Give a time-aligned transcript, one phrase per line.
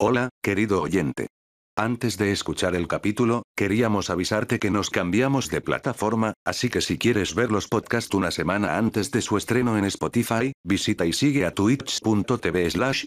[0.00, 1.28] Hola, querido oyente.
[1.76, 6.98] Antes de escuchar el capítulo, queríamos avisarte que nos cambiamos de plataforma, así que si
[6.98, 11.46] quieres ver los podcasts una semana antes de su estreno en Spotify, visita y sigue
[11.46, 13.04] a twitch.tv slash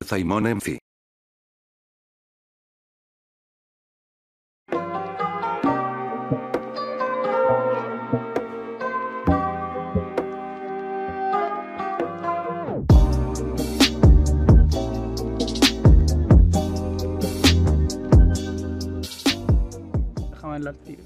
[20.58, 21.04] Hablar tiro.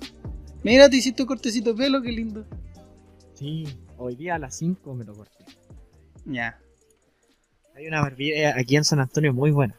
[0.64, 2.46] Mira, te hiciste un cortecito de pelo, qué lindo.
[3.34, 3.66] Sí,
[3.98, 5.44] hoy día a las 5 me lo corté.
[6.26, 6.60] Ya.
[7.76, 9.76] Hay una barbería aquí en San Antonio muy buena.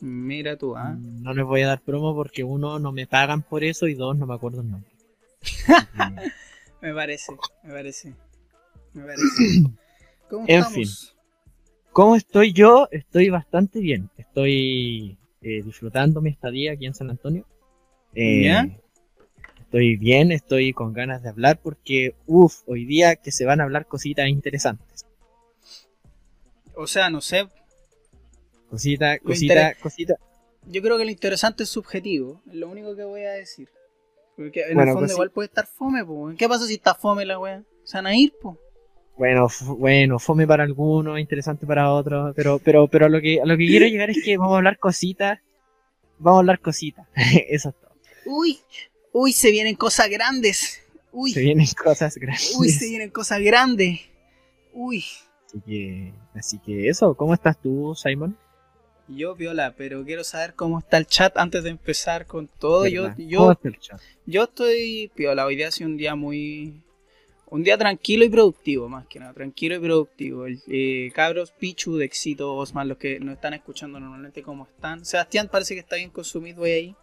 [0.00, 0.90] Mira tú, ¿ah?
[0.98, 3.94] Mm, No les voy a dar promo porque uno, no me pagan por eso y
[3.94, 4.90] dos, no me acuerdo el nombre.
[6.80, 8.12] Me parece, me parece.
[8.92, 9.22] Me parece.
[10.28, 10.74] ¿Cómo En estamos?
[10.74, 10.88] fin.
[11.92, 12.88] ¿Cómo estoy yo?
[12.90, 14.10] Estoy bastante bien.
[14.16, 17.46] Estoy eh, disfrutando mi estadía aquí en San Antonio.
[18.14, 18.68] Eh, ¿Ya?
[19.60, 23.64] Estoy bien, estoy con ganas de hablar porque, uff, hoy día que se van a
[23.64, 25.06] hablar cositas interesantes.
[26.74, 27.48] O sea, no sé.
[28.68, 30.14] Cosita, cosita, cosita.
[30.66, 32.42] Yo creo que lo interesante es subjetivo.
[32.48, 33.68] Es lo único que voy a decir.
[34.36, 36.32] Porque en Bueno, el fondo igual puede estar fome, po.
[36.36, 37.62] ¿Qué pasa si está fome la wea?
[37.84, 38.58] Se van a ir, po.
[39.16, 43.44] Bueno, bueno, fome para algunos, interesante para otros, pero, pero, pero a lo que, a
[43.44, 45.38] lo que quiero llegar es que vamos a hablar cositas,
[46.18, 47.06] vamos a hablar cositas,
[47.48, 47.91] eso es todo.
[48.26, 48.58] Uy,
[49.12, 50.80] uy, se vienen cosas grandes.
[51.12, 52.54] Uy, Se vienen cosas grandes.
[52.56, 54.00] uy, se vienen cosas grandes.
[54.72, 55.04] Uy.
[55.46, 58.36] Así que, así que eso, ¿cómo estás tú, Simon?
[59.08, 62.86] Yo, Viola, pero quiero saber cómo está el chat antes de empezar con todo.
[62.86, 63.18] Yo, ¿Verdad?
[63.18, 64.00] yo, ¿Cómo está el chat?
[64.24, 66.82] Yo estoy piola, hoy día ha sido un día muy...
[67.50, 70.46] Un día tranquilo y productivo, más que nada, tranquilo y productivo.
[70.46, 75.04] El, eh, cabros, Pichu, de Éxito, Osman, los que nos están escuchando normalmente, ¿cómo están?
[75.04, 76.96] Sebastián parece que está bien consumido hoy ahí.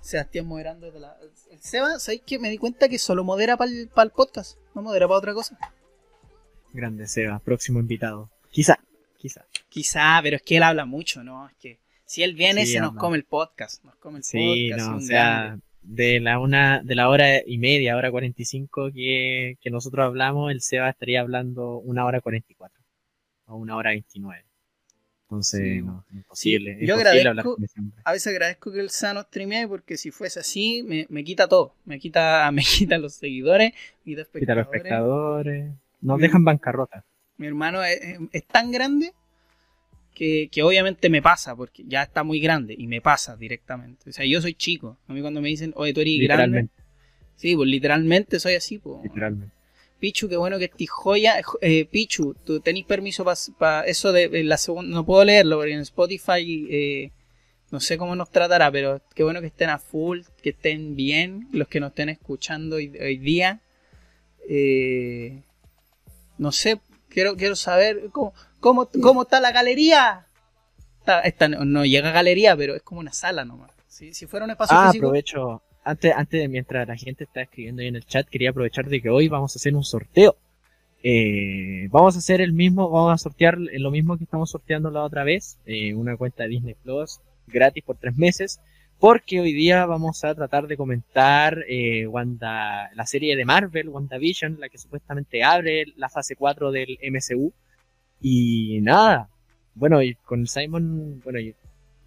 [0.00, 1.16] Sebastián moderando desde la...
[1.50, 4.58] El Seba, ¿sabéis que me di cuenta que solo modera para el, podcast?
[4.74, 5.58] No modera para otra cosa.
[6.72, 8.30] Grande Seba, próximo invitado.
[8.50, 8.78] Quizá,
[9.18, 9.44] quizá.
[9.68, 11.48] Quizá, pero es que él habla mucho, ¿no?
[11.48, 13.84] Es que si él viene, Sí, se nos come el podcast.
[13.84, 14.90] Nos come el Sí, podcast.
[14.90, 15.62] no, o sea, grande.
[15.82, 20.60] de la una, de la hora y media, hora 45 que, que nosotros hablamos, el
[20.60, 22.82] Seba estaría hablando una hora 44
[23.46, 24.44] o una hora 29.
[25.30, 25.82] Entonces, Sí.
[25.82, 26.76] no, imposible.
[26.84, 27.56] Yo imposible agradezco-
[28.04, 31.74] a veces agradezco que el Sano streamee porque si fuese así me, me quita todo.
[31.84, 33.72] Me quita, me quita los seguidores,
[34.04, 35.56] me quita Quita a los espectadores.
[35.62, 35.74] espectadores.
[36.00, 37.04] Nos dejan bancarrota.
[37.36, 38.00] Mi hermano es,
[38.32, 39.12] es- tan grande
[40.14, 44.10] que, que obviamente me pasa porque ya está muy grande y me pasa directamente.
[44.10, 44.98] O sea, yo soy chico.
[45.06, 46.62] A mí cuando me dicen, oye, tú eres grande.
[46.62, 46.74] Literalmente,
[47.36, 48.78] Sí, pues literalmente soy así.
[48.78, 49.02] Pues.
[49.04, 49.54] literalmente.
[50.00, 51.40] Pichu, qué bueno que estés joya.
[51.60, 53.24] Eh, Pichu, tú tenés permiso
[53.58, 54.90] para eso de, de la segunda.
[54.94, 57.10] No puedo leerlo porque en Spotify eh,
[57.70, 61.46] no sé cómo nos tratará, pero qué bueno que estén a full, que estén bien,
[61.52, 63.60] los que nos estén escuchando hoy, hoy día.
[64.48, 65.42] Eh,
[66.38, 70.26] no sé, quiero, quiero saber cómo, cómo, cómo está la galería.
[71.24, 73.70] Está- no llega a galería, pero es como una sala nomás.
[73.88, 75.06] Si, si fuera un espacio Ah, físico.
[75.06, 75.62] aprovecho.
[75.84, 79.00] Antes, antes de mientras la gente está escribiendo ahí en el chat, quería aprovechar de
[79.00, 80.36] que hoy vamos a hacer un sorteo.
[81.02, 85.02] Eh, vamos a hacer el mismo, vamos a sortear lo mismo que estamos sorteando la
[85.02, 88.60] otra vez, eh, una cuenta de Disney Plus gratis por tres meses,
[88.98, 94.60] porque hoy día vamos a tratar de comentar eh, Wanda, la serie de Marvel, WandaVision,
[94.60, 97.52] la que supuestamente abre la fase 4 del MCU.
[98.20, 99.30] Y nada,
[99.74, 101.54] bueno, y con Simon, bueno, y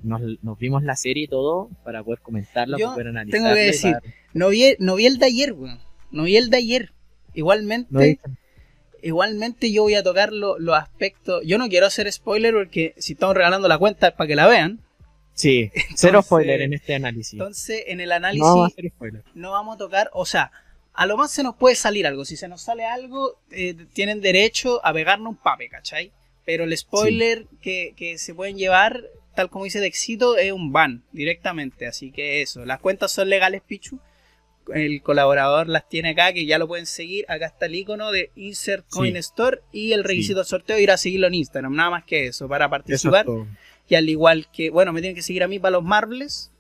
[0.04, 3.56] nos, nos vimos la serie y todo para poder comentarla, Yo para poder tengo analizarla.
[3.56, 5.80] que y decir, para- No vi, no vi el de ayer, weón.
[6.12, 6.92] No vi el de ayer.
[7.34, 8.02] Igualmente, no
[9.02, 11.44] igualmente yo voy a tocar lo- los aspectos.
[11.46, 14.48] Yo no quiero hacer spoiler porque si estamos regalando la cuenta es para que la
[14.48, 14.80] vean.
[15.34, 17.34] Sí, cero spoiler en este análisis.
[17.34, 19.24] Entonces, en el no análisis vamos a no, hacer spoiler.
[19.36, 20.52] vamos a tocar, o sea,
[20.94, 22.24] a lo más se nos puede salir algo.
[22.24, 26.12] Si se nos sale algo, eh, tienen derecho a pegarnos un pape, ¿cachai?
[26.46, 29.02] Pero el spoiler que, que se pueden llevar,
[29.36, 31.88] tal como dice de éxito, es un ban directamente.
[31.88, 34.00] Así que eso, las cuentas son legales, Pichu.
[34.74, 37.26] El colaborador las tiene acá, que ya lo pueden seguir.
[37.28, 39.20] Acá está el icono de Insert Coin Sí.
[39.20, 41.76] Store y el requisito del sorteo ir a seguirlo en Instagram.
[41.76, 43.26] Nada más que eso, para participar.
[43.90, 46.52] Y al igual que, bueno, me tienen que seguir a mí para los marbles,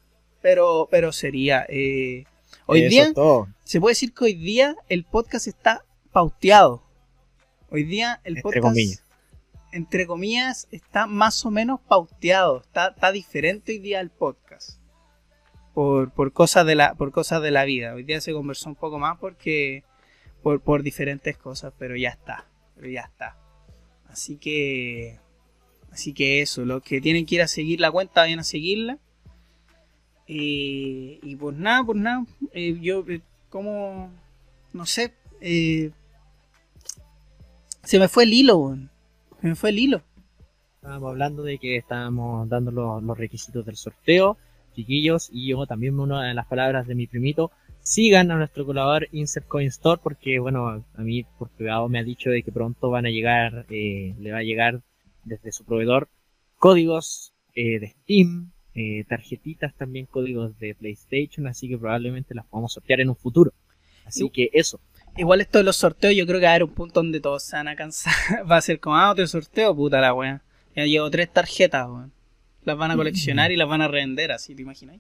[0.41, 1.65] pero, pero sería.
[1.69, 2.25] eh,
[2.65, 3.13] hoy Eso día,
[3.63, 6.83] se puede decir que hoy día el podcast está pauteado.
[7.69, 9.02] Hoy día el Entre podcast, comillas.
[9.73, 12.61] Entre comillas, está más o menos pauteado.
[12.61, 14.79] Está, está diferente hoy día el podcast.
[15.73, 17.95] Por, por, cosas de la, por cosas de la vida.
[17.95, 19.83] Hoy día se conversó un poco más porque.
[20.43, 22.45] Por, por diferentes cosas, pero ya está.
[22.75, 23.37] Pero ya está.
[24.07, 25.19] Así que.
[25.91, 28.99] Así que eso, los que tienen que ir a seguir la cuenta, vayan a seguirla.
[30.27, 34.09] Eh, y pues nada, pues nada, eh, yo eh, como,
[34.71, 35.13] no sé,
[37.83, 38.77] se me fue el hilo,
[39.43, 40.01] me fue el hilo.
[40.75, 44.37] Estábamos hablando de que estábamos dando los, los requisitos del sorteo,
[44.75, 47.51] chiquillos, y yo también una de las palabras de mi primito,
[47.81, 52.03] sigan a nuestro colaborador Insert Coin Store porque bueno, a mí por privado me ha
[52.03, 54.81] dicho de que pronto van a llegar, eh, le va a llegar
[55.25, 56.07] desde su proveedor
[56.57, 62.73] códigos eh, de Steam, eh, tarjetitas también códigos de PlayStation, así que probablemente las podamos
[62.73, 63.51] sortear en un futuro.
[64.05, 64.79] Así que eso.
[65.15, 67.43] Igual esto de los sorteos, yo creo que va a haber un punto donde todos
[67.43, 68.13] se van a cansar.
[68.51, 70.41] Va a ser como, ah, otro sorteo, puta la wea.
[70.75, 72.11] Ya llevo tres tarjetas, weón.
[72.63, 74.97] Las van a coleccionar y las van a revender, así, ¿te imaginas?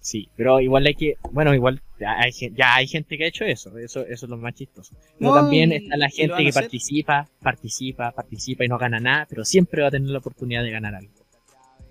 [0.00, 3.44] Sí, pero igual hay que, bueno, igual ya hay, ya hay gente que ha hecho
[3.44, 4.94] eso, eso, eso es lo más chistoso.
[5.18, 6.62] Pero No, también está la gente que hacer.
[6.64, 10.70] participa, participa, participa y no gana nada, pero siempre va a tener la oportunidad de
[10.70, 11.12] ganar algo.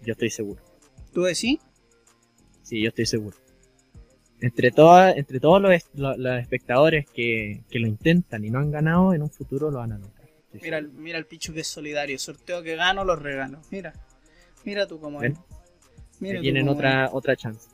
[0.04, 0.62] Yo estoy seguro.
[1.14, 1.60] ¿Tú decís?
[2.64, 3.38] Sí, yo estoy seguro.
[4.40, 9.14] Entre, todas, entre todos los, los espectadores que, que lo intentan y no han ganado,
[9.14, 10.28] en un futuro lo van a lograr.
[10.54, 12.18] Estoy Mira, el- mira el pichu que es solidario.
[12.20, 13.60] Sorteo que gano, los regalo.
[13.72, 13.94] Mira.
[14.64, 15.34] Mira tú cómo es.
[16.20, 17.70] Mira tienen cómo otra, otra chance.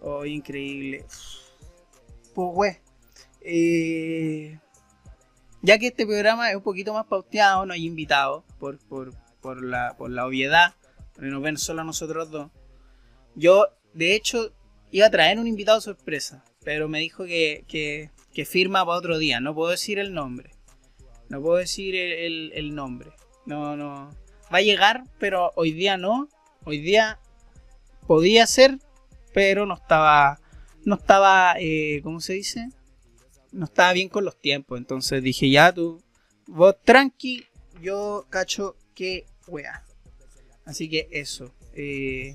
[0.00, 1.04] Oh, increíble.
[2.34, 2.72] Pues, güey.
[3.40, 4.58] eh,
[5.62, 9.62] ya que este programa es un poquito más pauteado, no hay invitados, por, por, por,
[9.62, 10.74] la, por la obviedad,
[11.14, 12.50] porque nos ven solo a nosotros dos.
[13.34, 14.52] Yo, de hecho,
[14.90, 18.10] iba a traer un invitado sorpresa, pero me dijo que, que,
[18.44, 19.40] firma para otro día.
[19.40, 20.50] No puedo decir el nombre.
[21.28, 23.10] No puedo decir el, el- nombre.
[23.46, 24.10] No, no.
[24.52, 26.28] Va a llegar, pero hoy día no.
[26.64, 27.18] Hoy día
[28.06, 28.78] podía ser,
[29.34, 30.40] pero no estaba.
[30.84, 31.56] No estaba.
[31.58, 32.68] Eh, ¿Cómo se dice?
[33.50, 34.78] No estaba bien con los tiempos.
[34.78, 36.00] Entonces dije, ya tú.
[36.46, 37.44] Vos tranqui.
[37.82, 39.84] Yo cacho que wea.
[40.64, 41.52] Así que eso.
[41.74, 42.34] Eh.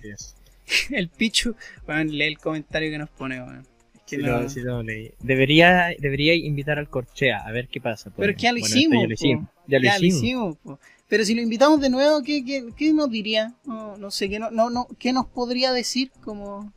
[0.91, 1.55] el Pichu.
[1.85, 3.65] Bueno, lee el comentario que nos pone, weón.
[3.95, 5.11] Es que Sí no- lo- sí lo leí.
[5.21, 8.11] Debería, debería invitar al Corchea a ver qué pasa.
[8.15, 9.47] Pero es que ya lo Bueno, hicimos, ya lo hicimos.
[9.67, 10.57] Ya lo Ya lo hicimos.
[11.07, 13.53] Pero si lo invitamos de nuevo, ¿qué, qué, qué nos diría?
[13.65, 16.11] No, no sé, ¿qué, no, no, no, ¿qué nos podría decir?
[16.23, 16.71] Como...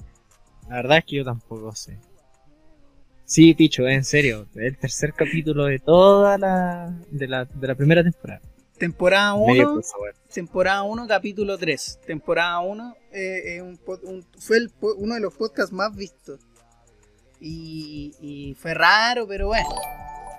[0.68, 1.96] La verdad es que yo tampoco sé.
[3.24, 4.46] Sí, Picho, en serio.
[4.54, 6.94] El tercer capítulo de toda la.
[7.10, 8.40] de la, de la primera temporada.
[8.78, 10.14] Temporada Medio 1, por favor.
[10.32, 12.00] temporada 1, capítulo 3.
[12.06, 16.40] Temporada 1 eh, eh, un pod- un- fue el uno de los podcasts más vistos.
[17.40, 19.68] Y, y fue raro, pero bueno.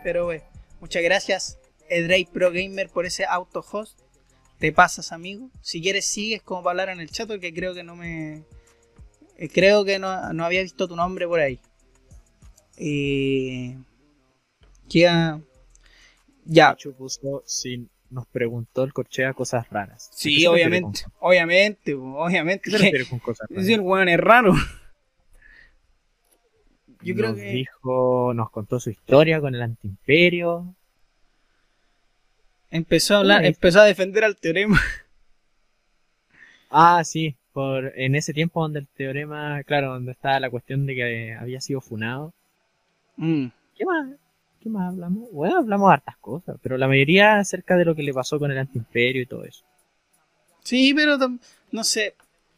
[0.03, 0.43] Pero bueno.
[0.79, 1.57] Muchas gracias,
[1.89, 3.99] Edrey Pro Gamer, por ese auto host.
[4.59, 5.49] Te pasas, amigo.
[5.61, 8.43] Si quieres, sigues como para hablar en el chat, porque creo que no me.
[9.37, 11.59] eh, Creo que no, no había visto tu nombre por ahí.
[16.45, 20.07] Ya, puso, sí, nos preguntó el Corchea cosas raras.
[20.07, 22.63] ¿A qué Sí, obviamente, obviamente, obviamente.
[22.65, 23.65] ¿Qué se refiere con cosas raras?
[23.65, 24.53] Si el weón es raro.
[27.01, 30.73] Yo creo nos que- dijo, nos contó su historia con el antiimperio.
[32.69, 34.79] Empezó a hablar, empezó a defender al teorema.
[36.69, 40.95] Ah, sí, por en ese tiempo donde el teorema, claro, donde estaba la cuestión de
[40.95, 42.33] que había sido funado.
[43.15, 43.47] Mm.
[43.77, 44.09] ¿Qué más?
[44.67, 45.31] ¿Qué más hablamos?
[45.31, 48.57] Bueno, hablamos hartas cosas, pero la mayoría acerca de lo que le pasó con el
[48.57, 49.63] antiimperio y todo eso.
[50.61, 51.17] Sí, pero
[51.71, 52.15] no sé.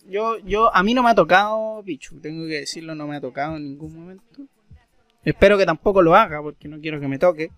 [0.08, 3.22] Yo, yo, a mí no me ha tocado, Pichu, tengo que decirlo, no me ha
[3.22, 4.42] tocado en ningún momento.
[5.24, 7.52] Espero que tampoco lo haga, porque no quiero que me toque.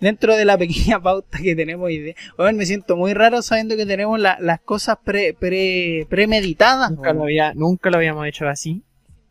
[0.00, 2.14] Dentro de la pequeña pauta que tenemos idea.
[2.36, 6.92] Bueno, me siento muy raro sabiendo que tenemos la- las cosas pre, pre, premeditadas.
[6.92, 8.84] Nunca lo, había, nunca lo habíamos hecho así,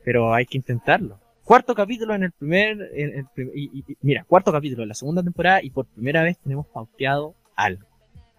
[0.04, 1.23] pero hay que intentarlo.
[1.44, 5.22] Cuarto capítulo en el primer, en el prim- y, mira, cuarto capítulo de la segunda
[5.22, 7.86] temporada y por primera vez tenemos pauteado algo.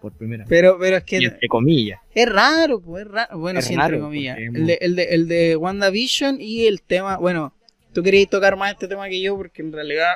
[0.01, 0.49] Por primera vez.
[0.49, 1.99] Pero, pero es que Y entre comillas.
[2.13, 3.37] Es raro, pues es raro.
[3.39, 4.37] Bueno, Es sí, entre comillas.
[4.37, 7.17] El de, el, de, el de WandaVision y el tema.
[7.17, 7.53] Bueno,
[7.93, 10.15] tú querías tocar más este tema que yo, porque en realidad.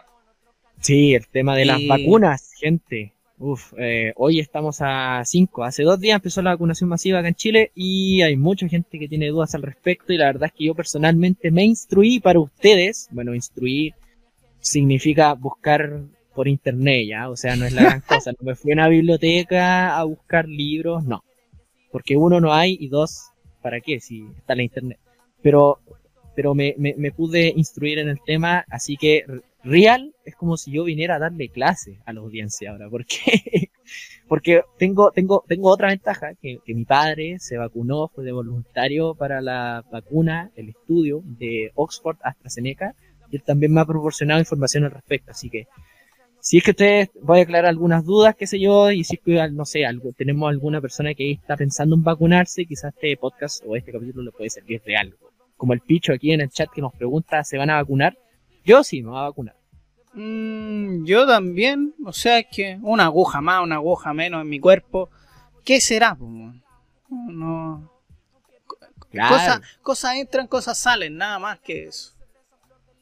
[0.81, 3.13] Sí, el tema de las Y- vacunas, gente.
[3.41, 5.63] Uf, eh, hoy estamos a 5.
[5.63, 9.07] Hace dos días empezó la vacunación masiva acá en Chile y hay mucha gente que
[9.07, 13.07] tiene dudas al respecto y la verdad es que yo personalmente me instruí para ustedes.
[13.11, 13.93] Bueno, instruir
[14.59, 16.01] significa buscar
[16.35, 18.31] por internet ya, o sea, no es la gran cosa.
[18.31, 21.23] No me fui a una biblioteca a buscar libros, no.
[21.93, 23.31] Porque uno no hay y dos,
[23.61, 24.01] ¿para qué?
[24.01, 24.99] Si está la internet.
[25.41, 25.79] Pero,
[26.35, 29.23] pero me, me, me pude instruir en el tema, así que
[29.63, 33.17] real es como si yo viniera a darle clase a la audiencia ahora, porque
[34.27, 39.15] porque tengo tengo tengo otra ventaja que, que mi padre se vacunó, fue de voluntario
[39.15, 42.95] para la vacuna, el estudio de Oxford AstraZeneca
[43.31, 45.67] y él también me ha proporcionado información al respecto, así que
[46.41, 49.21] si es que ustedes voy a aclarar algunas dudas, qué sé yo, y si es
[49.21, 53.61] que, no sé, algo, tenemos alguna persona que está pensando en vacunarse, quizás este podcast
[53.67, 55.17] o este capítulo le puede servir de algo.
[55.57, 58.17] Como el picho aquí en el chat que nos pregunta, ¿se van a vacunar?
[58.69, 59.55] Yo sí, me voy a vacunar.
[60.13, 64.59] Mm, yo también, o sea, es que una aguja más, una aguja menos en mi
[64.59, 65.09] cuerpo,
[65.65, 66.15] ¿qué será?
[67.09, 67.91] No.
[69.11, 72.13] Cosas, cosas entran, cosas salen, nada más que eso.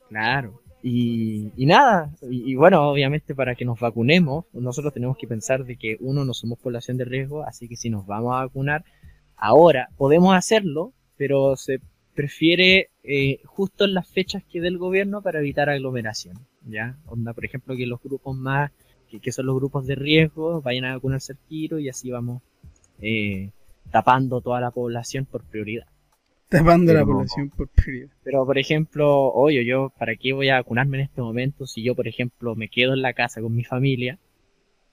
[0.07, 0.61] Claro.
[0.81, 5.97] Y, nada, y, bueno, obviamente para que nos vacunemos, nosotros tenemos que pensar de que
[5.99, 8.85] uno no somos población de riesgo, así que si nos vamos a vacunar
[9.35, 11.81] ahora, podemos hacerlo, pero se
[12.15, 16.97] prefiere eh, justo en las fechas que dé el gobierno para evitar aglomeración, ¿ya?
[17.05, 18.71] Onda, por ejemplo, que los grupos más,
[19.09, 22.41] que, son los grupos de riesgo, vayan a vacunarse al tiro y así vamos
[22.99, 23.51] eh,
[23.91, 25.87] tapando toda la población por prioridad.
[26.49, 28.09] Tapando la población por prioridad.
[28.25, 31.95] Pero, por ejemplo, oye, yo, ¿para qué voy a vacunarme en este momento si yo,
[31.95, 34.19] por ejemplo, me quedo en la casa con mi familia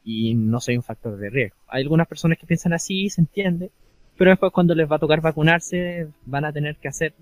[0.04, 1.56] y no soy un factor de riesgo?
[1.66, 3.72] Hay algunas personas que piensan así, se entiende,
[4.16, 7.12] pero después cuando les va a tocar vacunarse van a tener que hacer,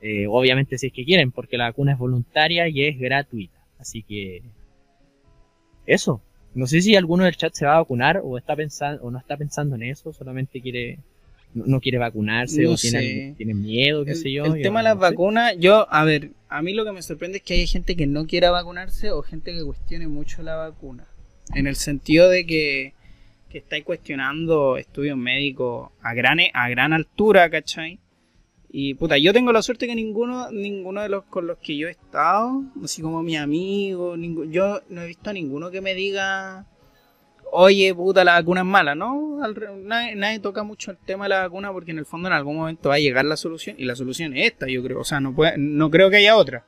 [0.00, 3.58] eh, obviamente si es que quieren, porque la vacuna es voluntaria y es gratuita.
[3.78, 4.42] Así que,
[5.86, 6.20] eso.
[6.54, 9.18] No sé si alguno del chat se va a vacunar o está pensando o no
[9.18, 10.98] está pensando en eso, solamente quiere
[11.54, 14.44] no, quiere vacunarse o tiene, tiene, miedo, qué sé yo.
[14.44, 17.42] El tema de las vacunas, yo, a ver, a mí lo que me sorprende es
[17.42, 21.06] que hay gente que no quiera vacunarse o gente que cuestione mucho la vacuna.
[21.54, 22.92] En el sentido de que,
[23.48, 27.98] que estáis cuestionando estudios médicos a gran, a gran altura, ¿cachai?
[28.70, 31.88] Y puta, yo tengo la suerte que ninguno, ninguno de los con los que yo
[31.88, 36.66] he estado, así como mi amigo, yo no he visto a ninguno que me diga
[37.52, 39.38] oye, puta, la vacuna es mala, ¿no?
[39.82, 42.90] nadie, toca mucho el tema de la vacuna porque en el fondo en algún momento
[42.90, 45.00] va a llegar la solución y la solución es esta, yo creo.
[45.00, 46.64] O sea, no, puede, no creo que haya otra.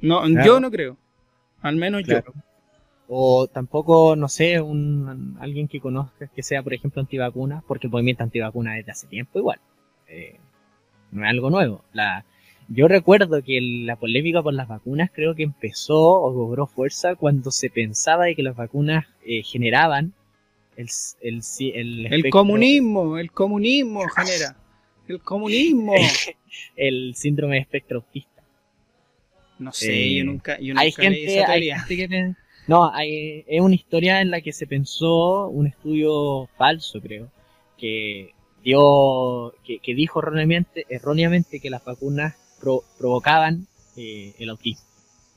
[0.00, 0.96] No, Yo no creo.
[1.60, 2.20] Al menos yo.
[3.08, 7.92] O tampoco, no sé, un, alguien que conozca que sea, por ejemplo, antivacuna, porque el
[7.92, 9.60] movimiento antivacuna desde hace tiempo igual.
[10.08, 10.40] Eh,
[11.12, 11.84] no es algo nuevo.
[11.92, 12.24] La,
[12.68, 17.50] yo recuerdo que la polémica por las vacunas creo que empezó o cobró fuerza cuando
[17.50, 20.12] se pensaba de que las vacunas eh, generaban
[20.76, 20.88] el,
[21.20, 24.56] el, el, comunismo, el comunismo genera.
[25.06, 25.94] El comunismo.
[26.76, 28.42] el síndrome de espectro autista.
[29.58, 32.34] No sé, yo eh, nunca, yo hay gente, hay gente que
[32.66, 37.30] no, hay, es una historia en la que se pensó un estudio falso, creo,
[37.76, 42.34] que dio, que, que dijo erróneamente, erróneamente que las vacunas
[42.98, 43.66] provocaban
[43.96, 44.84] eh, el autismo.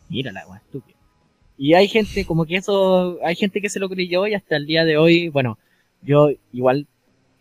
[0.10, 0.96] Mira la agua estúpida.
[1.58, 4.65] Y hay gente como que eso, hay gente que se lo creyó y hasta el
[4.65, 5.58] día de hoy, bueno,
[6.01, 6.88] yo igual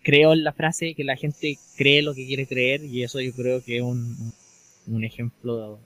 [0.03, 3.33] creo en la frase que la gente cree lo que quiere creer y eso yo
[3.33, 4.33] creo que es un,
[4.87, 5.79] un ejemplo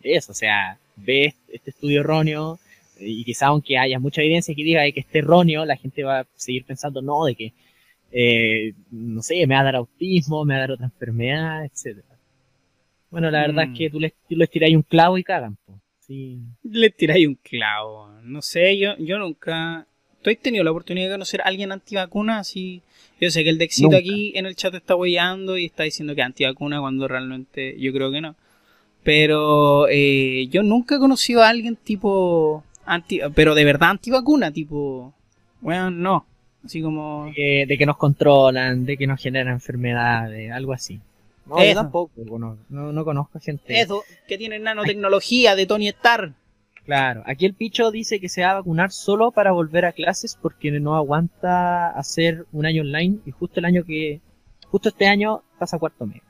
[0.00, 0.32] de eso.
[0.32, 2.58] O sea, ve este estudio erróneo
[2.98, 6.26] y quizá aunque haya mucha evidencia que diga que esté erróneo, la gente va a
[6.36, 7.52] seguir pensando, no, de que,
[8.12, 12.06] eh, no sé, me va a dar autismo, me va a dar otra enfermedad, etcétera.
[13.10, 13.74] Bueno, la verdad es mm.
[13.74, 15.56] que tú les, tú les tiráis un clavo y cagan.
[15.66, 15.80] Po.
[16.00, 16.38] Sí.
[16.62, 18.10] Les tiráis un clavo.
[18.22, 19.86] No sé, yo, yo nunca...
[20.22, 22.38] ¿Tú has tenido la oportunidad de conocer a alguien antivacuna?
[22.38, 22.82] Así...
[23.20, 26.22] Yo sé que el Dexito aquí en el chat está huellando y está diciendo que
[26.22, 28.34] antivacuna cuando realmente yo creo que no.
[29.04, 32.64] Pero eh, yo nunca he conocido a alguien tipo...
[32.84, 35.14] Anti, pero de verdad antivacuna, tipo...
[35.60, 36.26] Bueno, no.
[36.64, 37.32] Así como...
[37.34, 41.00] de que nos controlan, de que nos generan enfermedades, algo así.
[41.46, 43.80] No, yo tampoco, no, no, conozco gente.
[43.80, 46.34] Eso, que tiene nanotecnología de Tony Stark.
[46.84, 50.36] Claro, aquí el picho dice que se va a vacunar solo para volver a clases
[50.40, 54.20] porque no aguanta hacer un año online y justo el año que,
[54.68, 56.22] justo este año pasa cuarto mes.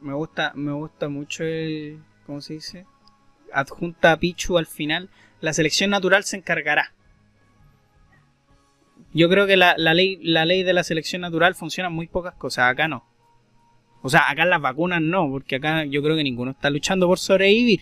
[0.00, 2.86] Me gusta, me gusta mucho el, ¿cómo se dice?
[3.52, 5.08] Adjunta a Pichu al final.
[5.40, 6.92] La selección natural se encargará.
[9.14, 12.08] Yo creo que la, la, ley, la ley de la selección natural funciona en muy
[12.08, 13.04] pocas cosas, acá no.
[14.02, 17.18] O sea, acá las vacunas no, porque acá yo creo que ninguno está luchando por
[17.18, 17.80] sobrevivir.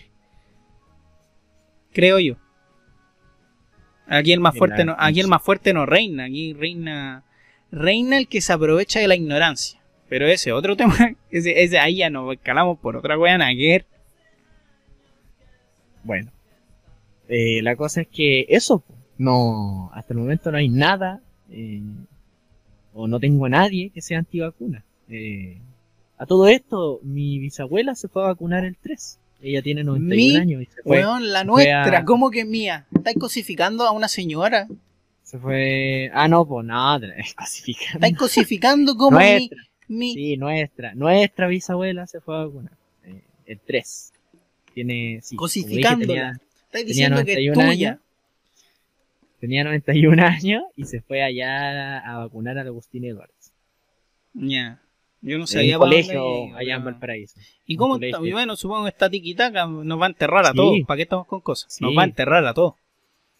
[1.91, 2.35] Creo yo.
[4.07, 7.23] Aquí el más fuerte no, aquí el más fuerte no reina, aquí reina
[7.71, 9.81] reina el que se aprovecha de la ignorancia.
[10.07, 13.85] Pero ese otro tema, ese, ese ahí ya nos escalamos por otra wea naguer.
[16.03, 16.31] Bueno.
[17.27, 18.83] Eh, la cosa es que eso,
[19.17, 21.81] no, hasta el momento no hay nada, eh,
[22.93, 24.83] o no tengo a nadie que sea antivacuna.
[25.09, 25.57] Eh,
[26.17, 29.19] a todo esto, mi bisabuela se fue a vacunar el 3.
[29.41, 31.03] Ella tiene 91 años y se fue.
[31.21, 32.85] la nuestra, ¿cómo que mía?
[32.95, 34.67] ¿Estáis cosificando a una señora?
[35.21, 36.09] Se fue.
[36.13, 37.95] Ah, no, pues nada, es cosificando.
[37.95, 39.19] ¿Estáis cosificando como
[39.89, 40.95] mi, Sí, nuestra.
[40.95, 42.71] Nuestra bisabuela se fue a vacunar.
[43.03, 44.13] Eh, el 3.
[44.73, 45.19] Tiene.
[45.21, 46.39] Sí, Cosificándola.
[46.65, 47.99] Estáis diciendo que es tuya.
[49.43, 53.51] Tenía 91 años y se fue allá a vacunar al Agustín Edwards.
[54.33, 54.79] Ya.
[55.19, 57.41] Yo no En sabía dónde colegio iba, allá en Valparaíso.
[57.65, 58.19] ¿Y cómo está?
[58.19, 60.55] Bueno, supongo que está tiquitaca, nos va a enterrar a Sí.
[60.55, 60.77] todos.
[60.87, 61.75] ¿Para qué estamos con cosas?
[61.81, 62.75] Nos va a enterrar a todos.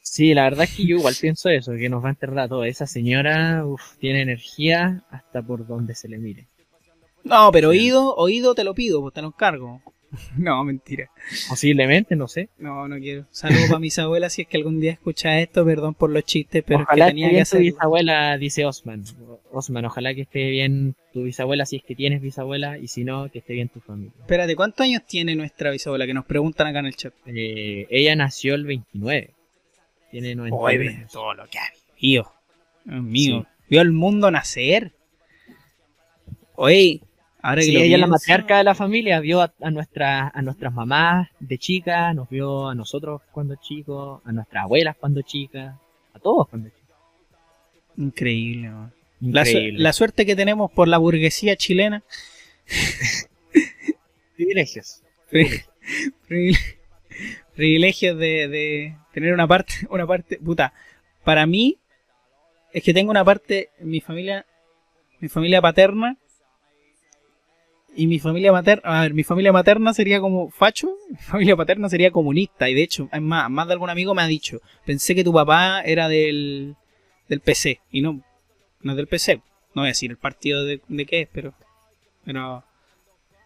[0.01, 2.47] Sí, la verdad es que yo igual pienso eso, que nos va a enterrar a
[2.49, 2.65] todos.
[2.65, 6.47] Esa señora uf, tiene energía hasta por donde se le mire.
[7.23, 9.81] No, pero oído, oído te lo pido, pues te lo encargo.
[10.37, 11.09] No, mentira.
[11.49, 12.49] Posiblemente, no sé.
[12.57, 13.25] No, no quiero.
[13.31, 16.63] Saludos para mis abuelas si es que algún día escucha esto, perdón por los chistes,
[16.65, 17.65] pero ojalá es que tenía que tu hacerlo.
[17.65, 19.03] bisabuela, dice Osman.
[19.51, 23.29] Osman, ojalá que esté bien tu bisabuela si es que tienes bisabuela y si no,
[23.29, 24.13] que esté bien tu familia.
[24.19, 26.05] Espérate, ¿cuántos años tiene nuestra bisabuela?
[26.05, 27.13] Que nos preguntan acá en el chat.
[27.25, 29.31] Eh, ella nació el 29.
[30.11, 31.63] Tiene 91 Oye, todo lo que ha
[31.99, 32.31] vivido.
[32.85, 33.47] Dios mío.
[33.69, 34.91] Vio el mundo nacer.
[36.55, 37.01] Oye,
[37.43, 40.29] ahora que Sí, lo ella es la matriarca de la familia, vio a, a, nuestra-
[40.33, 45.21] a nuestras mamás de chicas, nos vio a nosotros cuando chicos, a nuestras abuelas cuando
[45.21, 45.75] chicas,
[46.15, 46.95] a todos cuando chicos.
[47.97, 48.71] Increíble.
[49.21, 52.03] La, su- la suerte que tenemos por la burguesía chilena.
[54.35, 55.01] privilegios.
[56.27, 56.77] Privile-
[57.55, 60.73] privilegios de, de tener una parte, una parte, puta,
[61.23, 61.77] para mí
[62.73, 64.45] es que tengo una parte, mi familia,
[65.19, 66.17] mi familia paterna
[67.95, 71.89] y mi familia materna, a ver, mi familia materna sería como facho, mi familia paterna
[71.89, 75.15] sería comunista y de hecho, es más, más de algún amigo me ha dicho, pensé
[75.15, 76.75] que tu papá era del,
[77.29, 78.21] del PC y no,
[78.81, 79.37] no es del PC,
[79.75, 81.53] no voy a decir el partido de, de qué es, pero,
[82.25, 82.63] pero,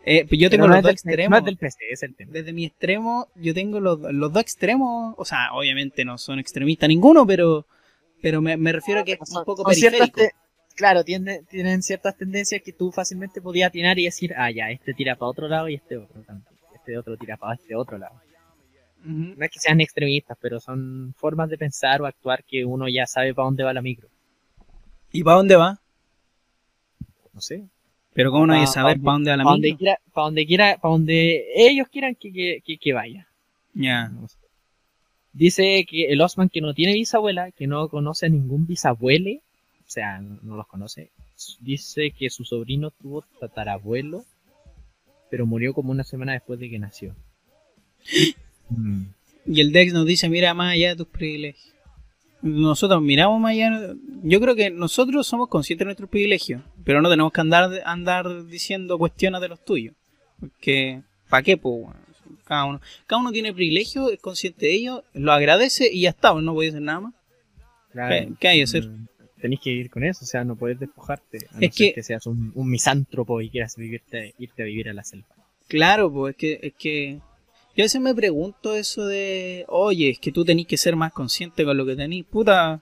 [0.06, 2.32] eh, yo tengo Pero no los dos extremos No es del PC, es el tema.
[2.32, 6.88] desde mi extremo, yo tengo los, los dos extremos, o sea, obviamente no son extremistas
[6.88, 7.66] ninguno, pero
[8.22, 10.38] pero me, me refiero a que es un poco ciertas periférico.
[10.78, 15.16] Claro, tienen ciertas tendencias que tú fácilmente podías atinar y decir, ah, ya, este tira
[15.16, 16.50] para otro lado y este otro tanto.
[16.74, 18.16] Este otro tira para este otro lado.
[19.04, 23.06] No es que sean extremistas, pero son formas de pensar o actuar que uno ya
[23.06, 24.08] sabe para dónde va la micro.
[25.12, 25.80] ¿Y para dónde va?
[27.34, 27.64] No sé.
[28.14, 29.78] Pero cómo no hay que saber pa' para dónde va la micro.
[29.78, 33.28] quiera, para donde quiera, para donde ellos quieran que, que, que- que vaya.
[33.74, 34.10] Ya.
[34.10, 34.38] No sé.
[35.34, 39.42] Dice que el Osman que no tiene bisabuela, que no conoce a ningún bisabuele,
[39.88, 41.12] o sea, no, los conoce.
[41.62, 44.26] Dice que su sobrino tuvo tatarabuelo,
[45.32, 47.16] pero murió como una semana después de que nació.
[48.70, 49.04] Mm.
[49.46, 51.74] Y el Dex nos dice, mira más allá de tus privilegios.
[52.42, 53.94] Nosotros miramos más allá.
[54.24, 58.46] Yo creo que nosotros somos conscientes de nuestros privilegios, pero no tenemos que andar andar
[58.48, 59.96] diciendo cuestiones de los tuyos.
[60.38, 61.56] Porque, ¿para qué?
[61.56, 61.96] Pues, bueno,
[62.44, 66.34] cada uno, cada uno tiene privilegios, es consciente de ello, lo agradece y ya está,
[66.34, 67.14] no puede hacer nada más.
[67.94, 68.10] Claro.
[68.14, 68.86] ¿Qué- qué hay que hacer?
[68.90, 69.08] Mm,
[69.42, 71.38] Tenés que vivir con eso, o sea, no puedes despojarte.
[71.52, 74.66] A no Es ser que- que seas un, un misántropo y quieras vivirte, irte a
[74.66, 75.28] vivir a la selva.
[75.68, 77.14] Claro, pues es que, es que
[77.76, 81.12] yo a veces me pregunto eso de, oye, es que tú tenés que ser más
[81.14, 82.26] consciente con lo que tenés.
[82.26, 82.82] Puta,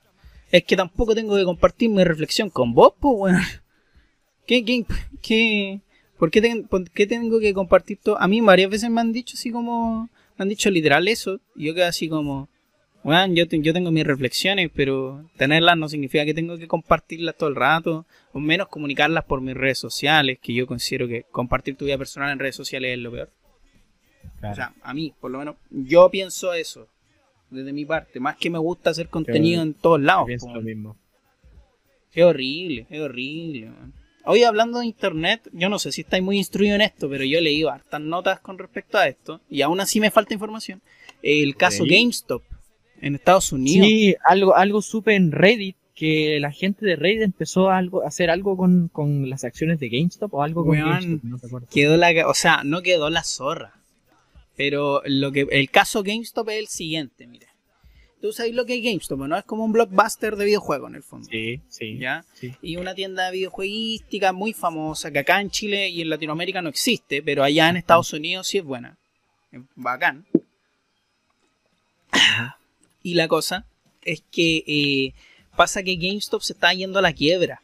[0.51, 3.41] es que tampoco tengo que compartir mi reflexión con vos, pues, weón.
[4.47, 4.85] ¿Qué, qué,
[5.21, 5.81] qué,
[6.19, 8.21] por, qué ten- por qué tengo que compartir todo?
[8.21, 11.39] A mí varias veces me han dicho así como, me han dicho literal eso.
[11.55, 12.47] Y yo quedo así como,
[13.05, 17.37] weón, yo, te- yo tengo mis reflexiones, pero tenerlas no significa que tengo que compartirlas
[17.37, 21.75] todo el rato o menos comunicarlas por mis redes sociales, que yo considero que compartir
[21.77, 23.29] tu vida personal en redes sociales es lo peor.
[24.43, 26.87] O sea, a mí, por lo menos, yo pienso eso,
[27.49, 30.25] desde mi parte, más que me gusta hacer contenido en todos lados.
[30.25, 30.97] pienso lo mismo.
[32.13, 33.67] Es horrible, es horrible.
[33.67, 33.93] man.
[34.25, 37.39] Hoy hablando de internet, yo no sé si estáis muy instruidos en esto, pero yo
[37.39, 40.81] leí hartas notas con respecto a esto, y aún así me falta información.
[41.21, 41.83] El caso.
[41.87, 42.41] GameStop
[43.05, 43.87] en Estados Unidos.
[43.87, 48.07] Sí, algo, algo supe en Reddit que la gente de Reddit empezó a, algo, a
[48.07, 51.67] hacer algo con, con las acciones de GameStop o algo con GameStop, no te acuerdo.
[51.71, 53.73] quedó la, o sea, no quedó la zorra.
[54.57, 57.47] Pero lo que el caso GameStop es el siguiente, mira.
[58.21, 59.37] Tú sabes lo que es GameStop, ¿no?
[59.37, 61.27] Es como un blockbuster de videojuegos en el fondo.
[61.29, 61.99] Sí, sí.
[61.99, 62.25] ¿Ya?
[62.33, 62.55] sí.
[62.61, 66.69] Y una tienda de videojueguística muy famosa que acá en Chile y en Latinoamérica no
[66.69, 68.97] existe, pero allá en Estados Unidos sí es buena.
[69.51, 70.25] Es bacán.
[73.05, 73.67] Y la cosa
[74.01, 75.13] es que eh,
[75.55, 77.61] pasa que GameStop se está yendo a la quiebra.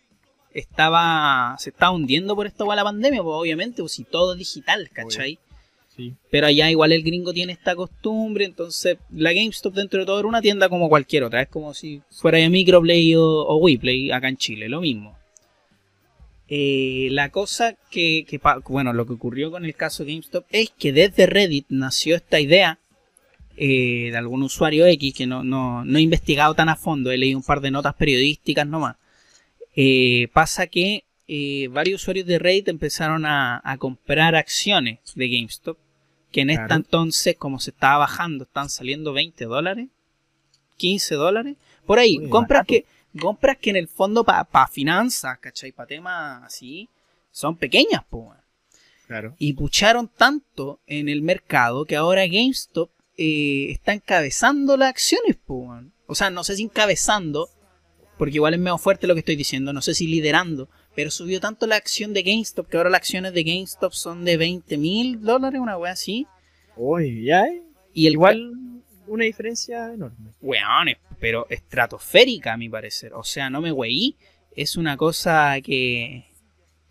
[0.53, 4.37] Estaba, se está hundiendo por esto de la pandemia, pues obviamente, pues si todo es
[4.37, 5.39] digital, ¿cachai?
[5.95, 6.13] sí.
[6.29, 10.27] Pero allá igual el gringo tiene esta costumbre, entonces la GameStop dentro de todo era
[10.27, 14.29] una tienda como cualquier otra, es como si fuera de Microplay o, o WePlay acá
[14.29, 15.17] en Chile, lo mismo.
[16.49, 20.93] Eh, la cosa que, que bueno, lo que ocurrió con el caso GameStop es que
[20.93, 22.77] desde Reddit nació esta idea
[23.63, 27.17] eh, de algún usuario X que no, no, no he investigado tan a fondo, he
[27.19, 28.95] leído un par de notas periodísticas nomás.
[29.75, 35.77] Eh, pasa que eh, varios usuarios de Reddit empezaron a, a comprar acciones de GameStop,
[36.31, 36.73] que en Claro.
[36.73, 39.89] entonces, como se estaba bajando, están saliendo 20 dólares,
[40.77, 42.67] 15 dólares, Por ahí, Muy compras barato.
[42.67, 42.85] que,
[43.19, 45.71] compras que en el fondo para pa finanzas, ¿cachai?
[45.71, 46.89] Para temas así,
[47.31, 48.37] son pequeñas, weón.
[49.05, 49.35] Claro.
[49.37, 52.89] Y pucharon tanto en el mercado que ahora GameStop
[53.21, 55.37] eh, está encabezando las acciones.
[55.47, 57.49] O sea, no sé si encabezando,
[58.17, 61.39] porque igual es medio fuerte lo que estoy diciendo, no sé si liderando, pero subió
[61.39, 65.21] tanto la acción de GameStop que ahora las acciones de GameStop son de 20 mil
[65.21, 66.25] dólares, una wea así.
[66.75, 67.61] Uy, ya, eh.
[67.93, 68.53] Y el Igual
[69.05, 70.31] una diferencia enorme.
[70.41, 73.13] Weones, pero estratosférica a mi parecer.
[73.13, 74.15] O sea, no me weí.
[74.55, 76.25] Es una cosa que,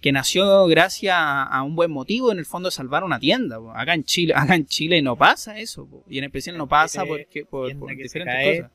[0.00, 3.58] que nació gracias a, a un buen motivo, en el fondo de salvar una tienda.
[3.58, 3.72] po.
[3.74, 5.86] Acá en Chile, acá en Chile no pasa eso.
[5.86, 6.04] po.
[6.08, 8.56] Y en especial no pasa porque, por, por diferentes cae.
[8.62, 8.72] cosas.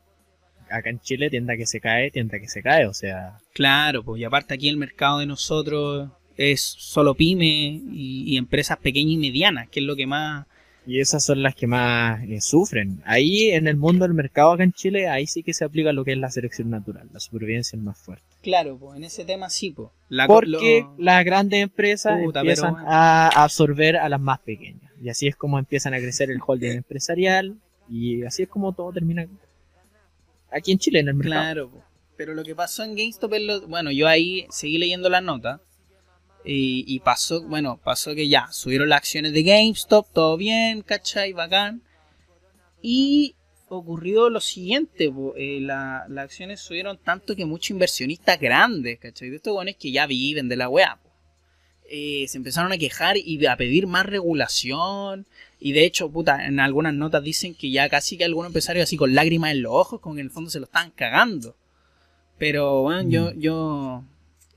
[0.69, 4.19] Acá en Chile, tienda que se cae, tienda que se cae, o sea, Claro, pues
[4.19, 9.17] y aparte aquí el mercado de nosotros es solo pyme y, y empresas pequeñas y
[9.17, 10.47] medianas, que es lo que más...
[10.87, 13.01] y esas son las que más eh, sufren.
[13.05, 16.03] Ahí en el mundo del mercado acá en Chile, ahí sí que se aplica lo
[16.03, 18.25] que es la selección natural, la supervivencia es más fuerte.
[18.45, 19.75] Claro, pues en ese tema sí.
[20.07, 22.87] La co- Porque lo- las grandes empresas Puta, empiezan bueno.
[22.89, 24.91] a absorber a las más pequeñas.
[25.01, 27.55] Y así es como empiezan a crecer el holding empresarial.
[27.89, 29.27] Y así es como todo termina
[30.51, 31.41] aquí en Chile, en el mercado.
[31.41, 31.83] Claro, po.
[32.17, 33.67] pero lo que pasó en GameStop es lo...
[33.67, 35.59] Bueno, yo ahí seguí leyendo las notas
[36.43, 41.33] y, y pasó, bueno, pasó que ya, subieron las acciones de GameStop, todo bien, ¿cachai?
[41.33, 41.81] Bacán.
[42.81, 43.35] Y
[43.77, 49.29] ocurrió lo siguiente, eh, la- las acciones subieron tanto que muchos inversionistas grandes, ¿cachai?
[49.29, 50.99] De estos buenos que ya viven de la weá,
[51.89, 55.27] eh, se empezaron a quejar y a pedir más regulación.
[55.59, 58.97] Y de hecho, puta, en algunas notas dicen que ya casi que algunos empresarios así
[58.97, 61.55] con lágrimas en los ojos, con que en el fondo se lo estaban cagando.
[62.37, 63.39] Pero bueno, yo, Mm.
[63.39, 64.03] yo.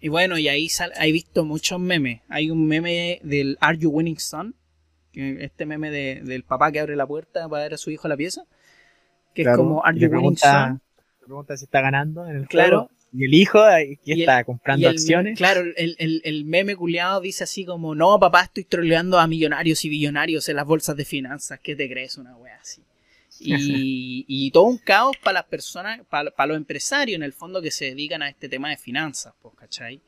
[0.00, 2.22] Y bueno, y ahí sal, he visto muchos memes.
[2.28, 4.54] Hay un meme del Are You Winning Son?
[5.12, 8.07] Que este meme de- del papá que abre la puerta para ver a su hijo
[8.07, 8.44] a la pieza.
[9.38, 10.35] Que Claro, es como Are You Winning
[11.20, 12.79] pregunta, si está ganando en el Claro.
[12.88, 12.90] juego.
[13.12, 15.38] Y el hijo el- está comprando el- acciones.
[15.38, 19.85] Claro, el, el, el meme culiado dice así como, no, papá, estoy troleando a millonarios
[19.85, 21.61] y billonarios en las bolsas de finanzas.
[21.62, 22.18] ¿Qué te crees?
[22.18, 22.83] Una wea así.
[23.40, 27.62] Y, y todo un caos para las personas, para, para los empresarios en el fondo
[27.62, 30.01] que se dedican a este tema de finanzas, pues, ¿cachai?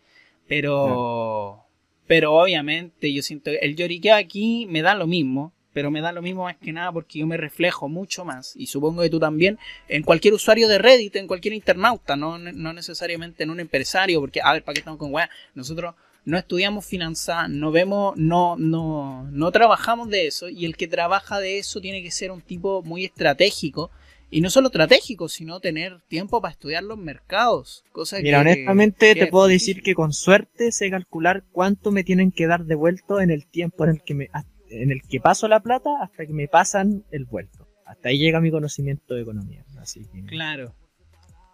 [0.49, 1.65] Pero,
[2.07, 6.13] pero obviamente yo siento que el lloriqueo aquí me da lo mismo, pero me da
[6.13, 9.19] lo mismo más que nada porque yo me reflejo mucho más, y supongo que tú
[9.21, 14.21] también, en cualquier usuario de Reddit, en cualquier internauta, no, no necesariamente en un empresario,
[14.21, 15.31] porque, a ver, ¿para qué estamos con weá?
[15.55, 20.87] Nosotros no estudiamos finanzas, no vemos, no, no, no trabajamos de eso, y el que
[20.89, 23.91] trabaja de eso tiene que ser un tipo muy estratégico,
[24.33, 27.85] y no solo estratégico, sino tener tiempo para estudiar los mercados.
[27.91, 29.75] Cosa Mira, que- honestamente que te puedo difícil.
[29.75, 33.47] decir que con suerte sé calcular cuánto me tienen que dar de vuelto en el
[33.47, 34.29] tiempo en el que me
[34.71, 37.67] en el que paso la plata hasta que me pasan el vuelto.
[37.87, 39.65] Hasta ahí llega mi conocimiento de economía.
[39.79, 40.75] Así que Claro,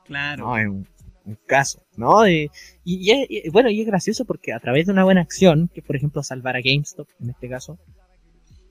[0.05, 0.45] claro.
[0.47, 0.87] no, es un,
[1.25, 2.29] un caso, ¿no?
[2.29, 2.51] Y,
[2.85, 5.69] y- y es- y- bueno, y es gracioso porque a través de una buena acción,
[5.75, 7.79] que por ejemplo salvar a GameStop en este caso,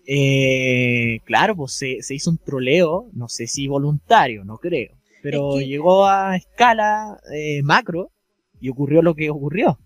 [0.07, 5.55] eh, claro, pues se, se hizo un troleo, no sé si voluntario, no creo, pero
[5.57, 8.11] Es que- llegó a escala eh, macro
[8.59, 9.79] y ocurrió lo que ocurrió.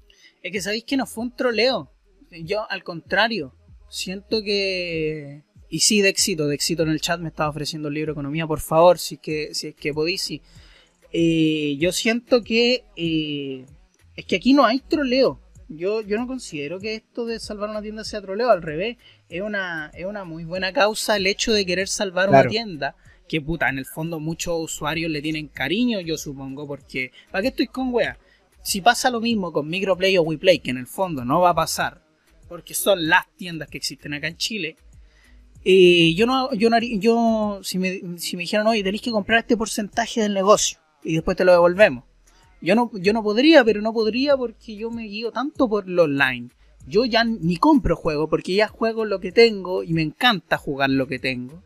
[0.43, 1.91] Es que sabéis que no fue un troleo.
[2.43, 3.53] Yo, al contrario,
[3.89, 5.43] siento que.
[5.69, 8.47] Y sí, de éxito, de éxito en el chat me estaba ofreciendo el libro economía,
[8.47, 10.21] por favor, si es que, si es que podéis.
[10.21, 10.41] sí.
[11.11, 12.85] Eh, yo siento que.
[12.95, 13.65] eh,
[14.15, 15.39] es que aquí no hay troleo.
[15.69, 18.97] Yo, yo no considero que esto de salvar una tienda sea troleo, al revés.
[19.29, 22.95] Es una, es una muy buena causa el hecho de querer salvar una tienda.
[23.27, 27.11] Que puta, en el fondo muchos usuarios le tienen cariño, yo supongo, porque.
[27.31, 28.17] ¿Para qué estoy con wea?
[28.61, 31.55] si pasa lo mismo con Microplay o WePlay, que en el fondo no va a
[31.55, 32.01] pasar,
[32.49, 34.75] porque son las tiendas que existen acá en Chile,
[35.63, 39.11] eh, yo no, yo no haría- yo, si me, si me dijeran, oye, tenéis que
[39.11, 42.03] comprar este porcentaje del negocio y después te lo devolvemos.
[42.61, 46.03] Yo no, yo no podría, pero no podría porque yo me guío tanto por lo
[46.03, 46.49] online.
[46.87, 50.89] Yo ya ni compro juegos porque ya juego lo que tengo y me encanta jugar
[50.89, 51.61] lo que tengo.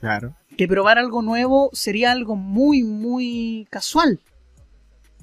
[0.00, 0.34] Claro.
[0.58, 4.20] Que probar algo nuevo sería algo muy, muy casual.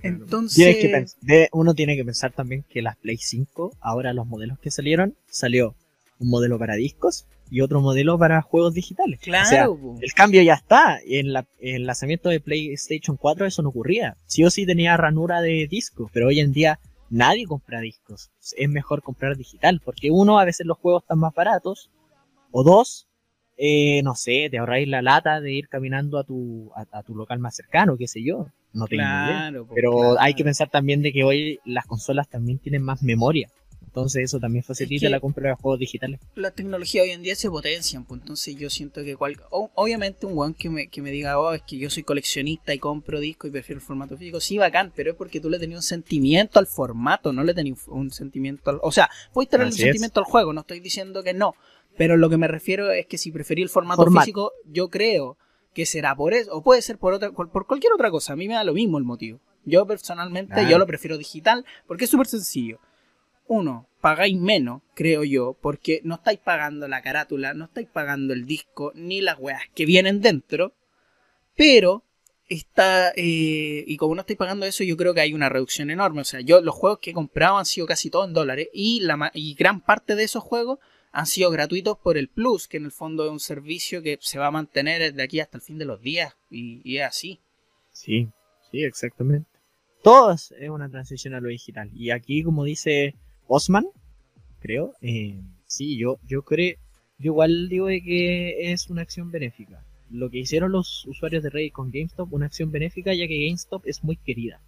[0.03, 4.59] Entonces, Tienes que uno tiene que pensar también que las Play 5, ahora los modelos
[4.59, 5.75] que salieron, salió
[6.19, 9.19] un modelo para discos y otro modelo para juegos digitales.
[9.19, 10.99] O sea, claro, el cambio ya está.
[11.05, 14.17] En la- en el lanzamiento de PlayStation 4 eso no ocurría.
[14.25, 18.31] Sí o sí tenía ranura de disco, pero hoy en día nadie compra discos.
[18.57, 21.89] Es mejor comprar digital, porque uno, a veces los juegos están más baratos,
[22.51, 23.07] o dos,
[23.57, 27.15] eh, no sé, te ahorráis la lata de ir caminando a tu, a, a tu
[27.15, 28.47] local más cercano, qué sé yo.
[28.73, 29.25] No tengo idea.
[29.25, 30.15] Claro, po, Pero claro.
[30.19, 33.49] hay que pensar también de que hoy las consolas también tienen más memoria.
[33.93, 36.19] Entonces eso también facilita que- la compra de juegos digitales.
[36.33, 40.35] la tecnología hoy en día se potencian, pues entonces yo siento que cual, obviamente un
[40.35, 43.49] weón que me, que me diga, oh, es que yo soy coleccionista y compro discos
[43.49, 46.57] y prefiero el formato físico, sí, bacán, pero es porque tú le tenías un sentimiento
[46.57, 48.79] al formato, no le tenías un, sentimiento al...
[48.81, 51.53] O sea, puedes tener un sentimiento al juego, no estoy diciendo que no,
[51.97, 55.37] pero lo que me refiero es que si preferí el formato físico, yo creo
[55.73, 58.47] que será por eso, o puede ser por otra, por, cualquier otra cosa, a mí
[58.47, 59.39] me da lo mismo el motivo.
[59.65, 60.69] Yo personalmente, Claro.
[60.69, 62.79] yo lo prefiero digital porque es súper sencillo
[63.47, 68.45] uno, pagáis menos, creo yo, porque no estáis pagando la carátula, no estáis pagando el
[68.45, 70.73] disco, ni las weas que vienen dentro,
[71.55, 72.03] pero
[72.47, 76.21] está, eh, y como no estáis pagando eso, yo creo que hay una reducción enorme.
[76.21, 79.01] O sea, yo los juegos que he comprado han sido casi todos en dólares, y,
[79.01, 80.79] la, y gran parte de esos juegos
[81.13, 84.39] han sido gratuitos por el Plus, que en el fondo es un servicio que se
[84.39, 87.39] va a mantener de aquí hasta el fin de los días, y, y es así.
[87.91, 88.27] Sí,
[88.71, 89.47] sí, exactamente.
[90.03, 91.91] Todo es es una transición a lo digital.
[91.93, 93.13] Y aquí, como dice
[93.47, 93.85] Osman,
[94.59, 96.77] creo, eh, sí, yo, yo creo,
[97.19, 99.85] yo igual digo de que es una acción benéfica.
[100.09, 103.85] Lo que hicieron los usuarios de Reddit con GameStop, una acción benéfica, ya que GameStop
[103.85, 104.59] es muy querida.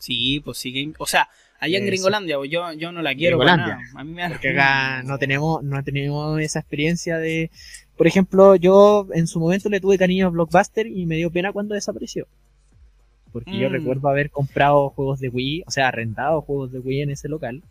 [0.00, 1.28] Sí, pues sí, o sea,
[1.60, 1.86] allá en.
[1.86, 3.86] Gringolandia, pues yo, yo no la quiero para Gringolandia.
[3.92, 4.00] nada.
[4.00, 7.50] A mí me Porque acá no tenemos, no tenemos esa experiencia de,
[7.96, 11.52] por ejemplo, yo en su momento le tuve cariño a Blockbuster y me dio pena
[11.52, 12.26] cuando desapareció.
[13.32, 13.72] Porque yo Mm.
[13.72, 17.62] recuerdo haber comprado juegos de Wii, o sea, arrendado juegos de Wii en ese local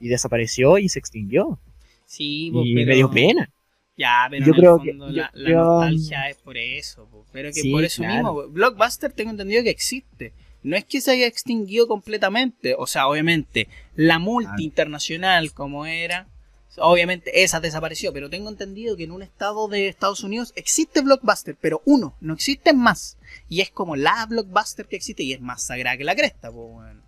[0.00, 1.58] y desapareció y se extinguió.
[2.06, 3.50] Sí, pues, Y pero- me dio pena.
[3.96, 7.24] Ya, pero Yo en el creo que- yo- la, yo- nostalgia es por eso, po.
[7.32, 8.34] pero que Sí, por eso claro.
[8.34, 8.48] mismo.
[8.48, 10.32] Blockbuster tengo entendido que existe.
[10.62, 16.28] No es que se haya extinguido completamente, o sea, obviamente, la multi internacional como era,
[16.76, 21.56] obviamente esa desapareció, pero tengo entendido que en un estado de Estados Unidos existe Blockbuster,
[21.60, 23.18] pero uno, no existen más.
[23.48, 26.66] Y es como la Blockbuster que existe y es más sagrada que la cresta, po,
[26.66, 27.02] weón.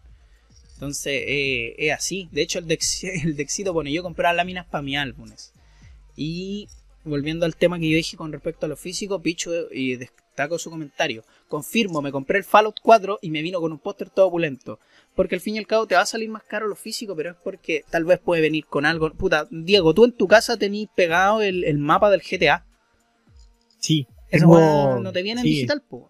[0.74, 2.28] Entonces, eh, es así.
[2.32, 5.52] De hecho, el, Dex, el Dexito pone, yo compraba láminas para mi álbumes.
[6.16, 6.68] Y
[7.04, 9.96] volviendo al tema que yo dije con respecto a lo físico, Pichu, y
[10.34, 11.24] destaco su comentario.
[11.48, 14.80] Confirmo, me compré el Fallout 4 y me vino con un póster todo opulento.
[15.14, 17.30] Porque al fin y al cabo te va a salir más caro lo físico, pero
[17.30, 19.12] es porque tal vez puede venir con algo.
[19.12, 22.66] Puta, Diego, tú en tu casa tenís pegado el, el mapa del GTA.
[23.78, 24.08] Sí.
[24.28, 26.04] Eso tengo- no te viene en sí, digital, pues.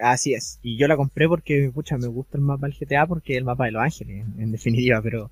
[0.00, 0.58] Así es.
[0.62, 3.44] Y yo la compré porque, pucha, me gusta el mapa del GTA porque es el
[3.44, 5.30] mapa de Los Ángeles, en, en definitiva, pero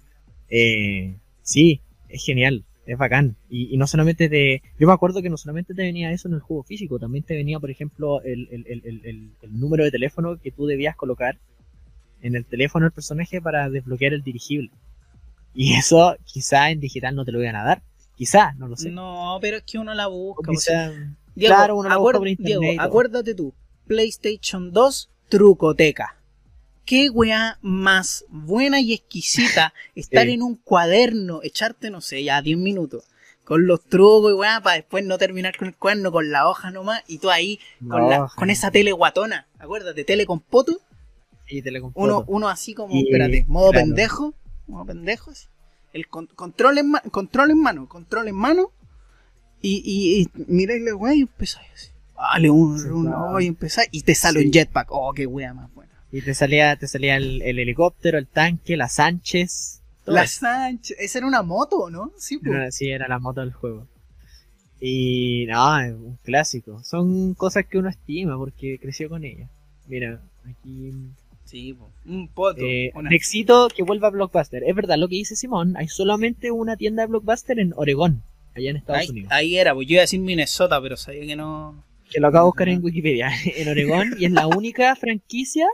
[0.51, 3.37] eh, sí, es genial, es bacán.
[3.49, 4.63] Y, y no solamente te...
[4.79, 7.35] Yo me acuerdo que no solamente te venía eso en el juego físico, también te
[7.35, 11.39] venía, por ejemplo, el, el, el, el, número de teléfono que tú debías colocar
[12.23, 14.71] en el teléfono del personaje para desbloquear el dirigible.
[15.55, 17.83] Y eso quizá en digital no te lo iban a dar.
[18.17, 18.91] Quizá, no lo sé.
[18.91, 20.43] No, pero es que uno la busca.
[20.47, 20.93] pues, quizá-
[21.35, 23.55] Diego, claro, uno la busca por internet Diego, acuérdate tú,
[23.87, 26.20] PlayStation 2, trucoteca.
[26.85, 30.33] Qué weá más buena y exquisita estar Sí.
[30.33, 33.05] en un cuaderno, echarte, no sé, ya 10 minutos,
[33.45, 36.71] con los trucos y weá, para después no terminar con el cuaderno, con la hoja
[36.71, 40.81] nomás, y tú ahí, con, la- con esa tele guatona, acuérdate, tele con poto,
[41.49, 43.87] y te le compró uno, uno así como, Y- espérate, modo claro.
[43.87, 44.35] pendejo,
[44.67, 45.47] modo pendejo, así.
[45.93, 48.71] el con- control, en control en mano, control en mano,
[49.63, 51.89] y, y, y miráis la weá y empezáis así.
[52.17, 53.31] Dale un, Sí, una claro.
[53.33, 54.47] oh, y empezáis, y te sale Sí.
[54.47, 55.90] un jetpack, oh, qué weá más buena.
[56.13, 59.81] Y te salía, te salía el, el helicóptero, el tanque, la Sánchez.
[60.05, 60.41] todo La eso.
[60.41, 62.13] Sánchez, esa era una moto, ¿no?
[62.19, 62.75] Sí, pues.
[62.75, 63.87] Sí, era la moto del juego.
[64.81, 66.83] Y no, es un clásico.
[66.85, 69.49] Son cosas que uno estima porque creció con ella.
[69.87, 70.93] Mira, aquí.
[71.45, 71.91] Sí, po.
[72.07, 72.61] un poto.
[72.63, 74.63] Eh, una- que vuelva a Blockbuster.
[74.65, 78.23] Es verdad lo que dice Simón, hay solamente una tienda de Blockbuster en Oregón,
[78.55, 79.33] allá en Estados ahí, Unidos.
[79.33, 81.83] ahí era, pues yo iba a decir Minnesota, pero sabía que no.
[82.09, 82.85] Que lo acabo de buscar en.
[82.85, 85.67] Wikipedia, en Oregón, y es la única franquicia,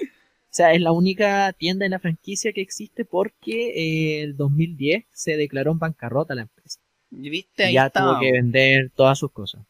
[0.57, 3.71] sea, es la única tienda en la franquicia que existe porque
[4.19, 6.81] eh, el 2010 se declaró en bancarrota la empresa.
[7.11, 7.65] ¿Viste?
[7.65, 9.63] Ahí ya estaba, tuvo que vender todas sus cosas.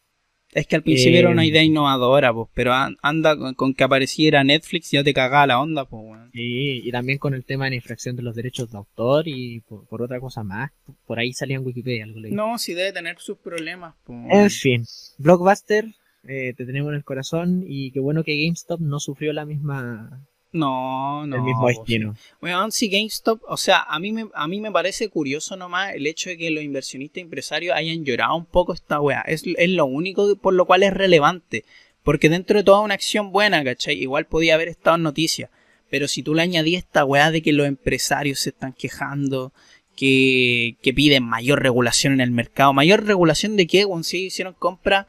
[0.53, 3.75] Es que al principio Eh, era una idea innovadora, pues, pero an- anda con, con
[3.75, 6.31] que apareciera Netflix ya te cagaba la onda, pues, weón.
[6.33, 9.61] Sí, y también con el tema de la infracción de los derechos de autor y
[9.61, 10.71] por, por otra cosa más.
[11.05, 12.33] Por ahí salía en Wikipedia algo leí.
[12.33, 14.19] No, sí debe tener sus problemas, pues.
[14.31, 14.85] En fin,
[15.19, 15.85] Blockbuster,
[16.27, 20.27] eh, te tenemos en el corazón y qué bueno que GameStop no sufrió la misma,
[20.57, 21.37] No, no.
[21.37, 22.17] el mismo destino.
[22.41, 26.07] Weón, si GameStop, o sea, a mí, me, a mí me parece curioso nomás el
[26.07, 29.21] hecho de que los inversionistas empresarios hayan llorado un poco esta weá.
[29.23, 31.65] Es, es lo único por lo cual es relevante.
[32.03, 34.01] Porque dentro de toda una acción buena, ¿cachai?
[34.01, 35.51] Igual podía haber estado en noticias.
[35.91, 39.53] Pero si tú le añadías esta weá de que los empresarios se están quejando,
[39.97, 42.73] que, que piden mayor regulación en el mercado.
[42.73, 43.85] ¿Mayor regulación de qué?
[43.85, 45.07] Weón, si hicieron compras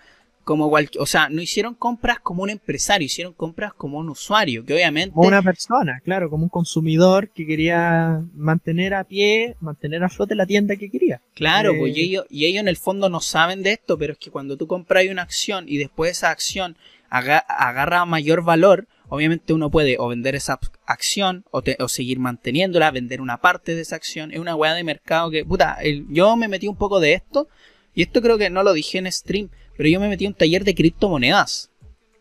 [0.48, 4.66] como cual, o sea, no hicieron compras como un empresario, hicieron compras como un usuario,
[4.66, 5.14] que obviamente...
[5.14, 10.36] Como una persona, claro, como un consumidor que quería mantener a pie, mantener a flote
[10.36, 11.20] la tienda que quería.
[11.36, 14.14] Claro, Eh, pues y ellos, y ellos en el fondo no saben de esto, pero
[14.14, 16.78] es que cuando tú compras una acción y después esa acción
[17.10, 22.20] aga- agarra mayor valor, obviamente uno puede o vender esa acción o, te- o seguir
[22.20, 24.32] manteniéndola, vender una parte de esa acción.
[24.32, 27.50] Es una weá de mercado que, puta, el- yo me metí un poco de esto
[27.94, 30.38] y esto creo que no lo dije en stream, pero yo me metí en un
[30.38, 31.70] taller de criptomonedas.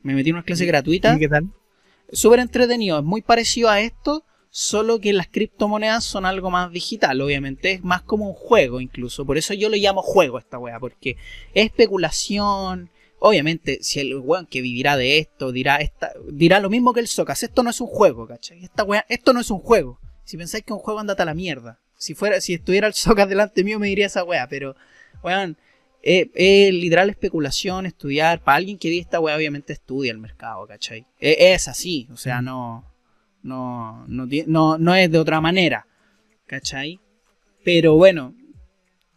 [0.03, 1.51] Me metí en una clase gratuita ¿Y qué tal?
[2.12, 7.21] súper entretenido, es muy parecido a esto, solo que las criptomonedas son algo más digital,
[7.21, 10.59] obviamente, es más como un juego incluso, por eso yo le llamo juego a esta
[10.59, 11.16] wea, porque
[11.53, 16.92] es especulación, obviamente, si el weón que vivirá de esto dirá esta, dirá lo mismo
[16.92, 18.64] que el Socas, esto no es un juego, ¿cachai?
[18.64, 21.27] Esta wea, esto no es un juego, si pensáis que es un juego andate a
[21.27, 24.77] la mierda, si fuera, si estuviera el Socas delante mío me diría esa wea, pero,
[25.23, 25.57] weón,
[26.07, 28.42] es, es literal especulación, estudiar.
[28.42, 31.05] Para alguien que vive esta weá, obviamente estudia el mercado, ¿cachai?
[31.19, 32.85] Es, es así, o sea, no,
[33.42, 35.87] no, no, no, no es de otra manera,
[36.47, 37.01] ¿cachai?
[37.64, 38.35] Pero bueno,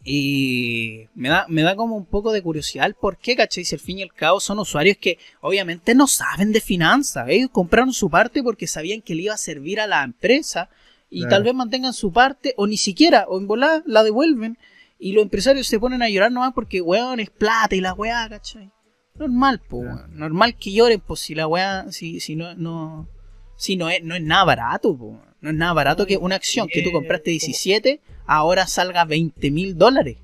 [0.03, 3.65] y me da, me da como un poco de curiosidad por qué, ¿cachai?
[3.65, 7.27] Si al fin y al cabo son usuarios que obviamente no saben de finanzas.
[7.29, 10.69] Ellos compraron su parte porque sabían que le iba a servir a la empresa
[11.11, 11.35] y Claro.
[11.35, 14.57] tal vez mantengan su parte o ni siquiera, o en volada la devuelven
[14.99, 18.27] y los empresarios se ponen a llorar nomás porque, weón, es plata y la weá,
[18.29, 18.71] ¿cachai?
[19.15, 19.95] Normal, po, Claro.
[19.95, 20.17] weón.
[20.19, 23.07] Normal que lloren, pues si la weá, si, si no, no,
[23.55, 25.21] si no es, no es nada barato, po.
[25.41, 29.05] No es nada barato que una acción que tú Eh, compraste como- 17 ahora salga
[29.05, 30.17] 20 mil dólares.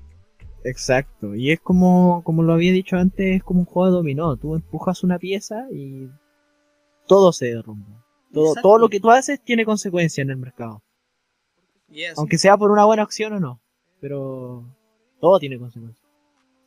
[0.64, 1.34] Exacto.
[1.34, 4.36] Y es como, como lo había dicho antes, es como un juego de dominó.
[4.36, 6.08] Tú empujas una pieza y
[7.06, 8.04] todo se derrumba.
[8.32, 8.68] Todo, Exacto.
[8.68, 10.82] todo lo que tú haces tiene consecuencia en el mercado.
[11.88, 12.14] Yes.
[12.18, 13.60] Aunque sea por una buena acción o no.
[14.00, 14.64] Pero
[15.20, 16.04] todo tiene consecuencias.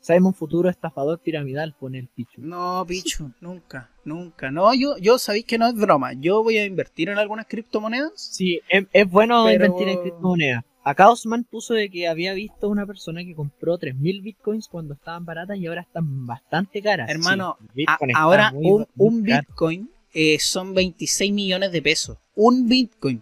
[0.01, 2.41] Sabemos un futuro estafador piramidal, pone el pichu.
[2.41, 4.49] No, picho, nunca, nunca.
[4.49, 6.13] No, yo, yo sabéis que no es broma.
[6.13, 8.13] Yo voy a invertir en algunas criptomonedas.
[8.15, 10.63] Sí, es, es bueno Pero- invertir en criptomonedas.
[10.85, 15.25] Acá Osman puso de que había visto una persona que compró 3.000 bitcoins cuando estaban
[15.25, 17.09] baratas y ahora están bastante caras.
[17.09, 19.23] Hermano, Sí, A- ahora muy- un, muy un.
[19.23, 22.17] Bitcoin eh, son 26 millones de pesos.
[22.33, 23.21] Un Bitcoin.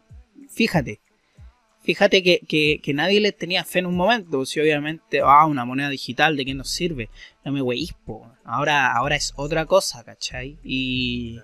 [0.49, 1.01] Fíjate.
[1.87, 4.45] Fíjate que, que, que nadie le tenía fe en un momento.
[4.45, 7.09] Si obviamente, ah, una moneda digital, ¿de qué nos sirve?
[7.45, 7.95] No me weís.
[8.43, 10.57] Ahora, ahora es otra cosa, ¿cachai?
[10.65, 11.39] Y.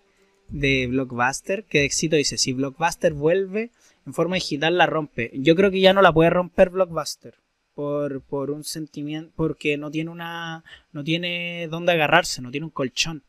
[0.49, 3.69] de Blockbuster, que de éxito dice, si Blockbuster vuelve
[4.05, 5.31] en forma digital la rompe.
[5.33, 7.35] Yo creo que ya no la puede romper Blockbuster
[7.73, 12.71] por, por un sentimiento, porque no tiene una, no tiene dónde agarrarse, no tiene un
[12.71, 13.23] colchón.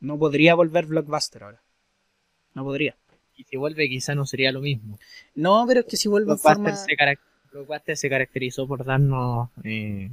[0.00, 1.62] No podría volver Blockbuster ahora.
[2.54, 2.96] No podría.
[3.36, 4.98] Y si vuelve quizá no sería lo mismo.
[5.34, 6.76] No, pero es que si vuelve en Blockbuster, forma...
[6.76, 7.18] se,
[7.52, 10.10] Blockbuster se caracterizó por darnos eh,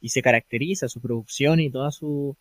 [0.00, 2.36] y se caracteriza su producción y toda su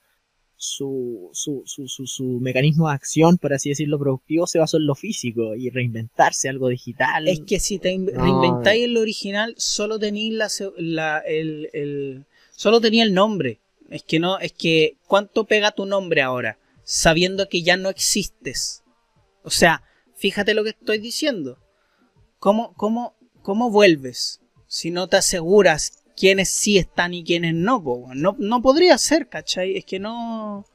[0.64, 4.86] su, su, su, su, su mecanismo de acción, por así decirlo, productivo se basó en
[4.86, 7.28] lo físico y reinventarse algo digital.
[7.28, 8.12] Es que si te No.
[8.24, 13.60] reinventáis el original, solo tenéis la, la- el, el- solo tenía el nombre.
[13.90, 16.60] Es que no, es que ¿cuánto pega tu nombre ahora?
[16.84, 18.84] Sabiendo que ya no existes.
[19.44, 19.82] O sea,
[20.16, 21.58] fíjate lo que estoy diciendo.
[22.38, 27.84] ¿Cómo, cómo, cómo vuelves si no te aseguras quiénes sí están y quiénes no?
[27.84, 28.08] po?
[28.14, 29.76] No, no podría ser, ¿cachai?
[29.76, 30.66] Es que no...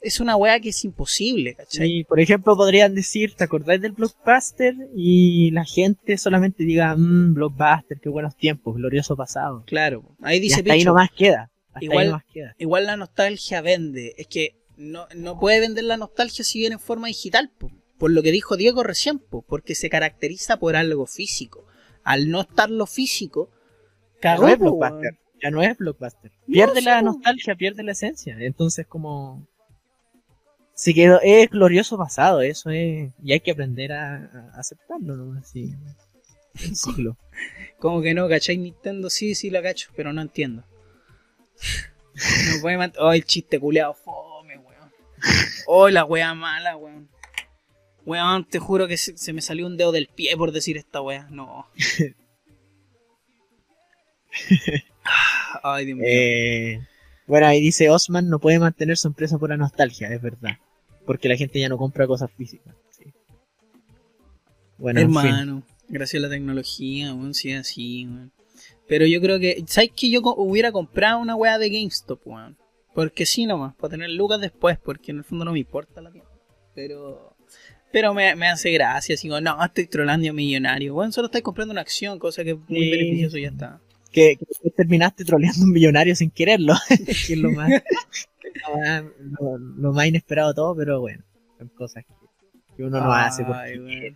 [0.00, 2.00] Es una weá que es imposible, ¿cachai?
[2.00, 4.74] Y, por ejemplo, podrían decir, ¿te acordáis del Blockbuster?
[4.94, 9.62] Y la gente solamente diga, mmm, Blockbuster, qué buenos tiempos, glorioso pasado.
[9.66, 10.02] Claro.
[10.20, 11.50] Ahí Y dice hasta ahí nomás queda.
[11.72, 12.54] Hasta Igual- ahí nomás queda.
[12.58, 14.12] igual la nostalgia vende.
[14.18, 17.70] Es que no, no puede vender la nostalgia si viene en forma digital, po.
[17.96, 21.64] por lo que dijo Diego recién, po, porque se caracteriza por algo físico.
[22.02, 23.48] Al no estar lo físico,
[24.24, 25.18] Ya no es Blockbuster.
[25.42, 26.32] Ya no es Blockbuster.
[26.46, 28.36] Pierde la nostalgia, pierde la esencia.
[28.40, 29.46] Entonces, como.
[30.74, 31.20] Se quedó.
[31.22, 33.12] Es glorioso pasado, eso es.
[33.22, 35.38] Y hay que aprender a, a aceptarlo, ¿no?
[35.38, 35.72] Así.
[36.60, 37.16] El ciclo.
[37.78, 38.56] Como que no, ¿cachai?
[38.56, 40.64] Nintendo sí, sí la cacho, pero no entiendo.
[42.54, 44.92] No puede mant- Oh, el chiste culeado, fome, weón.
[45.66, 47.08] Oh, la wea mala, weón.
[48.06, 51.00] Weón, te juro que se, se me salió un dedo del pie por decir esta
[51.00, 51.26] wea.
[51.32, 51.66] No.
[55.62, 56.06] Ay, Dios mío.
[56.08, 56.80] Eh,
[57.26, 60.58] bueno, ahí dice Osman no puede mantener su empresa por la nostalgia, es verdad.
[61.06, 62.74] Porque la gente ya no compra cosas físicas.
[62.90, 63.04] sí.
[64.78, 65.16] Bueno, en fin.
[65.18, 68.32] Hermano, gracias a la tecnología, weón, sí así, weón.
[68.88, 72.56] Pero yo creo que, ¿sabes que yo hubiera comprado una weá de GameStop, weón?
[72.94, 76.10] Porque sí nomás, para tener lucas después, porque en el fondo no me importa la
[76.10, 76.30] tienda.
[76.74, 77.34] Pero
[77.92, 80.94] pero me, me hace gracia, como, no, estoy trolando a millonario.
[80.94, 82.90] Bueno, solo estoy comprando una acción, cosa que es muy Sí.
[82.90, 83.80] beneficioso y ya está.
[84.14, 86.74] Que, que terminaste troleando a un millonario sin quererlo.
[87.26, 87.68] que es lo más,
[88.68, 89.04] lo más,
[89.40, 91.24] lo- lo más inesperado todo, pero bueno,
[91.58, 92.14] son cosas que,
[92.76, 94.14] que uno no hace porque.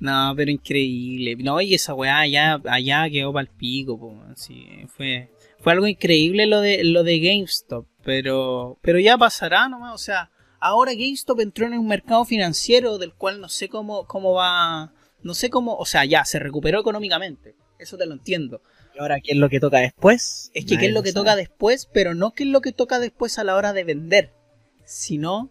[0.00, 1.36] No, pero increíble.
[1.42, 6.46] No, y esa weá allá, allá quedó pa'l pico, po, así, fue, fue algo increíble
[6.46, 11.66] lo de, lo de GameStop, pero, pero ya pasará nomás, o sea, ahora GameStop entró
[11.66, 15.86] en un mercado financiero del cual no sé cómo, cómo va, no sé cómo, o
[15.86, 18.60] sea, ya, se recuperó económicamente, eso te lo entiendo.
[18.94, 20.50] Y ahora, ¿qué es lo que toca después?
[20.54, 21.24] Es que qué es lo que sabe.
[21.24, 24.32] toca después, pero no qué es lo que toca después a la hora de vender,
[24.84, 25.50] sino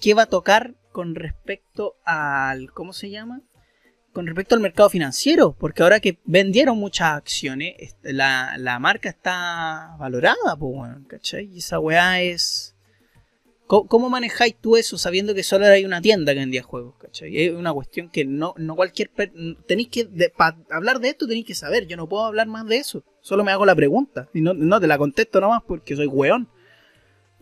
[0.00, 3.42] qué va a tocar con respecto al, ¿cómo se llama?
[4.12, 9.96] Con respecto al mercado financiero, porque ahora que vendieron muchas acciones, la, la marca está
[9.98, 11.46] valorada, pues, weón, ¿cachai?
[11.52, 12.76] Y esa weá es...
[13.70, 17.38] ¿Cómo, cómo manejáis tú eso sabiendo que solo hay una tienda que vendía juegos, ¿cachai?
[17.40, 19.12] Es una cuestión que no, no cualquier...
[19.68, 20.08] Tenéis que...
[20.36, 23.04] Para hablar de esto tenéis que saber, yo no puedo hablar más de eso.
[23.20, 26.48] Solo me hago la pregunta y no, no te la contesto nomás porque soy weón.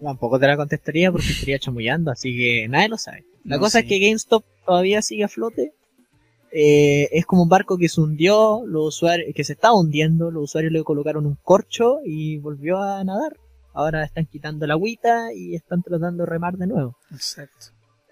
[0.02, 3.24] Tampoco te la contestaría porque estaría chamullando, así que nadie lo sabe.
[3.44, 3.84] La No cosa sé.
[3.84, 5.72] es que GameStop todavía sigue a flote.
[6.52, 10.44] Eh, es como un barco que se hundió, los usuarios, que se estaba hundiendo, los
[10.44, 13.38] usuarios le colocaron un corcho y volvió a nadar.
[13.78, 16.96] Ahora están quitando la agüita y están tratando de remar de nuevo.
[17.12, 17.66] Exacto.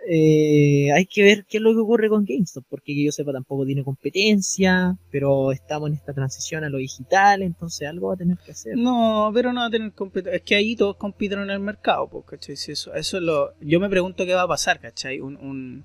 [0.09, 3.33] Eh, hay que ver qué es lo que ocurre con GameStop, porque que yo sepa
[3.33, 8.17] tampoco tiene competencia, pero estamos en esta transición a lo digital, entonces algo va a
[8.17, 8.77] tener que hacer.
[8.77, 10.37] No, pero no va a tener competencia.
[10.37, 12.55] Es que ahí todos compiten en el mercado, pues, ¿cachai?
[12.57, 13.53] Si eso, eso es lo...
[13.61, 15.19] Yo me pregunto qué va a pasar, ¿cachai?
[15.19, 15.37] Un...
[15.39, 15.85] un...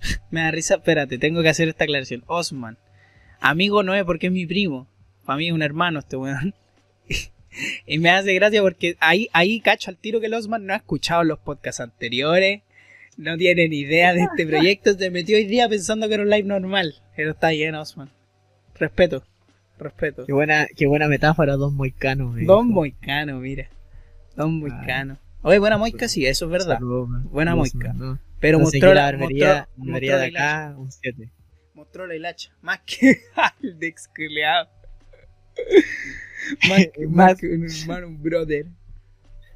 [0.30, 2.22] me da risa, espérate, tengo que hacer esta aclaración.
[2.28, 2.78] Osman,
[3.40, 4.86] amigo no es porque es mi primo.
[5.24, 6.54] Para mí es un hermano este weón.
[7.86, 10.76] y me hace gracia porque ahí, ahí cacho al tiro que el Osman no ha
[10.76, 12.62] escuchado los podcasts anteriores.
[13.16, 14.92] No tiene ni idea de este proyecto.
[14.92, 16.94] Se metió hoy día pensando que era un live normal.
[17.16, 18.10] Pero está bien, Osman.
[18.78, 19.24] Respeto.
[19.78, 20.26] Respeto.
[20.26, 22.34] Qué buena, qué buena metáfora, Don Moicano.
[22.36, 23.68] Don Moicano, mira.
[24.36, 25.18] Don Moicano.
[25.42, 26.74] Oye, buena moica, sí, eso es verdad.
[26.74, 27.08] Saludos.
[27.30, 27.94] Buena moica.
[28.40, 31.30] Pero Entonces, mostró la, mostró, mostró de acá, un 7.
[31.74, 32.50] Mostró la hilacha.
[32.62, 34.68] Más que al de exculeado.
[36.68, 38.66] Más que, más Más- que un hermano, un brother.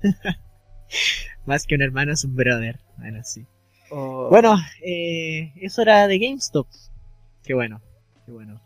[1.47, 2.81] Más que un hermano es un brother.
[2.99, 3.47] Bueno, sí.
[3.91, 4.29] Oh.
[4.31, 6.67] Bueno, eh, eso era de GameStop.
[7.43, 7.81] Qué bueno,
[8.27, 8.61] qué bueno.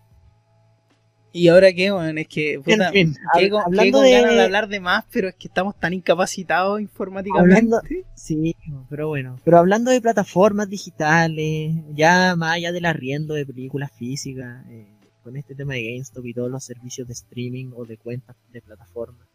[1.32, 2.60] Y ahora qué, weón, es que.
[2.64, 4.12] Puta, en fin, hab- hablando con de...
[4.12, 7.56] ganas de hablar de más, pero es que estamos tan incapacitados informáticamente.
[7.56, 7.80] Hablando-
[8.14, 8.54] Sí,
[8.88, 9.36] pero bueno.
[9.44, 14.93] Pero hablando de plataformas digitales, ya más allá del arriendo de películas físicas, eh,
[15.24, 18.62] con este tema de GameStop y todos los servicios de streaming o de cuentas de
[18.62, 19.26] plataformas.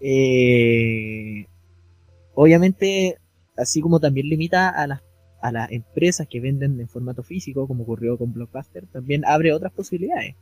[0.00, 1.46] Eh,
[2.34, 3.18] obviamente,
[3.56, 5.02] así como también limita a las
[5.42, 9.72] a las empresas que venden en formato físico, como ocurrió con Blockbuster, también abre otras
[9.72, 10.36] posibilidades.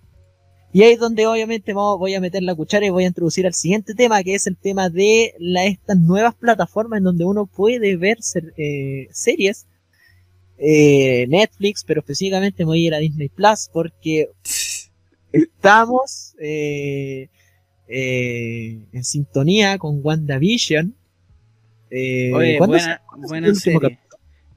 [0.73, 3.55] Y ahí es donde obviamente voy a meter la cuchara y voy a introducir al
[3.55, 7.97] siguiente tema, que es el tema de la, estas nuevas plataformas en donde uno puede
[7.97, 8.19] ver
[8.57, 9.67] eh, series.
[10.63, 14.29] Eh, Netflix, pero específicamente me voy a ir a Disney Plus porque
[15.33, 17.29] estamos eh,
[17.89, 20.95] eh, en sintonía con WandaVision.
[21.91, 23.99] Eh, Oye, ¿cuándo buena, buena serie.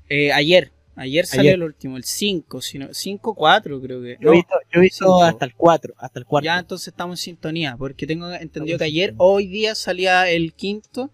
[0.10, 0.72] Eh, ayer.
[0.95, 1.54] Ayer salió Ayer.
[1.56, 4.18] el último, el 5, sino 5 4 creo que.
[4.20, 6.45] Yo he No, visto, yo visto hasta el 4, hasta el cuarto.
[6.45, 10.54] ya entonces estamos en sintonía, porque tengo entendido Estamos que ayer, hoy día salía el
[10.54, 11.10] quinto.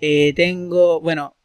[0.00, 1.35] Eh, tengo, bueno,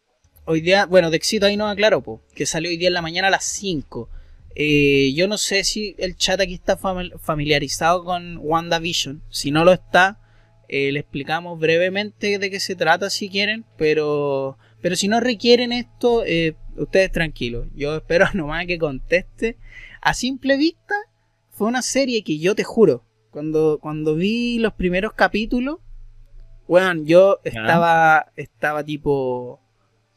[0.46, 3.28] hoy día, bueno, Dexito ahí no aclaró, po, que salió hoy día en la mañana
[3.28, 4.10] a las 5.
[4.56, 9.22] Eh, yo no sé si el chat aquí está fami- familiarizado con WandaVision.
[9.30, 10.20] Si no lo está,
[10.68, 15.72] eh, le explicamos brevemente de qué se trata si quieren, pero, pero si no requieren
[15.72, 17.68] esto, eh, ustedes tranquilos.
[17.76, 19.58] Yo espero nomás que conteste.
[20.02, 20.96] A simple vista,
[21.50, 25.78] fue una serie que yo te juro, cuando, cuando vi los primeros capítulos,
[26.68, 29.61] bueno, yo estaba, estaba tipo,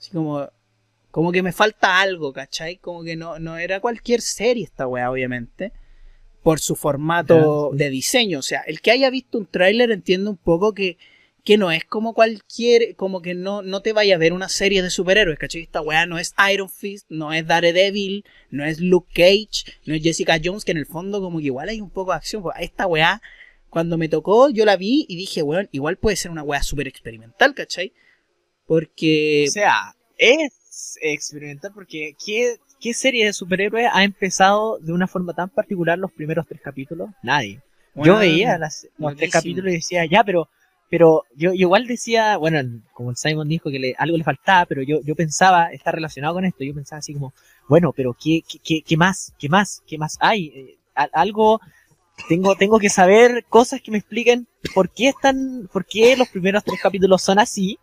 [0.04, 0.48] así como,
[1.10, 2.76] como que me falta algo, ¿cachai?
[2.76, 5.72] Como que no, no era cualquier serie esta weá, obviamente,
[6.42, 8.38] por su formato de diseño.
[8.38, 10.98] O sea, el que haya visto un tráiler entiende un poco que,
[11.42, 14.82] que no es como cualquier, como que no, no te vaya a ver una serie
[14.82, 15.62] de superhéroes, ¿cachai?
[15.62, 20.02] Esta weá no es Iron Fist, no es Daredevil, no es Luke Cage, no es
[20.02, 22.42] Jessica Jones, que en el fondo como que igual hay un poco de acción.
[22.42, 23.22] Pues esta weá,
[23.70, 26.88] cuando me tocó, yo la vi y dije, weón, igual puede ser una weá súper
[26.88, 27.94] experimental, ¿cachai?
[28.66, 29.46] Porque...
[29.48, 35.34] O sea, es experimental porque ¿qué, qué serie de superhéroes ha empezado de una forma
[35.34, 37.10] tan particular los primeros tres capítulos?
[37.22, 37.60] Nadie.
[37.96, 40.48] Yo veía las- los tres capítulos y decía, ya, pero,
[40.90, 42.58] pero yo, yo igual decía, bueno,
[42.92, 46.34] como el Simon dijo que le, algo le faltaba, pero yo, yo pensaba, está relacionado
[46.34, 47.32] con esto, yo pensaba así como,
[47.68, 49.32] bueno, pero ¿qué, qué, qué más?
[49.38, 49.82] ¿Qué más?
[49.86, 50.46] ¿Qué más hay?
[50.46, 50.76] Eh,
[51.12, 51.60] algo,
[52.28, 56.64] tengo, tengo que saber cosas que me expliquen por qué están, por qué los primeros
[56.64, 57.78] tres capítulos son así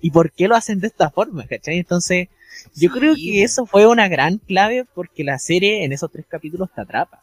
[0.00, 1.78] y por qué lo hacen de esta forma, ¿cachai?
[1.78, 2.28] Entonces,
[2.74, 6.26] yo Sí, creo que eso fue una gran clave porque la serie en esos tres
[6.28, 7.20] capítulos te atrapa.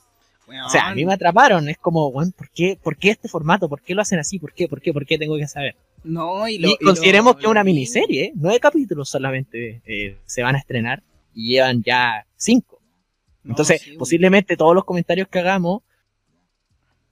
[0.48, 3.68] O sea, a mí me atraparon, es como, bueno, ¿por qué, ¿por qué este formato?
[3.68, 4.38] ¿Por qué lo hacen así?
[4.38, 4.68] ¿Por qué?
[4.68, 4.94] ¿Por qué?
[4.94, 5.76] ¿Por qué tengo que saber?
[6.04, 8.32] No, y, lo, y consideremos lo- que es una miniserie, ¿eh?
[8.36, 11.02] nueve capítulos solamente eh, se van a estrenar
[11.34, 12.80] y llevan ya cinco.
[13.44, 15.82] No, Entonces, sí, posiblemente todos los comentarios que hagamos,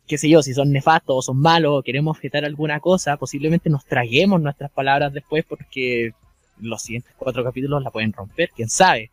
[0.07, 3.69] qué sé yo, si son nefastos o son malos o queremos objetar alguna cosa, posiblemente
[3.69, 6.13] nos traguemos nuestras palabras después porque
[6.59, 9.09] los siguientes cuatro capítulos la pueden romper, quién sabe.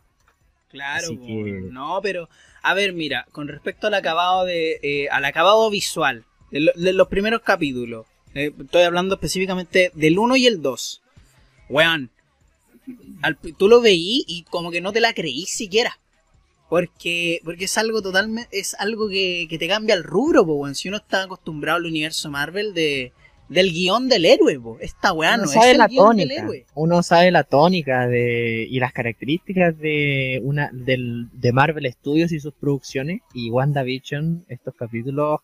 [0.70, 2.28] Claro, que- no, pero
[2.62, 6.92] a ver, mira, con respecto al acabado de, eh, al acabado visual de, lo- de
[6.92, 11.02] los primeros capítulos, eh, estoy hablando específicamente del 1 y el 2.
[11.68, 12.10] Weón,
[13.22, 15.98] al- tú lo veí y como que no te la creí siquiera.
[16.70, 20.74] Porque, porque es algo totalmente, es algo que, que te cambia el rubro, po, weón.
[20.74, 23.12] Si uno está acostumbrado al universo Marvel de,
[23.48, 24.78] del guion del héroe, po.
[24.80, 26.66] Esta weá uno no es sabe el la guion del tónica, héroe.
[26.74, 32.40] uno sabe la tónica de y las características de una del, de Marvel Studios y
[32.40, 35.40] sus producciones y WandaVision estos capítulos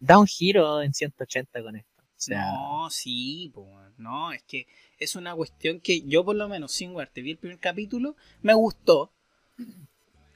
[0.00, 1.90] da un giro en 180 con esto.
[2.00, 3.68] O sea, No, sí, po,
[3.98, 4.66] no, es que
[4.98, 8.54] es una cuestión que yo por lo menos sin te vi el primer capítulo, me
[8.54, 9.12] gustó.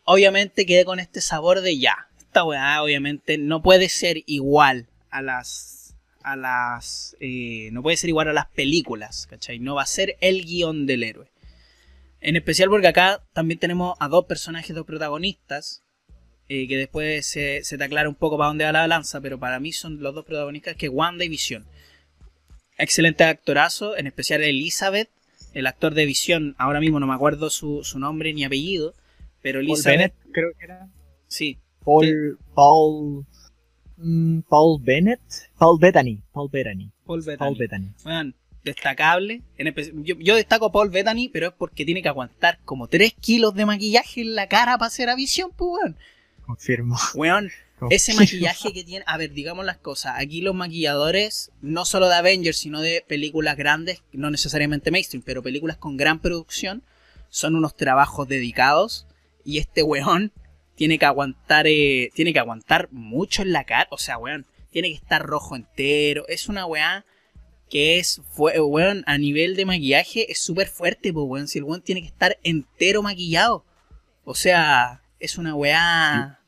[0.04, 2.08] Obviamente quedé con este sabor de ya.
[2.18, 8.08] Esta weá obviamente no puede ser igual a las a las eh, no puede ser
[8.08, 9.58] igual a las películas, ¿cachai?
[9.58, 11.28] No va a ser el guion del héroe.
[12.20, 15.82] En especial porque acá también tenemos a dos personajes, dos protagonistas,
[16.48, 19.38] eh, que después se, se te aclara un poco para dónde va la balanza, pero
[19.38, 21.66] para mí son los dos protagonistas que Wanda y Visión.
[22.78, 25.08] Excelente actorazo, en especial Elizabeth,
[25.52, 28.94] el actor de Visión, ahora mismo no me acuerdo su, su nombre ni apellido,
[29.44, 30.88] pero Paul Elizabeth, Bennett creo que era
[31.28, 33.26] sí, Paul Paul
[33.98, 35.20] mm, Paul Bennett,
[35.58, 37.38] Paul Bettany, Paul Bettany, Paul Bettany.
[37.38, 38.34] Paul Bettany.
[38.64, 39.42] Destacable.
[39.58, 43.12] En yo, yo destaco a Paul Bettany, pero es porque tiene que aguantar como 3
[43.20, 45.96] kilos de maquillaje en la cara para hacer a Visión, pues weón.
[46.46, 46.96] Confirmo.
[47.14, 47.50] Weón,
[47.90, 49.04] ese maquillaje que tiene.
[49.06, 50.14] A ver, digamos las cosas.
[50.16, 55.42] Aquí los maquilladores, no solo de Avengers, sino de películas grandes, no necesariamente mainstream, pero
[55.42, 56.82] películas con gran producción,
[57.28, 59.06] son unos trabajos dedicados.
[59.44, 60.32] Y este weón
[60.74, 61.66] tiene que aguantar.
[61.66, 63.88] eh, tiene que aguantar mucho en la cara.
[63.90, 66.26] O sea, weón, tiene que estar rojo entero.
[66.28, 67.04] Es una weá
[67.70, 71.48] que es, weón, a nivel de maquillaje es súper fuerte, pues, weón.
[71.48, 73.64] Si el weón tiene que estar entero maquillado.
[74.24, 76.40] O sea, es una weá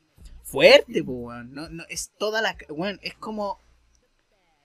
[0.43, 1.53] fuerte, pues, weón.
[1.53, 2.57] No, no, es toda la.
[2.69, 3.59] Weón, es como.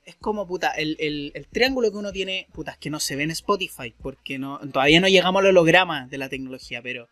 [0.05, 3.14] Es como, puta, el, el, el triángulo que uno tiene, puta, es que no se
[3.14, 7.09] ve en Spotify, porque no todavía no llegamos al holograma de la tecnología, pero.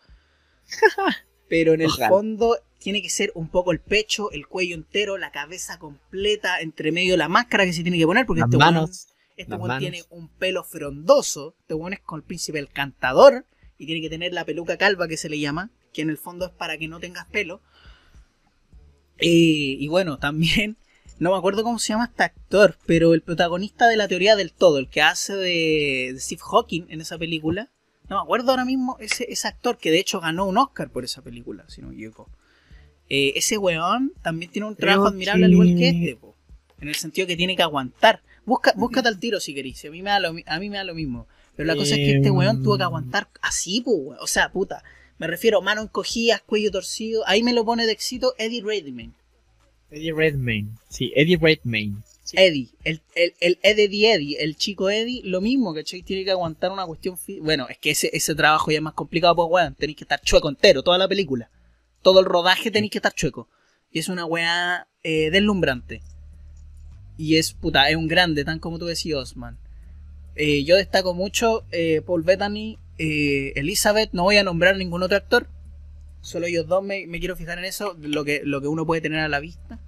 [1.49, 2.09] Pero en el Ojalá.
[2.09, 6.93] fondo tiene que ser un poco el pecho, el cuello entero, la cabeza completa, entre
[6.93, 8.57] medio la máscara que se tiene que poner, porque Las este
[9.37, 9.79] este manos.
[9.79, 11.55] tiene un pelo frondoso.
[11.61, 13.47] Este weón es con el príncipe el cantador.
[13.79, 15.71] Y tiene que tener la peluca calva que se le llama.
[15.95, 17.63] Que en el fondo es para que no tengas pelo.
[19.19, 20.77] Eh, y bueno, también.
[21.19, 22.77] No me acuerdo cómo se llama este actor.
[22.87, 24.79] Pero el protagonista de la teoría del todo.
[24.79, 27.71] El que hace de, de Steve Hawking en esa película.
[28.11, 31.05] No me acuerdo ahora mismo ese, ese actor que de hecho ganó un Oscar por
[31.05, 32.29] esa película, si no me equivoco.
[33.09, 36.35] Eh, ese weón también tiene un Creo trabajo admirable al igual que este, po.
[36.81, 38.21] En el sentido que tiene que aguantar.
[38.45, 39.85] Busca, búscate al tiro si querís.
[39.85, 41.29] A mí me da lo, a mí me da lo mismo.
[41.55, 42.87] Pero la cosa es que este weón tuvo que Em.
[42.87, 44.17] aguantar así, po.
[44.21, 44.83] O sea, puta.
[45.19, 47.23] Me refiero mano encogidas, cuello torcido.
[47.29, 49.13] Ahí me lo pone de éxito Eddie Redmayne.
[49.91, 50.71] Eddie Redmayne.
[50.89, 51.97] Sí, Eddie Redmayne.
[52.31, 52.37] Sí.
[52.39, 56.03] Eddie, el, el, el Eddie Eddie, el chico Eddie, lo mismo, ¿cachai?
[56.03, 57.19] Tiene que aguantar una cuestión.
[57.19, 59.75] fi- Bueno, es que ese, ese trabajo ya es más complicado, pues, weón.
[59.75, 61.51] Tenéis que estar chueco entero, toda la película.
[62.03, 63.49] Todo el rodaje tenéis que estar chueco.
[63.91, 66.03] Y es una weá eh, deslumbrante.
[67.19, 69.59] Y es, puta, es un grande, tan como tú decías, Osman.
[70.37, 75.17] Eh, yo destaco mucho eh, Paul Bettany, eh, Elizabeth, no voy a nombrar ningún otro
[75.17, 75.49] actor.
[76.23, 79.01] Solo ellos dos me, me quiero fijar en eso, lo que, lo que uno puede
[79.01, 79.81] tener a la vista.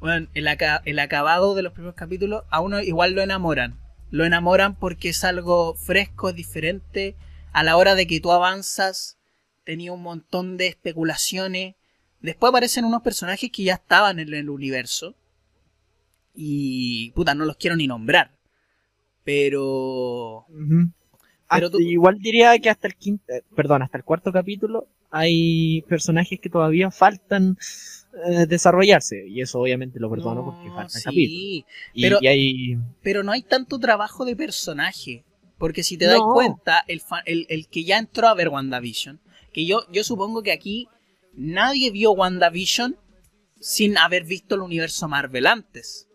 [0.00, 3.78] Bueno, el, aca- el acabado de los primeros capítulos a uno igual lo enamoran.
[4.10, 7.16] Lo enamoran porque es algo fresco, es diferente.
[7.52, 9.18] A la hora de que tú avanzas,
[9.64, 11.74] tenía un montón de especulaciones.
[12.20, 15.14] Después aparecen unos personajes que ya estaban en el universo.
[16.34, 18.30] Y puta, no los quiero ni nombrar.
[19.24, 20.46] Pero
[21.70, 26.38] tú- Igual diría que hasta el quinto, eh, perdón, hasta el cuarto capítulo hay personajes
[26.40, 27.56] que todavía faltan
[28.26, 29.26] eh, desarrollarse.
[29.28, 31.70] Y eso obviamente lo perdono porque falta sí, capítulo.
[31.94, 32.78] Y, pero- y hay.
[33.02, 35.24] Pero no hay tanto trabajo de personaje.
[35.58, 36.32] Porque si te das No.
[36.34, 39.20] cuenta, el, el, el que ya entró a ver WandaVision,
[39.54, 40.86] que yo, yo supongo que aquí
[41.34, 42.96] nadie vio WandaVision
[43.58, 46.08] sin haber visto el universo Marvel antes.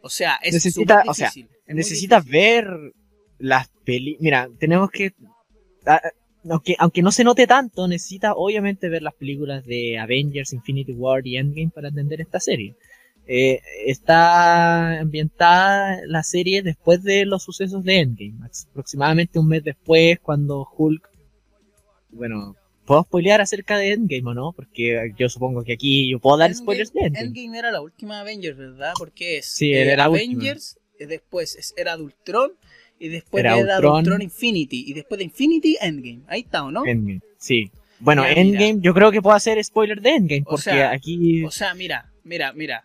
[0.00, 1.30] O sea, es Necesita- o sea,
[1.66, 2.66] Necesitas ver
[3.38, 4.16] las peli.
[4.20, 5.12] Mira, tenemos que.
[6.50, 11.26] Aunque, aunque no se note tanto, necesitas obviamente ver las películas de Avengers, Infinity War
[11.26, 12.74] y Endgame para entender esta serie.
[13.28, 18.34] Eh, está ambientada la serie después de los sucesos de Endgame,
[18.70, 21.08] aproximadamente un mes después, cuando Hulk.
[22.10, 26.36] Bueno, puedo spoilear acerca de Endgame o no, porque yo supongo que aquí yo puedo
[26.36, 27.26] dar Endgame- spoilers de Endgame.
[27.26, 28.92] Endgame era la última Avengers, ¿verdad?
[28.96, 30.04] Porque es Sí, era.
[30.04, 32.52] Avengers, eh, después es- era de Ultron,
[32.98, 33.96] y después Era de Ultron.
[33.96, 36.22] Ultron Infinity, y después de Infinity, Endgame.
[36.28, 36.86] Ahí está, ¿o no?
[36.86, 37.70] Endgame, sí.
[37.98, 38.40] Bueno, mira.
[38.40, 41.44] Endgame, yo creo que puedo hacer spoiler de Endgame, O porque sea, aquí.
[41.44, 42.82] O sea, mira, mira, mira.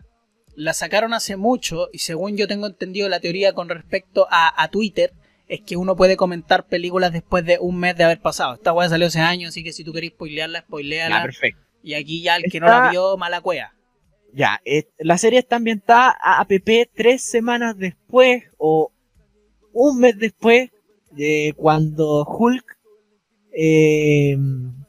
[0.54, 4.68] La sacaron hace mucho y según yo tengo entendido la teoría con respecto a, a
[4.68, 5.12] Twitter,
[5.48, 8.54] es que uno puede comentar películas después de un mes de haber pasado.
[8.54, 11.16] Esta weá salió hace años, así que si tú querés spoilearla, spoileala.
[11.16, 11.60] Ya, perfecto.
[11.82, 13.72] y aquí ya el que no la vio, mala cueva.
[14.34, 18.91] Ya, eh, la serie está ambientada a APP tres semanas después o
[19.72, 20.70] un mes después
[21.10, 22.78] de cuando Hulk
[23.54, 24.36] eh,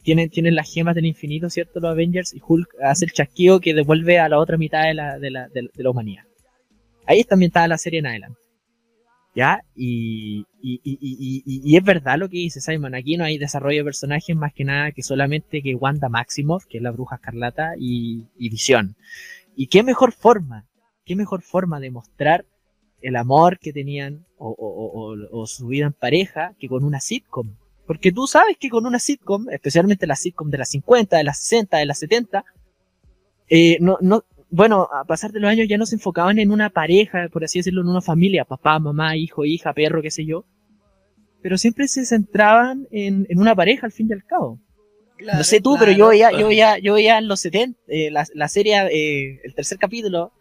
[0.04, 1.80] tiene, tiene las gemas del infinito, ¿cierto?
[1.80, 5.20] Los Avengers y Hulk hace el chasquido que devuelve a la otra mitad de la,
[5.20, 6.24] de la, de, de la humanidad.
[7.06, 8.40] Ahí está ambientada la serie en adelante.
[9.36, 9.62] ¿Ya?
[9.76, 12.94] Y, y, y, y, es verdad lo que dice Simon.
[12.94, 16.78] Aquí no hay desarrollo de personajes más que nada que solamente que Wanda Maximoff, que
[16.78, 18.96] es la bruja escarlata, y Visión.
[19.56, 20.68] Y qué mejor forma,
[21.04, 22.46] qué mejor forma de mostrar
[23.04, 27.00] el amor que tenían o, o- o- o- su vida en pareja que con una
[27.00, 27.56] sitcom.
[27.86, 31.38] Porque tú sabes que con una sitcom, especialmente la sitcom de las 50, de las
[31.40, 32.46] 60, de las 70,
[33.50, 36.70] eh, no, no, bueno, a pasar de los años ya no se enfocaban en una
[36.70, 40.46] pareja, por así decirlo, en una familia, papá, mamá, hijo, hija, perro, qué sé yo.
[41.42, 44.60] Pero siempre se centraban en, en una pareja al fin y al cabo.
[45.38, 48.26] No sé tú, pero yo veía, yo veía, yo veía en los 70, eh, la,
[48.34, 50.32] la serie, eh, el tercer capítulo,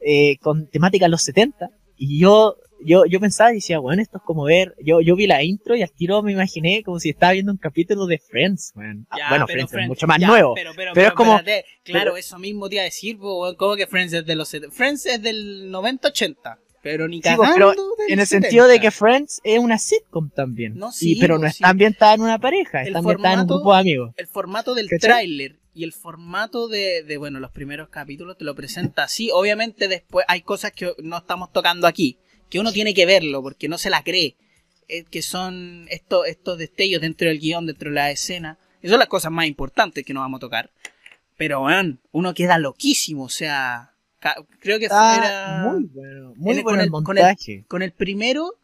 [0.00, 4.18] eh, con temática en los 70, y yo, yo, yo pensaba y decía, bueno, esto
[4.18, 7.08] es como ver, yo, yo vi la intro y al tiro me imaginé como si
[7.10, 9.06] estaba viendo un capítulo de Friends, weón.
[9.10, 10.54] Ah, Ya, bueno, pero Friends, es mucho más ya, nuevo.
[10.54, 13.86] Pero, pero, Pero es como- espérate, claro, eso mismo te iba a decir, como que
[13.86, 14.74] Friends es de los 70.
[14.76, 18.82] Friends es del 90-80, pero ni Sí, cagando pero del En el sentido de 70.
[18.82, 20.76] que Friends es una sitcom también.
[20.76, 21.54] No, Y- sí, pero po, no sí.
[21.56, 24.14] está ambientada en una pareja, El está ambientada en un grupo de amigos.
[24.16, 28.54] el formato del tráiler y el formato de, de, bueno, los primeros capítulos te lo
[28.54, 29.30] presenta así.
[29.32, 32.18] Obviamente después hay cosas que no estamos tocando aquí,
[32.50, 34.36] que uno tiene que verlo porque no se la cree,
[34.88, 38.58] eh, que son estos, estos destellos dentro del guion, dentro de la escena.
[38.82, 40.70] Y son las cosas más importantes que no vamos a tocar.
[41.36, 43.92] Pero, weón, uno queda loquísimo, o sea,
[44.60, 45.62] creo que era...
[45.70, 47.64] muy bueno, muy el- bueno con el el- con el- montaje.
[47.68, 48.54] Con el primero,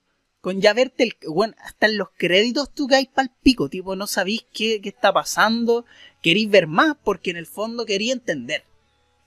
[0.42, 1.16] con ya verte el.
[1.28, 5.12] Bueno, hasta en los créditos tú caes pa'l pico, tipo, no sabís qué, qué está
[5.12, 5.86] pasando,
[6.20, 8.64] querís ver más, porque en el fondo quería entender.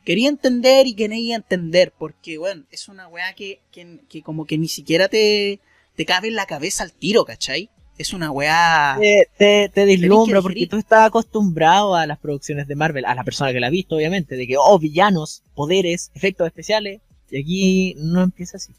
[0.03, 4.59] Quería entender y quería entender, porque, bueno, es una weá que, que, que como que
[4.59, 5.59] ni siquiera te,
[5.95, 7.69] te cabe en la cabeza al tiro, ¿cachai?
[7.97, 8.97] Es una weá.
[8.99, 13.15] te, te, te deslumbra que porque tú estás acostumbrado a las producciones de Marvel, a
[13.15, 17.01] la persona que la ha visto, obviamente, de que, oh, villanos, poderes, efectos especiales,
[17.31, 18.73] y aquí no empieza así.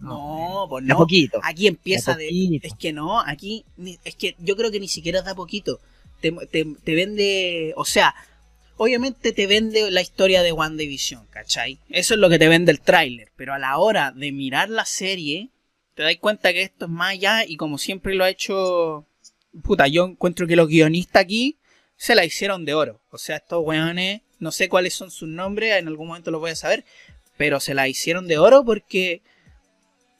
[0.00, 0.98] No, pues de a no.
[0.98, 1.40] poquito.
[1.42, 2.30] Aquí empieza De de.
[2.30, 2.66] poquito.
[2.66, 3.64] Es que no, aquí.
[4.04, 5.80] Es que yo creo que ni siquiera da poquito.
[6.20, 7.72] Te, te, te vende.
[7.76, 8.14] O sea,
[8.76, 11.78] obviamente te vende la historia de WandaVision, ¿cachai?
[11.88, 13.32] Eso es lo que te vende el tráiler.
[13.36, 15.50] Pero a la hora de mirar la serie,
[15.94, 17.44] te das cuenta que esto es más allá.
[17.46, 19.06] Y como siempre lo ha hecho.
[19.62, 21.56] Puta, yo encuentro que los guionistas aquí
[21.96, 23.00] se la hicieron de oro.
[23.10, 26.50] O sea, estos weones, no sé cuáles son sus nombres, en algún momento los voy
[26.50, 26.84] a saber.
[27.38, 29.22] Pero se la hicieron de oro porque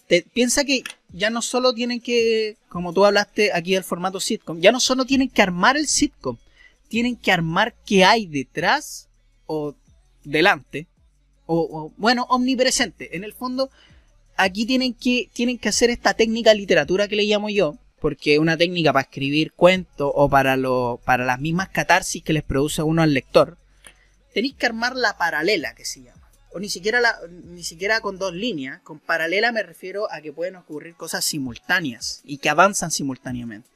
[0.08, 0.82] te, piensa que
[1.12, 5.04] ya no solo tienen que, como tú hablaste aquí del formato sitcom, ya no solo
[5.04, 6.36] tienen que armar el sitcom,
[6.88, 9.08] tienen que armar qué hay detrás
[9.46, 9.74] o
[10.24, 10.86] delante,
[11.46, 13.16] o, bueno, omnipresente.
[13.16, 13.70] En el fondo,
[14.36, 18.40] aquí tienen que, tienen que hacer esta técnica literatura que le llamo yo, porque es
[18.40, 22.82] una técnica para escribir cuentos o para, lo, para las mismas catarsis que les produce
[22.82, 23.58] uno al lector.
[24.34, 26.15] Tenéis que armar la paralela que se llama
[26.56, 27.18] o ni siquiera, la,
[27.50, 28.80] ni siquiera con dos líneas.
[28.80, 33.68] Con paralela me refiero a que pueden ocurrir cosas simultáneas y que avanzan simultáneamente.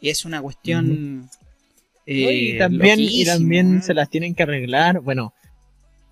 [0.00, 1.28] Y es una cuestión.
[2.06, 3.82] Eh, y también, y también ¿eh?
[3.82, 5.00] se las tienen que arreglar.
[5.00, 5.34] Bueno,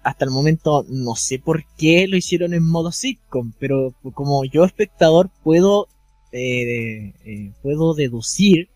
[0.02, 4.66] hasta el momento no sé por qué lo hicieron en modo sitcom, pero como yo
[4.66, 5.88] espectador puedo,
[6.30, 8.68] eh, eh, puedo deducir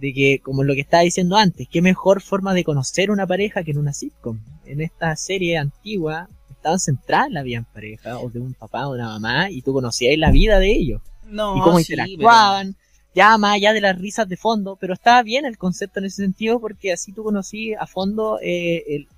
[0.00, 3.64] de que, como lo que estaba diciendo antes, qué mejor forma de conocer una pareja
[3.64, 4.38] que en una sitcom.
[4.66, 8.88] En esta serie antigua estaban centradas en la vida en pareja, o de un papá
[8.88, 11.00] o de una mamá, y tú conocías la vida de ellos.
[11.24, 12.76] No, y cómo sí, interactuaban,
[13.14, 16.22] ya más allá de las risas de fondo, pero estaba bien el concepto en ese
[16.22, 19.08] sentido porque así tú conocí a fondo eh, el,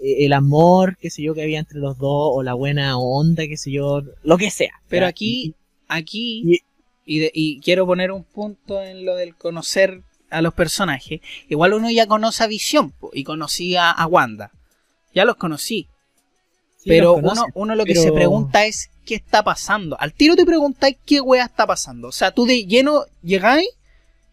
[0.00, 3.46] eh, el amor, qué sé yo, que había entre los dos, o la buena onda,
[3.46, 4.72] qué sé yo, lo que sea.
[4.88, 5.54] Pero aquí,
[5.88, 6.60] aquí, Y-
[7.06, 11.20] y, de- y quiero poner un punto en lo del conocer a los personajes.
[11.48, 14.50] Igual uno ya conoce a Visión y conocí a, Wanda.
[15.14, 15.88] Ya los conocí.
[16.78, 19.96] Sí, pero los uno, uno lo que pero- se pregunta es qué está pasando.
[20.00, 22.08] Al tiro te preguntáis qué wea está pasando.
[22.08, 23.68] O sea, tú de lleno llegáis.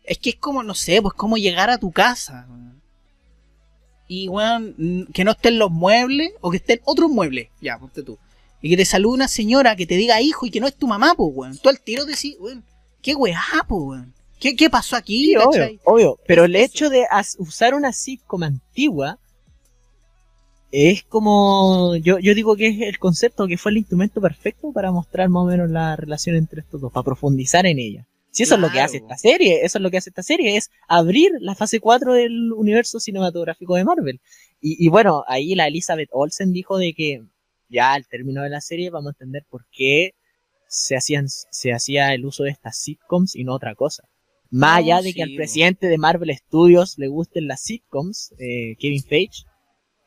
[0.04, 2.48] Es que es como, no sé, pues como llegar a tu casa.
[4.08, 7.50] Y weón, que no estén los muebles o que estén otros muebles.
[7.60, 8.18] Ya, ponte tú.
[8.62, 10.88] Y que te salude una señora que te diga hijo y que no es tu
[10.88, 11.58] mamá, pues weón.
[11.58, 12.64] Tú al tiro decís, weón,
[13.02, 14.14] qué weá, pues weón.
[14.40, 15.28] ¿Qué, ¿Qué pasó aquí?
[15.28, 16.20] Sí, obvio.
[16.28, 17.06] Pero el hecho de
[17.40, 19.20] usar una sitcom antigua
[20.72, 21.96] es como.
[21.96, 25.44] Yo, yo digo que es el concepto que fue el instrumento perfecto para mostrar más
[25.44, 28.08] o menos la relación entre estos dos, para profundizar en ella.
[28.32, 30.58] Si eso es lo que hace esta serie, eso es lo que hace esta serie,
[30.58, 34.22] es abrir la fase 4 del universo cinematográfico de Marvel.
[34.62, 37.24] Y, y bueno, ahí la Elizabeth Olsen dijo de que
[37.68, 40.14] ya al término de la serie vamos a entender por qué
[40.68, 44.04] se, hacían, se hacía el uso de estas sitcoms y no otra cosa.
[44.50, 48.76] Más No, allá de que al presidente de Marvel Studios le gusten las sitcoms, eh,
[48.80, 49.44] Kevin Feige,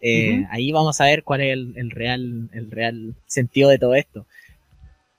[0.00, 3.94] eh, ahí vamos a ver cuál es el, el real, el real sentido de todo
[3.94, 4.26] esto.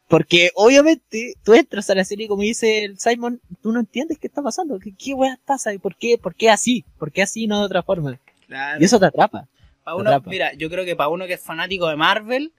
[0.07, 4.27] Porque obviamente tú entras a la serie como dice el Simon, tú no entiendes qué
[4.27, 7.43] está pasando, qué, qué weas pasa y por qué, por qué así, por qué así
[7.43, 8.19] y no de otra forma.
[8.47, 8.81] Claro.
[8.81, 9.47] Y eso te atrapa.
[9.85, 10.29] Pa' Te uno- atrapa.
[10.29, 12.51] mira, yo creo que para uno que es fanático de Marvel,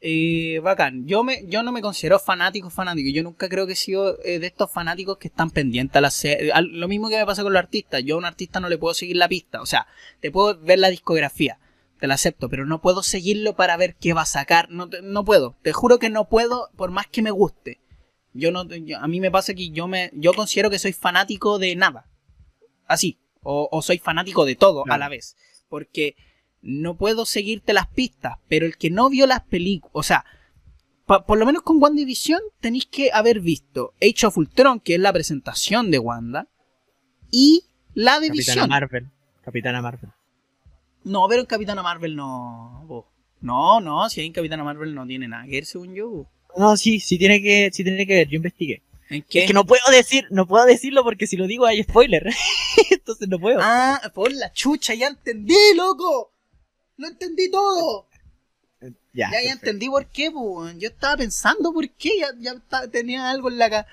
[0.00, 1.06] eh, bacán.
[1.06, 3.10] Yo me, yo no me considero fanático, fanático.
[3.10, 6.10] Yo nunca creo que he sido eh, de estos fanáticos que están pendientes a la
[6.10, 6.52] serie.
[6.70, 8.02] Lo mismo que me pasa con los artistas.
[8.04, 9.60] Yo a un artista no le puedo seguir la pista.
[9.60, 9.86] O sea,
[10.20, 11.58] te puedo ver la discografía.
[11.98, 14.70] Te la acepto, pero no puedo seguirlo para ver qué va a sacar.
[14.70, 15.56] No, te- no puedo.
[15.62, 17.78] Te juro que no puedo, por más que me guste.
[18.32, 21.58] Yo no, yo- a mí me pasa que yo me, yo considero que soy fanático
[21.58, 22.06] de nada.
[22.86, 23.18] Así.
[23.42, 25.36] O, o soy fanático de todo a la vez.
[25.68, 26.14] Porque
[26.62, 30.24] no puedo seguirte las pistas, pero el que no vio las películas, o sea,
[31.06, 35.12] por lo menos con WandaVision tenéis que haber visto Age of Ultron, que es la
[35.12, 36.46] presentación de Wanda,
[37.30, 38.68] y la de Capitana Vision.
[38.68, 39.08] Marvel.
[39.42, 40.10] Capitana Marvel.
[41.04, 42.84] No, pero en Capitana Marvel no.
[42.86, 43.10] bo.
[43.40, 46.08] No, no, si hay en Capitana Marvel no tiene nada que ver, según yo.
[46.08, 46.30] bo.
[46.56, 48.82] No, sí, sí tiene que, sí tiene que ver, yo investigué.
[49.08, 49.40] ¿En qué?
[49.40, 52.30] Es que no puedo decir, no puedo decirlo porque si lo digo hay spoiler.
[52.90, 53.58] Entonces no puedo.
[53.60, 56.32] Ah, por la chucha, ya entendí, loco.
[57.00, 58.06] Lo entendí todo.
[58.80, 59.52] ya, Ya, ya perfecto.
[59.66, 60.78] entendí por qué, weón.
[60.78, 63.88] Yo estaba pensando por qué, ya, ya tenía algo en la cabeza.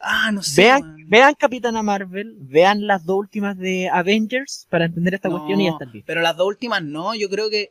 [0.00, 0.62] Ah, no sé.
[0.62, 5.60] Vean, vean Capitana Marvel, vean las dos últimas de Avengers para entender esta No, cuestión
[5.60, 6.06] y ya están listos.
[6.06, 7.70] Pero las dos últimas no, yo creo que.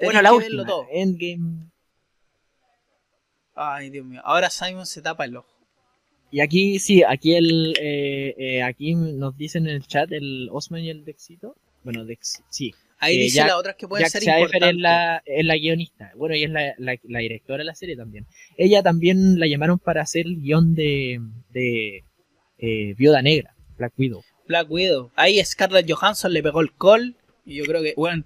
[0.00, 0.86] Bueno, la que última, todo.
[0.90, 1.70] Endgame.
[3.54, 4.22] Ay, Dios mío.
[4.24, 5.48] Ahora Simon se tapa el ojo.
[6.30, 10.80] Y aquí, sí, aquí el, eh, eh, aquí nos dicen en el chat el Osman
[10.80, 11.54] y el Dexito.
[11.84, 12.74] Bueno, Dex, sí.
[13.02, 14.68] Ahí dice Jack- las otras que pueden Jack ser Cypher importantes.
[14.76, 16.12] es la, es la guionista.
[16.16, 18.26] Bueno, y es la, la, la directora de la serie también.
[18.56, 22.04] Ella también la llamaron para hacer el guion de, de
[22.58, 24.22] eh, Viuda Negra, Black Widow.
[24.46, 25.10] Black Widow.
[25.16, 27.16] Ahí Scarlett Johansson le pegó el call.
[27.44, 28.24] Y yo creo que, bueno.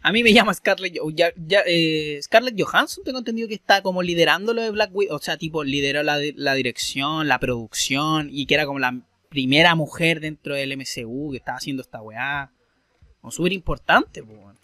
[0.00, 4.00] A mí me llama Scarlett, ya, ya, eh, Scarlett Johansson, tengo entendido que está como
[4.00, 5.16] liderando lo de Black Widow.
[5.16, 8.28] O sea, tipo, lideró la, la dirección, la producción.
[8.30, 12.52] Y que era como la primera mujer dentro del MCU que estaba haciendo esta weá.
[13.20, 14.56] Como súper importante, po, weón.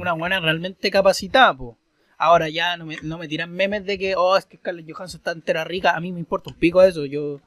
[0.00, 1.76] Una buena realmente capacitada, po.
[2.18, 5.18] Ahora ya no me, no me tiran memes de que, oh, es que Scarlett Johansson
[5.18, 5.94] está entera rica.
[5.94, 7.04] A mí me importa un pico eso.
[7.04, 7.40] Yo,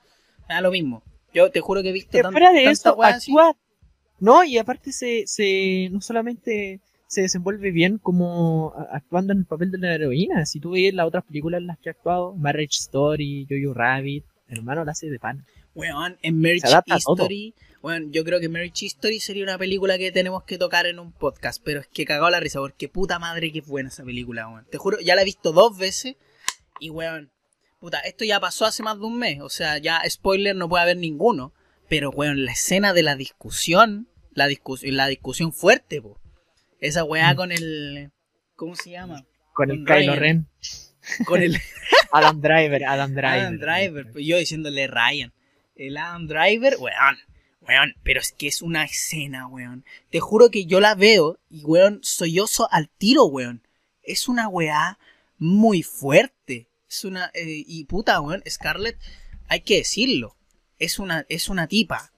[0.48, 1.02] me da lo mismo.
[1.34, 3.56] Yo te juro que he visto tan- fuera de tanta eso, actúa.
[4.20, 9.72] No, y aparte se, se, no solamente se desenvuelve bien como actuando en el papel
[9.72, 10.46] de la heroína.
[10.46, 14.24] Si tú ves las otras películas en las que ha actuado, Marriage Story, Jojo Rabbit,
[14.48, 15.46] hermano, la hace de pan.
[15.74, 16.68] Weón, en Marriage
[17.04, 17.28] todo.
[17.82, 21.14] Weón, yo creo que Marriage History sería una película que tenemos que tocar en un
[21.14, 21.62] podcast.
[21.64, 24.66] Pero es que cagado la risa, porque puta madre que es buena esa película, weón.
[24.70, 26.16] Te juro, ya la he visto dos veces.
[26.80, 27.32] Y weón,
[27.80, 29.40] puta, esto ya pasó hace más de un mes.
[29.42, 31.54] O sea, ya spoiler no puede haber ninguno.
[31.88, 34.10] Pero weón, la escena de la discusión.
[34.34, 36.20] La, discus la discusión fuerte, po.
[36.80, 37.38] Esa weá Mm.
[37.38, 38.12] con el.
[38.56, 39.26] ¿Cómo se llama?
[39.54, 40.16] Con el Kylo.
[40.16, 40.48] Ren.
[41.26, 41.58] Con el.
[42.12, 43.26] Adam Driver, Adam Driver.
[43.40, 45.34] Adam Driver, pues yo diciéndole Ryan.
[45.76, 47.18] El Adam Driver, weón,
[47.70, 49.86] weón, pero es que es una escena, weón.
[50.10, 53.62] Te juro que yo la veo y, weón, sollozo al tiro, weón.
[54.04, 54.98] Es una weá
[55.38, 56.68] muy fuerte.
[56.90, 58.98] Es una, eh, y puta, weón, Scarlett,
[59.48, 60.36] hay que decirlo.
[60.80, 62.12] Es una, es una tipa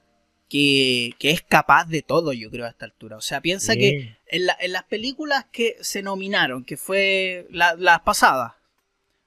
[0.49, 3.17] que, que es capaz de todo, yo creo, a esta altura.
[3.17, 7.75] O sea, piensa que en, la- en las películas que se nominaron, que fue la-
[7.75, 8.53] las pasadas,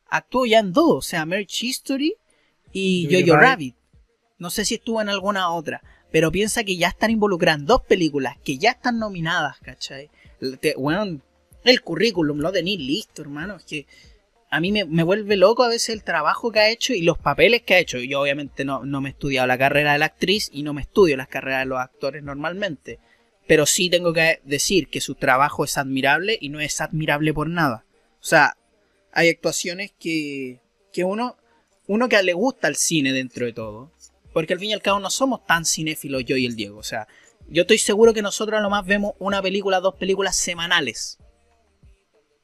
[0.06, 2.14] actuó ya en dos, o sea, Marriage History
[2.72, 3.74] y Jojo Jojo Rabbit.
[3.74, 3.76] Rabbit.
[4.38, 5.82] No sé si estuvo en alguna otra,
[6.14, 10.10] pero piensa que ya están involucradas en dos películas que ya están nominadas, ¿cachai?
[10.76, 11.24] Weón,
[11.64, 13.56] el currículum lo tenéis listo, hermano.
[13.56, 13.88] Es que
[14.48, 17.18] a mí me, me vuelve loco a veces el trabajo que ha hecho y los
[17.18, 17.98] papeles que ha hecho.
[17.98, 20.82] Yo obviamente no, no me he estudiado la carrera de la actriz y no me
[20.82, 23.00] estudio las carreras de los actores normalmente.
[23.48, 27.50] Pero sí tengo que decir que su trabajo es admirable y no es admirable por
[27.50, 27.86] nada.
[28.20, 28.56] O sea,
[29.10, 30.60] hay actuaciones que,
[30.92, 31.36] que uno,
[31.88, 33.93] uno que le gusta el cine dentro de todo.
[34.34, 36.78] Porque al fin y al cabo no somos tan cinéfilos yo y el Diego.
[36.78, 37.08] O sea,
[37.48, 41.18] yo estoy seguro que nosotros a lo más vemos una película, dos películas semanales.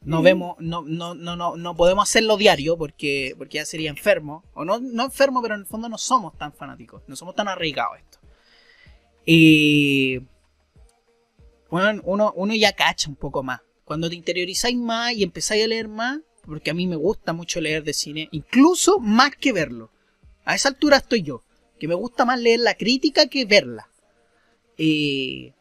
[0.02, 0.24] No Mm.
[0.24, 4.44] vemos, no, no, no, no, no podemos hacerlo diario porque, porque ya sería enfermo.
[4.54, 7.02] O no, no enfermo, pero en el fondo no somos tan fanáticos.
[7.06, 8.18] No somos tan arraigados a esto.
[9.26, 10.20] Y
[11.70, 13.60] bueno, uno, uno ya cacha un poco más.
[13.84, 17.60] Cuando te interiorizáis más y empezáis a leer más, porque a mí me gusta mucho
[17.60, 19.90] leer de cine, incluso más que verlo.
[20.44, 21.42] A esa altura estoy yo,
[21.80, 23.88] que me gusta más leer la crítica que verla.
[24.76, 25.52] Y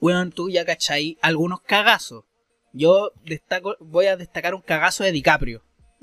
[0.00, 2.24] bueno, tú ya cachai algunos cagazos.
[2.72, 5.62] Yo destaco, voy a destacar un cagazo de DiCaprio.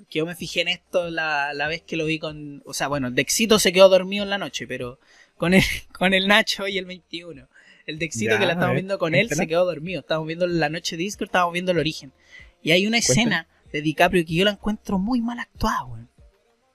[0.10, 2.64] Que yo me fijé en esto la, la vez que lo vi con.
[2.66, 5.00] O sea, bueno, Dexito se quedó dormido en la noche, pero
[5.38, 5.64] con el,
[5.98, 7.48] con el Nacho y el 21.
[7.86, 10.00] El Dexito Ya, que la estamos ver, viendo con él se quedó dormido.
[10.00, 12.14] Estábamos viendo la noche de Discord, estábamos viendo el origen.
[12.62, 16.10] Y hay una escena de DiCaprio que yo la encuentro muy mal actuada, weón.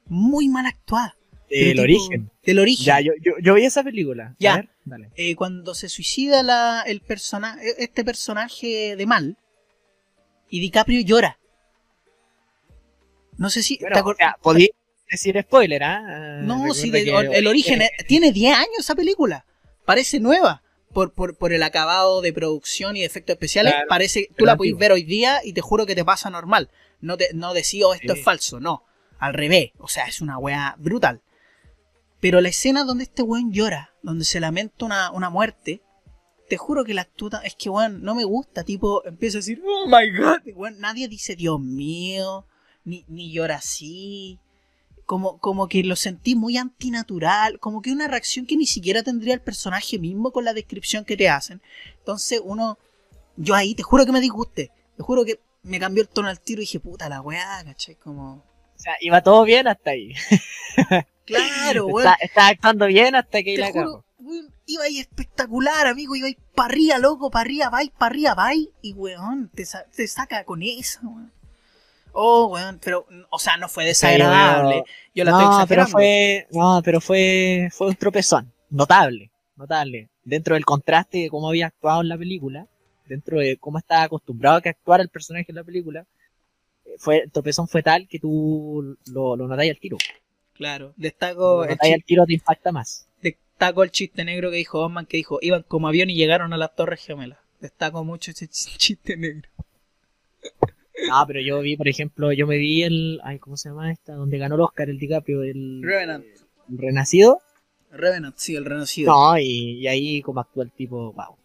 [0.06, 1.17] Muy mal actuada.
[1.48, 2.30] Pero El tipo- origen.
[2.44, 2.84] Del origen.
[2.84, 4.34] Ya, yo, yo, yo vi esa película.
[4.38, 4.52] Ya.
[4.54, 5.10] A ver, dale.
[5.16, 9.36] Eh, cuando se suicida la, el persona, este personaje de mal
[10.50, 11.38] y DiCaprio llora.
[13.36, 13.78] No sé si.
[13.80, 14.68] Bueno, ¿te acor- o sea, podía
[15.10, 16.02] decir spoiler, ¿ah?
[16.06, 19.44] Ah, no, sí, de- el origen eh, tiene 10 años esa película.
[19.84, 20.62] Parece nueva.
[20.92, 24.30] Por, por, por el acabado de producción y de efectos especiales, Claro, parece.
[24.36, 24.78] Tú la antiguo.
[24.78, 26.70] ver hoy día y te juro que te pasa normal.
[27.02, 28.18] No, te, no decís, oh, esto Sí.
[28.18, 28.58] es falso.
[28.58, 28.84] No,
[29.18, 29.70] al revés.
[29.78, 31.20] O sea, es una wea brutal.
[32.20, 35.82] Pero la escena donde este weón llora, donde se lamenta una, una muerte,
[36.48, 37.40] te juro que la actúa.
[37.44, 38.64] Es que, weón, no me gusta.
[38.64, 40.40] Tipo, empieza a decir, oh my god.
[40.54, 42.46] Weón, nadie dice, Dios mío,
[42.84, 44.40] ni, ni llora así.
[45.04, 47.60] Como, como que lo sentí muy antinatural.
[47.60, 51.16] Como que una reacción que ni siquiera tendría el personaje mismo con la descripción que
[51.16, 51.62] te hacen.
[51.98, 52.78] Entonces, uno.
[53.36, 54.72] Yo ahí te juro que me disgusté.
[54.96, 57.94] Te juro que me cambió el tono al tiro y dije, puta la weá, ¿cachai?
[57.94, 58.32] Como.
[58.32, 60.14] O sea, iba todo bien hasta ahí.
[61.28, 62.06] Claro, weón.
[62.08, 66.14] Está, está actuando bien hasta que la juro, weón, iba ahí espectacular, amigo.
[66.16, 68.68] Iba ahí para arriba, loco, para arriba, vais, para arriba, vais.
[68.82, 71.32] Y, weón, te, sa- te saca con esa, weón.
[72.12, 74.82] Oh, weón, pero, o sea, no fue desagradable.
[75.14, 75.92] Yo la estoy No, pero exagerando.
[75.92, 78.52] fue, no, pero fue, fue un tropezón.
[78.70, 80.08] Notable, notable.
[80.24, 82.66] Dentro del contraste de cómo había actuado en la película,
[83.06, 86.06] dentro de cómo estaba acostumbrado a que actuara el personaje en la película,
[86.84, 89.96] eh, fue, el tropezón fue tal que tú lo, lo notáis al tiro.
[90.58, 93.08] Claro, destaco el, al tiro te impacta más.
[93.22, 96.56] destaco el chiste negro que dijo Osman, que dijo, iban como avión y llegaron a
[96.58, 97.38] las Torres Gemelas.
[97.60, 99.48] Destaco mucho ese ch- chiste negro.
[101.08, 104.14] No, pero yo vi, por ejemplo, yo me vi el, ay, ¿cómo se llama esta?
[104.14, 106.24] Donde ganó el Oscar el DiCaprio, el, Revenant.
[106.68, 107.40] el Renacido.
[107.90, 109.12] Revenant, sí, el renacido.
[109.12, 111.36] No, y, y ahí como actúa el tipo, wow.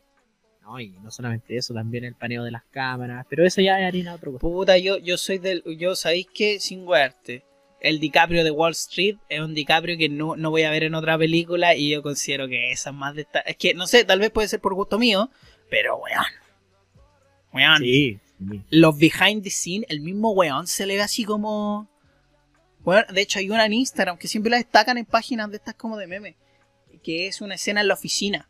[0.63, 3.85] No, y no solamente eso, también el paneo de las cámaras, pero eso ya es
[3.87, 4.37] harina de otro.
[4.39, 5.61] Puta, yo, yo soy del.
[5.77, 7.43] Yo sabéis que, sin wearte,
[7.83, 10.95] el DiCaprio de Wall Street es un DiCaprio que no, no voy a ver en
[10.95, 13.39] otra película y yo considero que esa es más de esta.
[13.41, 15.29] Es que, no sé, tal vez puede ser por gusto mío,
[15.69, 16.25] pero weón.
[17.53, 17.79] Weón.
[17.79, 18.19] Sí.
[18.69, 21.89] Los behind the scene, el mismo weón se le ve así como.
[22.79, 25.75] Bueno, de hecho hay una en Instagram que siempre la destacan en páginas de estas
[25.75, 26.37] como de meme.
[27.03, 28.47] Que es una escena en la oficina.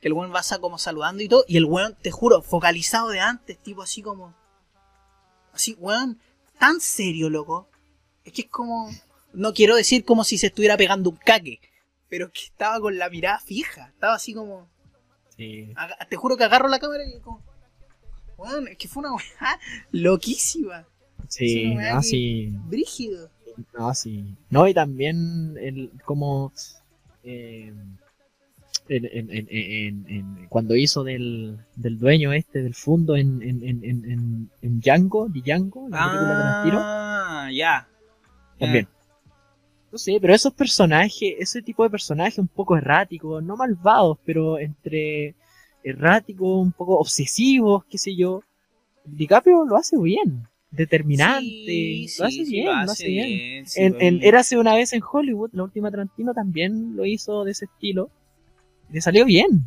[0.00, 1.44] Que el weón va como saludando y todo.
[1.48, 4.36] Y el weón, te juro, focalizado de antes, tipo así como.
[5.52, 6.20] Así, weón,
[6.60, 7.68] tan serio, loco.
[8.28, 8.90] Es que es como.
[9.32, 11.60] No quiero decir como si se estuviera pegando un caque.
[12.08, 13.88] Pero es que estaba con la mirada fija.
[13.88, 14.68] Estaba así como.
[15.36, 15.72] sí.
[15.76, 17.42] Aga- Te juro que agarro la cámara y como.
[18.38, 19.58] Weón, es que fue una weá
[19.92, 20.86] loquísima.
[21.28, 22.00] Sí, weá no,
[22.68, 23.30] Brígido.
[23.76, 24.36] no, sí.
[24.48, 26.52] No, y también el, como
[27.24, 27.72] eh,
[28.88, 33.62] en, en- en- en- en- cuando hizo del, del dueño este del fondo en, en,
[33.62, 37.88] en, en, en, Django, de Django, la película de Tarantino, Ah, ya.
[38.58, 38.88] También.
[39.90, 44.58] No sé, pero esos personajes, ese tipo de personajes un poco erráticos, no malvados, pero
[44.58, 45.34] entre
[45.82, 48.42] erráticos, un poco obsesivos, qué sé yo.
[49.04, 53.26] DiCaprio lo hace bien, determinante, Sí, lo hace sí, bien, lo lo hace hace bien.
[53.28, 56.94] bien, sí, en, lo en hace Érase una vez en Hollywood, la última Tarantino también
[56.96, 58.10] lo hizo de ese estilo.
[58.90, 59.64] le salió bien.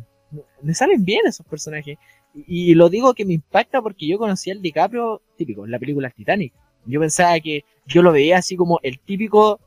[0.62, 1.98] Le salen bien esos personajes.
[2.34, 5.78] Y, y lo digo que me impacta porque yo conocí al DiCaprio típico, en la
[5.78, 6.52] película Titanic.
[6.84, 9.60] Yo pensaba que yo lo veía así como el típico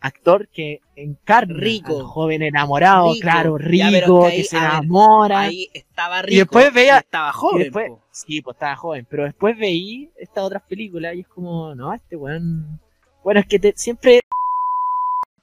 [0.00, 1.98] actor que encarna Rico.
[2.00, 3.22] al joven enamorado, Rico.
[3.22, 5.40] claro, rico, que ahí, que se ver, enamora.
[5.40, 6.34] Ahí estaba rico.
[6.34, 7.62] Y después veía- Estaba Y joven.
[7.62, 8.00] después- po.
[8.10, 12.16] sí, pues estaba joven, pero después veí estas otras películas y es como, no, este
[12.16, 12.80] weón.
[13.22, 14.20] Bueno, es que te- siempre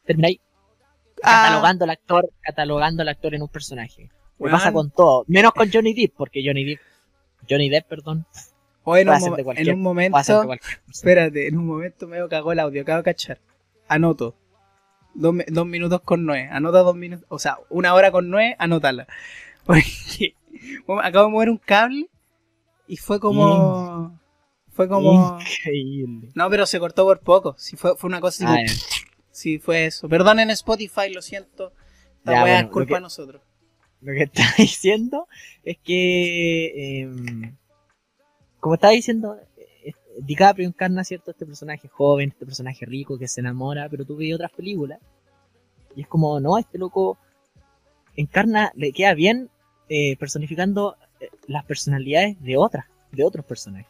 [0.05, 0.39] termináis
[1.21, 4.09] Ah, catalogando al actor, catalogando al actor en un personaje.
[4.39, 6.79] Me pasa con todo, menos con Johnny Depp, porque Johnny Depp,
[7.49, 8.25] Johnny Depp, perdón,
[8.89, 10.17] O en, un, de en de momento.
[10.89, 13.39] Espérate, en un momento me cagó el audio, acabo de cachar.
[13.87, 14.35] Anoto.
[15.13, 16.47] Dos, dos minutos con nueve.
[16.51, 17.25] Anota dos minutos.
[17.29, 19.07] O sea, una hora con nueve, anótala.
[19.65, 20.35] Porque
[21.03, 22.09] acabo de mover un cable
[22.87, 24.19] y fue como.
[24.71, 25.39] Fue como.
[25.39, 26.29] Increíble.
[26.35, 27.55] No, pero se cortó por poco.
[27.57, 28.61] Sí, fue, fue una cosa así.
[28.63, 29.09] Ah, como-.
[29.31, 30.09] Sí, fue eso.
[30.09, 31.73] Perdonen Spotify, lo siento.
[32.19, 33.41] Esta Ya, bueno, es culpa que- de nosotros.
[34.01, 35.27] Lo que está diciendo
[35.63, 37.55] es que, em,
[38.59, 39.37] como estaba diciendo,
[39.83, 44.15] eh, DiCaprio encarna cierto este personaje joven, este personaje rico que se enamora, pero tú
[44.17, 44.99] ves otras películas
[45.95, 47.17] y es como, no, este loco
[48.15, 49.49] encarna, le queda bien
[49.87, 53.87] eh, personificando eh, las personalidades de otras, de otros personajes.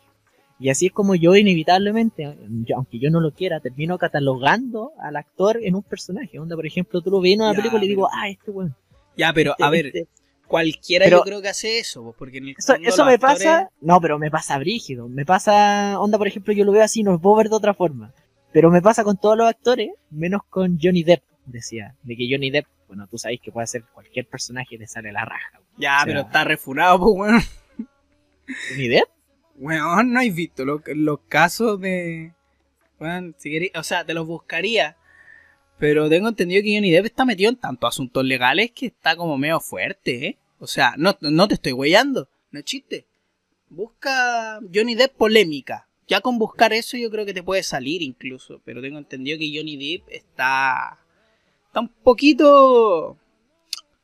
[0.60, 5.16] Y así es como yo inevitablemente, yo- aunque yo no lo quiera, termino catalogando al
[5.16, 6.38] actor en un personaje.
[6.40, 8.76] Onda, por ejemplo, tú lo ves en una Ya, película y digo, ah, este weón.
[9.18, 10.08] Ya, pero a este- ver, este-
[10.50, 13.20] cualquiera pero- yo creo que hace eso, po, porque en el Eso, eso me actores-
[13.20, 15.08] pasa, no, pero me pasa brígido.
[15.08, 17.74] Me pasa, onda, por ejemplo, yo lo veo así, no lo puedo ver de otra
[17.74, 18.12] forma.
[18.52, 21.96] Pero me pasa con todos los actores, menos con Johnny Depp, decía.
[22.04, 25.12] De que Johnny Depp, bueno, tú sabes que puede hacer cualquier personaje y te sale
[25.12, 25.62] la raja.
[25.78, 27.42] Ya, O sea- pero está refunado, pues, weón.
[28.70, 29.08] ¿Johnny Depp?
[29.58, 32.34] Weón, no has visto lo- los casos de.
[33.00, 34.98] Weón, si querí- o sea, te los buscaría.
[35.80, 39.38] Pero tengo entendido que Johnny Depp está metido en tantos asuntos legales que está como
[39.38, 40.38] medio fuerte, ¿eh?
[40.60, 43.06] O sea, no, no te estoy huellando, no es chiste.
[43.70, 45.88] Busca Johnny Depp polémica.
[46.08, 48.62] Ya con buscar eso yo creo que te puede salir incluso.
[48.66, 51.00] Pero tengo entendido que Johnny Depp está.
[51.68, 53.18] Está un poquito.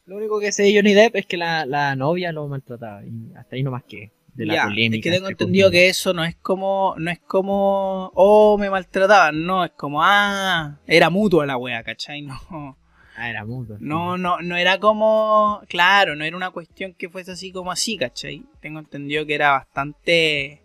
[0.06, 3.04] Lo único que sé de Johnny Depp es que la, la novia lo maltrataba.
[3.04, 4.12] Y hasta ahí nomás que.
[4.36, 4.98] De la Ya, polémica.
[4.98, 9.46] Es que tengo entendido que eso no es como, no es como, oh, me maltrataban,
[9.46, 12.22] no, es como, ah, era mutua la wea, ¿cachai?
[12.22, 12.78] No,
[13.18, 13.78] Ah, era mudo.
[13.80, 17.98] no, no, no era como, claro, no era una cuestión que fuese así como así,
[17.98, 18.44] ¿cachai?
[18.60, 20.62] Tengo entendido que era bastante,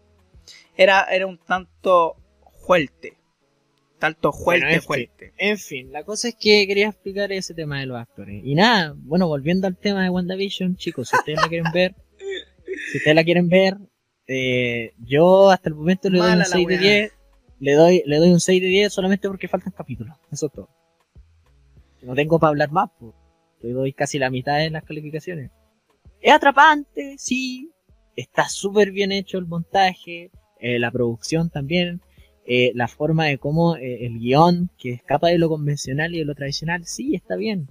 [0.77, 2.17] era, era un tanto
[2.67, 3.17] fuerte,
[4.01, 5.33] tanto fuerte, fuerte.
[5.39, 8.43] En fin, la cosa es que quería explicar ese tema de los actores.
[8.45, 11.95] Y nada, bueno, volviendo al tema de WandaVision, chicos, si ustedes la quieren ver,
[12.91, 13.77] si ustedes la quieren ver,
[14.27, 16.83] eh, yo hasta el momento le doy un la 6 de weá.
[16.83, 17.13] 10.
[17.61, 20.17] Le doy, le doy un 6 de 10 solamente porque faltan capítulos.
[20.31, 20.69] Eso es todo.
[22.03, 23.13] No tengo para hablar más, pues.
[23.63, 25.51] Le doy casi la mitad de las calificaciones.
[26.21, 27.71] Es atrapante, sí.
[28.17, 32.01] Está súper bien hecho el montaje, eh, la producción también
[32.53, 36.25] eh, la forma de cómo eh, el guion que escapa de lo convencional y de
[36.25, 37.71] lo tradicional, sí, está bien.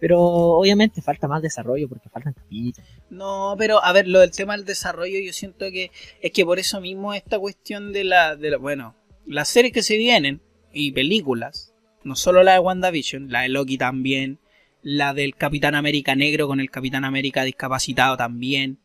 [0.00, 2.86] Pero obviamente falta más desarrollo porque faltan capítulos.
[3.12, 5.90] No, pero a ver, lo del tema del desarrollo, yo siento que
[6.22, 8.96] es que por eso mismo esta cuestión de la, de la bueno,
[9.26, 10.40] las series que se vienen
[10.72, 14.38] y películas, no solo la de WandaVision, la de Loki también,
[14.80, 18.78] la del Capitán América negro con el Capitán América discapacitado también.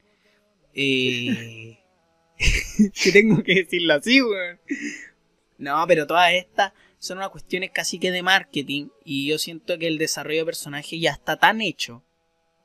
[0.74, 1.80] Eh...
[3.02, 4.60] que tengo que decirlo así, weón.
[5.58, 9.88] No, pero todas estas son unas cuestiones casi que de marketing y yo siento que
[9.88, 12.04] el desarrollo de personaje ya está tan hecho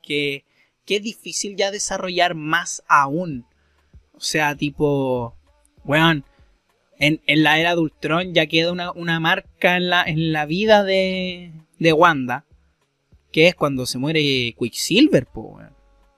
[0.01, 0.43] que
[0.87, 3.45] es difícil ya desarrollar más aún.
[4.13, 5.35] O sea, tipo,
[5.83, 6.25] weón,
[6.99, 10.45] en, en la era de Ultron ya queda una, una marca en la, en la
[10.45, 12.45] vida de, de Wanda,
[13.31, 15.59] que es cuando se muere Quicksilver, po.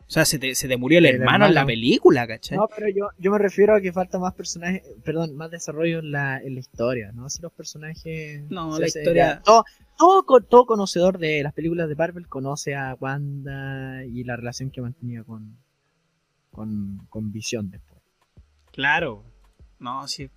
[0.08, 2.58] O sea, se te, se te murió el, El hermano, en la película, ¿cachai?
[2.58, 6.12] No, pero yo, yo me refiero a que falta más personajes, perdón, más desarrollo en
[6.12, 7.28] la, en la historia, ¿no?
[7.28, 8.44] Si los personajes...
[8.50, 9.64] No, la historia- Todo,
[9.98, 14.82] todo, todo conocedor de las películas de Marvel conoce a Wanda y la relación que
[14.82, 15.58] mantenía con,
[16.52, 18.00] con, con Visión después.
[18.72, 19.24] Claro.
[19.80, 20.30] No, sí.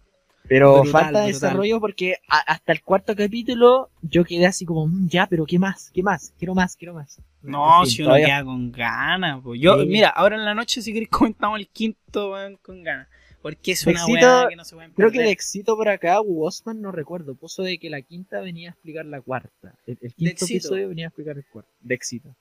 [0.48, 1.26] Pero Brutal, falta brutal.
[1.32, 5.58] desarrollo porque a- hasta el cuarto capítulo yo quedé así como, "Mm, ya, pero ¿qué
[5.58, 5.90] más?
[5.92, 6.32] ¿Qué más?
[6.38, 7.20] Quiero más, quiero más.
[7.42, 9.40] No, si uno todavía- queda con ganas.
[9.42, 9.60] pues.
[9.60, 9.86] Yo, Sí.
[9.86, 12.32] mira, ahora en la noche si queréis comentamos el quinto,
[12.62, 13.08] con ganas.
[13.40, 16.80] Porque es una weá que no se pueden Creo que de éxito por acá, Osman
[16.80, 19.74] no recuerdo, puso de que la quinta venía a explicar la cuarta.
[19.86, 21.70] El, el quinto episodio venía a explicar el cuarto.
[21.80, 22.34] De éxito.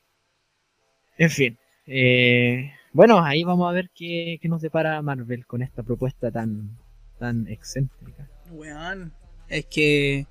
[1.17, 1.57] En fin.
[1.85, 6.77] eh, bueno, ahí vamos a ver qué, qué nos depara Marvel con esta propuesta tan,
[7.19, 8.27] tan excéntrica.
[8.51, 9.13] Weón,
[9.49, 10.27] es que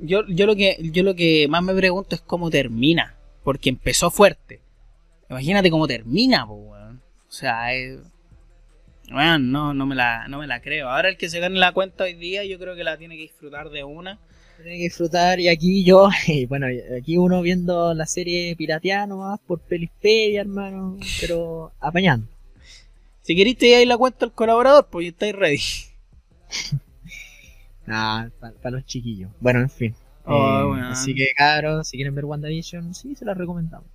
[0.00, 4.10] yo, yo lo que yo lo que más me pregunto es cómo termina, porque empezó
[4.10, 4.60] fuerte.
[5.28, 7.02] Imagínate cómo termina, po, weón.
[7.28, 7.98] O sea, es...
[9.10, 10.88] Bueno, no, no, me la, no me la creo.
[10.88, 13.22] Ahora el que se gane la cuenta hoy día, yo creo que la tiene que
[13.22, 14.18] disfrutar de una.
[14.56, 16.08] Tiene que disfrutar y aquí yo,
[16.48, 16.66] bueno,
[16.98, 22.26] aquí uno viendo la serie pirateada nomás por Pelispedia, hermano, pero apañando.
[23.26, 25.58] Si queréis te ahí la cuenta al colaborador, pues ya estáis ready.
[27.86, 29.30] Nah, para los chiquillos.
[29.40, 29.94] Bueno, en fin.
[30.24, 30.88] Oh, Eh, bueno.
[30.88, 33.88] Así que, cabros, si quieren ver WandaVision, sí, se la recomendamos.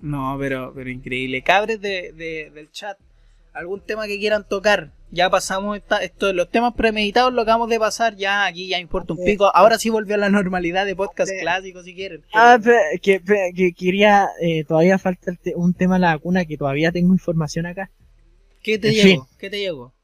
[0.00, 1.42] No, pero, pero increíble.
[1.42, 2.98] Cabres de, de- del chat,
[3.52, 4.90] algún tema que quieran tocar.
[5.12, 9.12] Ya pasamos esta, esto, los temas premeditados lo acabamos de pasar, ya aquí ya importa
[9.12, 9.50] un pico.
[9.54, 11.38] Ahora sí volvió a la normalidad de podcast Sí.
[11.40, 12.22] clásico si quieren.
[12.32, 16.56] Ah, pe- que, pe- que quería, eh, todavía falta un tema de la vacuna que
[16.56, 17.90] todavía tengo información acá.
[18.62, 19.28] ¿Qué te en llegó?
[19.38, 19.94] ¿Qué te llegó?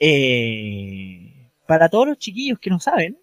[0.00, 3.18] Eh, para todos los chiquillos que no saben,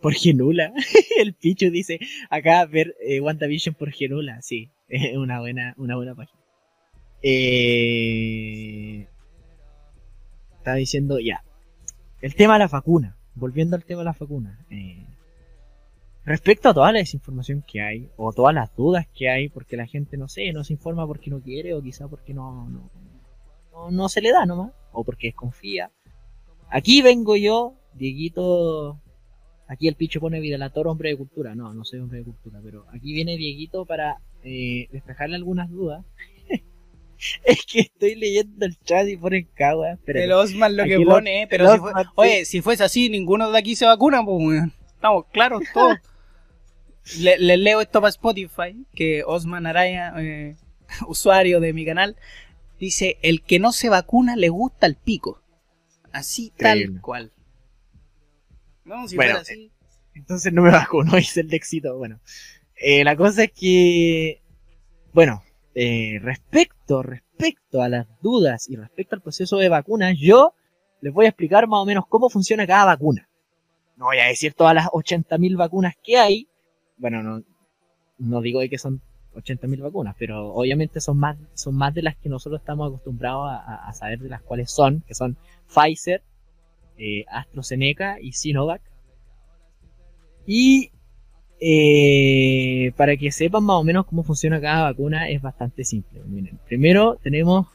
[0.00, 0.72] por Genula,
[1.18, 1.98] el Pichu dice
[2.30, 6.40] acá ver eh, WandaVision por Genula, sí, es una buena, una buena página.
[7.22, 9.06] Eh,
[10.58, 11.42] está diciendo ya,
[12.20, 14.64] el tema de la vacuna, volviendo al tema de la vacuna.
[14.70, 15.06] eh,
[16.24, 19.86] respecto a toda la desinformación que hay, o todas las dudas que hay, porque la
[19.86, 22.90] gente no sé, no se informa porque no quiere, o quizá porque no, no,
[23.76, 25.90] no, no se le da nomás, o porque desconfía.
[26.70, 29.00] Aquí vengo yo, Dieguito.
[29.68, 31.54] Aquí el picho pone Vidalator, hombre de cultura.
[31.54, 36.04] No, no soy hombre de cultura, pero aquí viene Dieguito para eh, despejarle algunas dudas.
[37.44, 39.98] es que estoy leyendo el chat y ponen cagua.
[40.04, 42.84] Pero El Osman lo Aquí que lo- pone, eh, pero si fue- oye, si fuese
[42.84, 44.62] así, ninguno de aquí se vacuna, pues.
[44.94, 45.98] Estamos claros todos.
[47.20, 50.56] Le- Les leo esto para Spotify, que Osman Araya, eh,
[51.08, 52.16] usuario de mi canal,
[52.78, 55.42] dice, el que no se vacuna le gusta el pico.
[56.12, 56.92] Así Increíble.
[56.94, 57.32] tal cual.
[58.84, 59.72] No, si Bueno, fuera así.
[60.14, 61.96] entonces no me vacuno, hice el de éxito.
[61.98, 62.20] Bueno,
[62.76, 64.42] eh, la cosa es que,
[65.12, 65.42] bueno,
[65.74, 70.54] eh, respecto, respecto a las dudas y respecto al proceso de vacunas, yo
[71.00, 73.28] les voy a explicar más o menos cómo funciona cada vacuna.
[73.96, 76.48] No voy a decir todas las 80.000 vacunas que hay.
[76.96, 77.42] Bueno, no,
[78.18, 79.02] no digo de que son
[79.36, 83.92] 80.000 vacunas, pero obviamente son más, son más de las que nosotros estamos acostumbrados a,
[83.92, 85.36] saber de las cuales son, que son
[85.68, 86.22] Pfizer,
[86.98, 88.82] eh, AstraZeneca y Sinovac.
[90.46, 90.90] Y
[91.60, 96.22] eh, para que sepan más o menos cómo funciona cada vacuna es bastante simple.
[96.26, 97.66] Miren, primero tenemos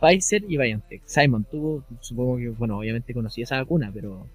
[0.00, 1.02] Pfizer y BioNTech.
[1.04, 4.26] Simon, tú supongo que, bueno, obviamente conocí esa vacuna, pero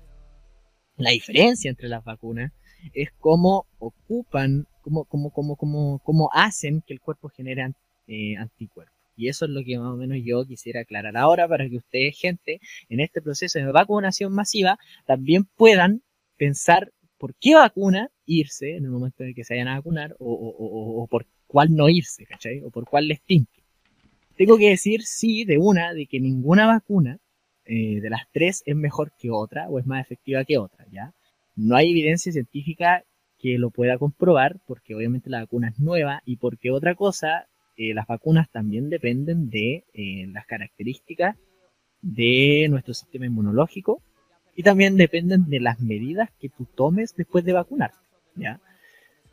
[0.97, 2.51] la diferencia entre las vacunas
[2.93, 7.71] es cómo ocupan, cómo, cómo, cómo, cómo, cómo hacen que el cuerpo genere
[8.07, 8.93] eh, anticuerpos.
[9.17, 12.17] Y eso es lo que más o menos yo quisiera aclarar ahora para que ustedes,
[12.19, 12.59] gente,
[12.89, 14.77] en este proceso de vacunación masiva,
[15.07, 16.01] también puedan
[16.37, 20.15] pensar por qué vacuna irse en el momento en el que se vayan a vacunar
[20.19, 22.61] o, o- o- o por cuál no irse, ¿cachai?
[22.61, 23.61] O por cuál les tinque.
[24.37, 27.17] Tengo que decir sí de una, de que ninguna vacuna
[27.65, 31.13] eh, de las tres es mejor que otra o es más efectiva que otra, ¿ya?
[31.55, 33.03] No hay evidencia científica
[33.45, 37.93] que lo pueda comprobar porque obviamente la vacuna es nueva y porque otra cosa, eh,
[37.93, 41.37] las vacunas también dependen de eh, las características
[42.01, 44.01] de nuestro sistema inmunológico
[44.55, 47.99] y también dependen de las medidas que tú tomes después de vacunarte,
[48.35, 48.59] ¿ya?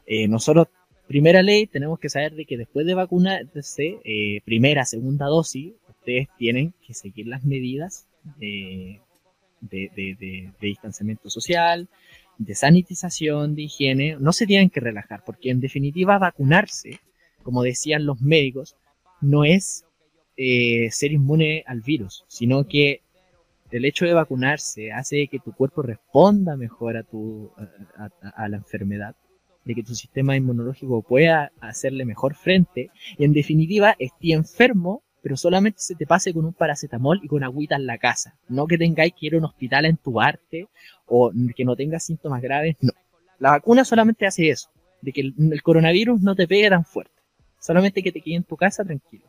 [0.05, 0.69] Eh, nosotros,
[1.09, 6.29] primera ley, tenemos que saber de que después de vacunarse, eh, primera, segunda dosis, ustedes
[6.37, 9.01] tienen que seguir las medidas de-
[9.63, 11.89] de distanciamiento social,
[12.45, 17.01] de sanitización, de higiene, no se tienen que relajar, porque en definitiva vacunarse,
[17.43, 18.77] como decían los médicos,
[19.21, 19.85] no es
[20.37, 23.01] eh, ser inmune al virus, sino que
[23.71, 27.51] el hecho de vacunarse hace que tu cuerpo responda mejor a, tu,
[27.97, 29.17] a, a- a la enfermedad,
[29.65, 35.37] de que tu sistema inmunológico pueda hacerle mejor frente, y en definitiva esté enfermo, pero
[35.37, 38.37] solamente se te pase con un paracetamol y con agüita en la casa.
[38.49, 40.69] No que tengáis que ir a un hospital a entubarte
[41.07, 42.93] o que no tengas síntomas graves, no.
[43.39, 44.69] La vacuna solamente hace eso,
[45.01, 47.15] de que el, el coronavirus no te pegue tan fuerte,
[47.59, 49.25] solamente que te quede en tu casa tranquilo.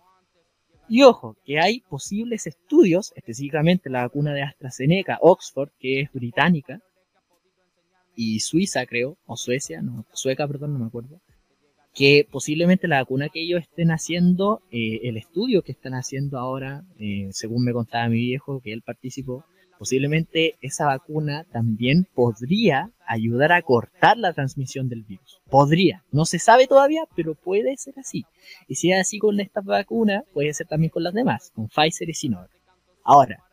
[0.87, 6.81] Y ojo, que hay posibles estudios, específicamente la vacuna de AstraZeneca, Oxford, que es británica,
[8.15, 11.19] y Suiza creo, o Suecia, no, Sueca, perdón, no me acuerdo,
[11.93, 16.83] que posiblemente la vacuna que ellos estén haciendo, eh, el estudio que están haciendo ahora,
[16.99, 19.45] eh, según me contaba mi viejo, que él participó,
[19.77, 25.41] posiblemente esa vacuna también podría ayudar a cortar la transmisión del virus.
[25.49, 28.25] Podría, no se sabe todavía, pero puede ser así.
[28.67, 32.09] Y si es así con esta vacuna, puede ser también con las demás, con Pfizer
[32.09, 32.49] y Sinovac.
[33.03, 33.43] Ahora,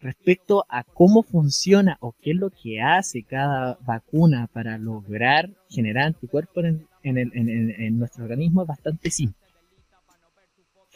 [0.00, 6.06] respecto a cómo funciona o qué es lo que hace cada vacuna para lograr generar
[6.06, 9.38] anticuerpos en, en el- en- nuestro organismo es bastante simple.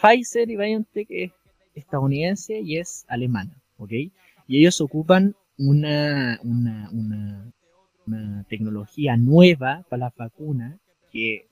[0.00, 1.32] Pfizer y BioNTech es
[1.74, 3.92] estadounidense y es alemana, ¿ok?
[4.48, 7.52] Y ellos ocupan una, una, una,
[8.06, 10.78] una tecnología nueva para las vacunas
[11.12, 11.46] que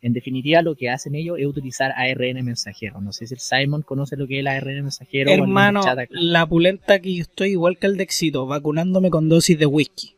[0.00, 3.00] en definitiva lo que hacen ellos es utilizar ARN mensajero.
[3.00, 5.30] No sé si el Simon conoce lo que es el ARN mensajero.
[5.30, 9.66] Hermano, la pulenta que yo estoy igual que el de éxito, vacunándome con dosis de
[9.66, 10.14] whisky.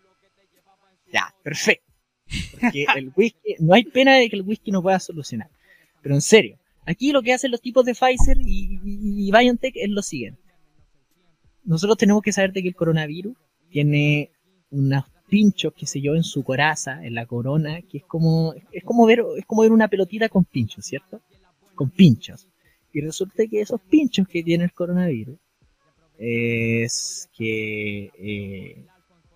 [1.12, 1.84] Ya, perfecto.
[2.52, 5.50] Porque el whisky, no hay pena de que el whisky no pueda solucionar.
[6.02, 9.90] Pero en serio, aquí lo que hacen los tipos de Pfizer y, y BioNTech es
[9.90, 10.40] lo siguiente.
[11.64, 13.36] Nosotros tenemos que saber de que el coronavirus
[13.70, 14.30] tiene
[14.70, 18.84] unos pinchos, qué sé yo, en su coraza, en la corona, que es como, es
[18.84, 21.20] como ver, es como ver una pelotita con pinchos, ¿cierto?
[21.74, 22.46] Con pinchos.
[22.92, 25.38] Y resulta que esos pinchos que tiene el coronavirus
[26.18, 28.84] es que eh,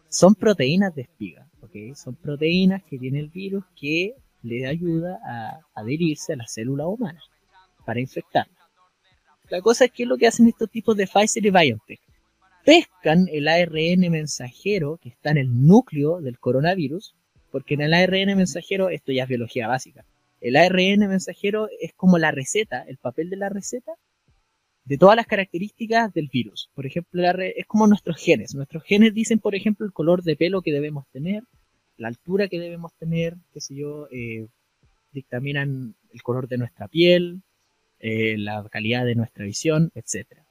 [0.08, 1.94] son proteínas de espiga, ¿ok?
[1.94, 7.20] Son proteínas que tiene el virus que le ayuda a adherirse a la célula humana
[7.86, 8.52] para infectarla.
[9.48, 12.00] La cosa es que lo que hacen estos tipos de Pfizer y BioNTech
[12.64, 17.14] pescan el ARN mensajero que está en el núcleo del coronavirus,
[17.50, 20.04] porque en el ARN mensajero, esto ya es biología básica,
[20.40, 23.92] el ARN mensajero es como la receta, el papel de la receta
[24.84, 26.70] de todas las características del virus.
[26.74, 28.54] Por ejemplo, es como nuestros genes.
[28.54, 31.42] Nuestros genes dicen, por ejemplo, el color de pelo que debemos tener,
[31.96, 34.46] la altura que debemos tener, qué sé yo, eh,
[35.12, 37.42] dictaminan el color de nuestra piel,
[38.00, 40.43] eh, la calidad de nuestra visión, etcétera.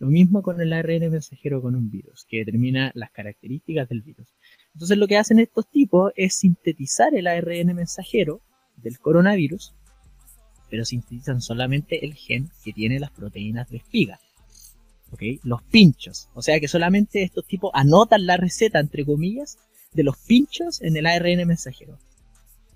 [0.00, 4.28] Lo mismo con el ARN mensajero con un virus, que determina las características del virus.
[4.72, 8.40] Entonces lo que hacen estos tipos es sintetizar el ARN mensajero
[8.78, 9.74] del coronavirus,
[10.70, 14.18] pero sintetizan solamente el gen que tiene las proteínas de espiga.
[15.42, 16.30] Los pinchos.
[16.32, 19.58] O sea que solamente estos tipos anotan la receta, entre comillas,
[19.92, 21.98] de los pinchos en el ARN mensajero.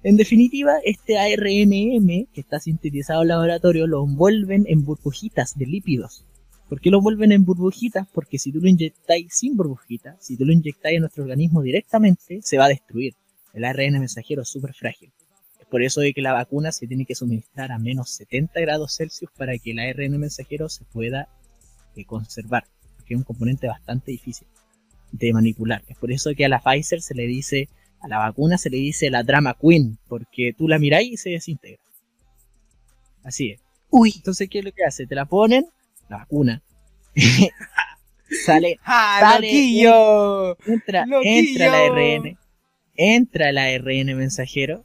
[0.03, 6.27] En definitiva, este ARNM que está sintetizado en laboratorio lo envuelven en burbujitas de lípidos
[6.69, 8.09] ¿Por qué lo vuelven en burbujitas?
[8.13, 12.41] Porque si tú lo inyectáis sin burbujitas, si tú lo inyectáis en nuestro organismo directamente,
[12.43, 13.15] se va a destruir.
[13.53, 15.13] El ARN mensajero es súper frágil.
[15.61, 18.97] Es por eso de que la vacuna se tiene que suministrar a menos 70 grados
[18.97, 21.29] Celsius para que el ARN mensajero se pueda
[21.97, 22.65] eh, conservar.
[22.97, 24.49] Porque es un componente bastante difícil
[25.13, 25.83] de manipular.
[25.89, 27.69] Es por eso que a la Pfizer se le dice,
[28.01, 31.31] a la vacuna se le dice la drama queen, porque tú la miráis y se
[31.31, 31.83] desintegra.
[33.23, 33.61] Así es.
[33.91, 34.13] Uy.
[34.17, 35.07] Entonces, ¿qué es lo que hace?
[35.07, 35.67] Te la ponen,
[36.09, 36.63] la vacuna,
[38.47, 39.51] sale, ¡Ah, sale
[40.67, 42.39] entra, entra el ARN,
[42.97, 44.85] entra el ARN mensajero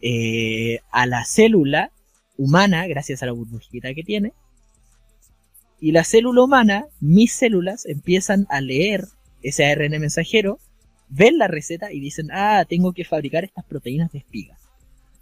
[0.00, 1.90] eh, a la célula
[2.36, 4.32] humana, gracias a la burbujita que tiene,
[5.80, 9.04] y la célula humana, mis células, empiezan a leer
[9.42, 10.58] ese ARN mensajero,
[11.08, 14.56] ven la receta y dicen, ah, tengo que fabricar estas proteínas de espiga.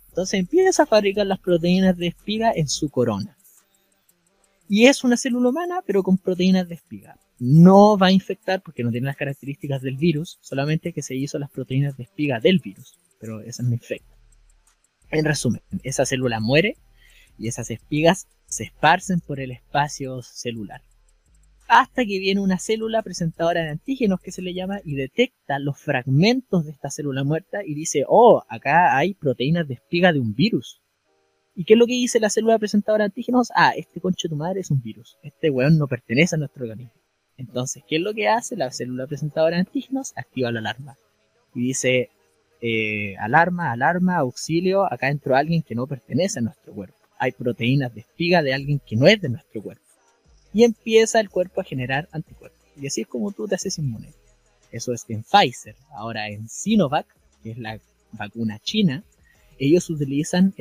[0.09, 3.37] Entonces empieza a fabricar las proteínas de espiga en su corona.
[4.69, 7.19] Y es una célula humana, pero con proteínas de espiga.
[7.39, 11.39] No va a infectar porque no tiene las características del virus, solamente que se hizo
[11.39, 14.17] las proteínas de espiga del virus, pero esas no infectan.
[15.11, 16.77] En resumen, esa célula muere
[17.39, 20.83] y esas espigas se esparcen por el espacio celular.
[21.69, 25.79] Hasta que viene una célula presentadora de antígenos que se le llama y detecta los
[25.79, 30.35] fragmentos de esta célula muerta y dice, oh, acá hay proteínas de espiga de un
[30.35, 30.83] virus.
[31.55, 33.51] ¿Y qué es lo que dice la célula presentadora de antígenos?
[33.55, 35.19] Ah, este concho de tu madre es un virus.
[35.23, 36.95] Este weón no pertenece a nuestro organismo.
[37.37, 40.13] Entonces, ¿qué es lo que hace la célula presentadora de antígenos?
[40.17, 40.97] Activa la alarma.
[41.55, 42.11] Y dice,
[42.63, 46.97] eh, alarma, alarma, auxilio, acá entró alguien que no pertenece a nuestro cuerpo.
[47.19, 49.85] Hay proteínas de espiga de alguien que no es de nuestro cuerpo.
[50.55, 52.61] Y empieza el cuerpo a generar anticuerpos.
[52.77, 54.13] Y así es como tú te haces inmune.
[54.71, 55.77] Eso es en Pfizer.
[55.95, 57.07] Ahora en Sinovac,
[57.43, 57.79] que es la
[58.13, 59.05] vacuna china,
[59.63, 60.53] ellos utilizan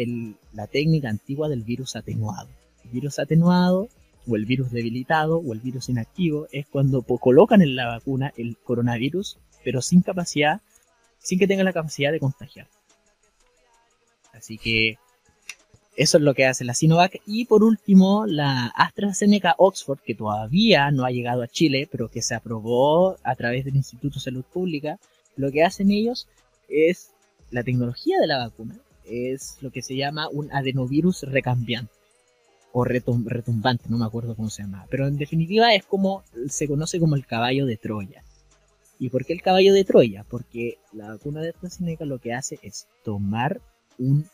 [0.53, 2.49] la técnica antigua del virus atenuado.
[2.86, 3.90] El virus atenuado
[4.28, 8.57] o el virus debilitado o el virus inactivo es cuando colocan en la vacuna el
[8.57, 10.61] coronavirus, pero sin capacidad,
[11.18, 12.68] sin que tenga la capacidad de contagiar.
[14.34, 14.99] Así que
[15.98, 17.22] eso es lo que hace la Sinovac.
[17.26, 22.22] Y por último, la AstraZeneca Oxford, que todavía no ha llegado a Chile, pero que
[22.22, 24.99] se aprobó a través del Instituto de Salud Pública,
[25.36, 26.28] lo que hacen ellos
[26.69, 27.10] es
[27.49, 31.94] la tecnología de la vacuna es lo que se llama un adenovirus recambiante
[32.73, 36.99] o retumbante, no me acuerdo cómo se llama, pero en definitiva es como se conoce
[36.99, 38.23] como el caballo de Troya.
[38.98, 40.23] ¿Y por qué el caballo de Troya?
[40.30, 43.60] Porque la vacuna de AstraZeneca lo que hace es tomar
[43.98, 44.26] un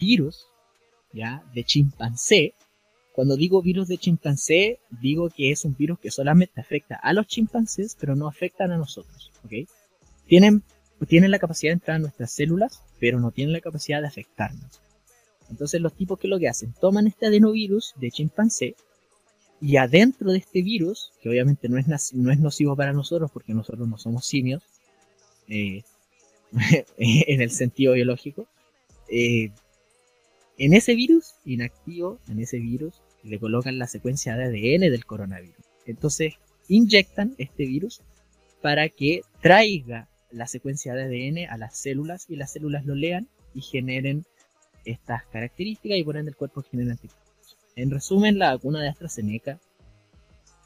[0.00, 0.46] virus,
[1.12, 1.42] ¿ya?
[1.52, 2.54] De chimpancé.
[3.12, 7.26] Cuando digo virus de chimpancé, digo que es un virus que solamente afecta a los
[7.26, 9.68] chimpancés, pero no afectan a nosotros, ¿ok?
[10.26, 10.62] Tienen
[11.04, 14.80] tienen la capacidad de entrar a nuestras células, pero no tienen la capacidad de afectarnos.
[15.50, 18.74] Entonces los tipos que lo que hacen, toman este adenovirus de chimpancé
[19.60, 23.54] y adentro de este virus, que obviamente no es, no es nocivo para nosotros porque
[23.54, 24.62] nosotros no somos simios,
[25.48, 25.82] eh,
[26.98, 28.46] en el sentido biológico,
[29.08, 29.50] eh,
[30.58, 35.64] en ese virus inactivo, en ese virus, le colocan la secuencia de ADN del coronavirus.
[35.84, 36.34] Entonces,
[36.68, 38.00] inyectan este virus
[38.62, 43.28] para que traiga la secuencia de ADN a las células y las células lo lean
[43.54, 44.24] y generen
[44.84, 47.56] estas características y por ende el cuerpo genera anticuerpos.
[47.74, 49.60] En resumen, la vacuna de AstraZeneca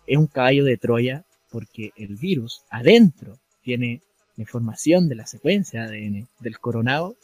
[0.07, 4.03] es un caballo de Troya porque el virus adentro tiene
[4.37, 7.17] la información de la secuencia de ADN del coronado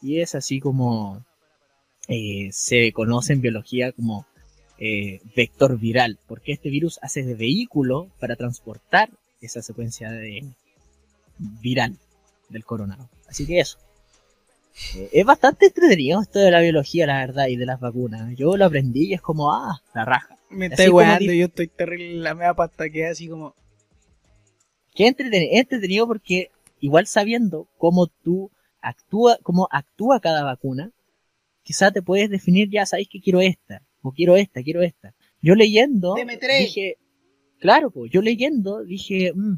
[0.00, 1.24] y es así como
[2.08, 4.26] eh, se conoce en biología como
[4.78, 10.67] eh, vector viral, porque este virus hace de vehículo para transportar esa secuencia de ADN
[11.38, 11.96] viral
[12.48, 13.08] del coronado.
[13.28, 13.78] Así que eso.
[14.94, 18.34] Eh, es bastante entretenido esto de la biología, la verdad, y de las vacunas.
[18.36, 20.36] Yo lo aprendí y es como, ah, la raja.
[20.50, 23.54] Me estoy weando, yo estoy terrible, la media pasta que así como...
[24.94, 26.50] Qué entretenido, entretenido porque
[26.80, 28.50] igual sabiendo cómo tú
[28.80, 30.90] actúa, cómo actúa cada vacuna,
[31.62, 35.14] quizá te puedes definir ya, sabéis que quiero esta, o quiero esta, quiero esta.
[35.42, 36.96] Yo leyendo, dije,
[37.60, 39.56] claro, pues yo leyendo dije, mmm,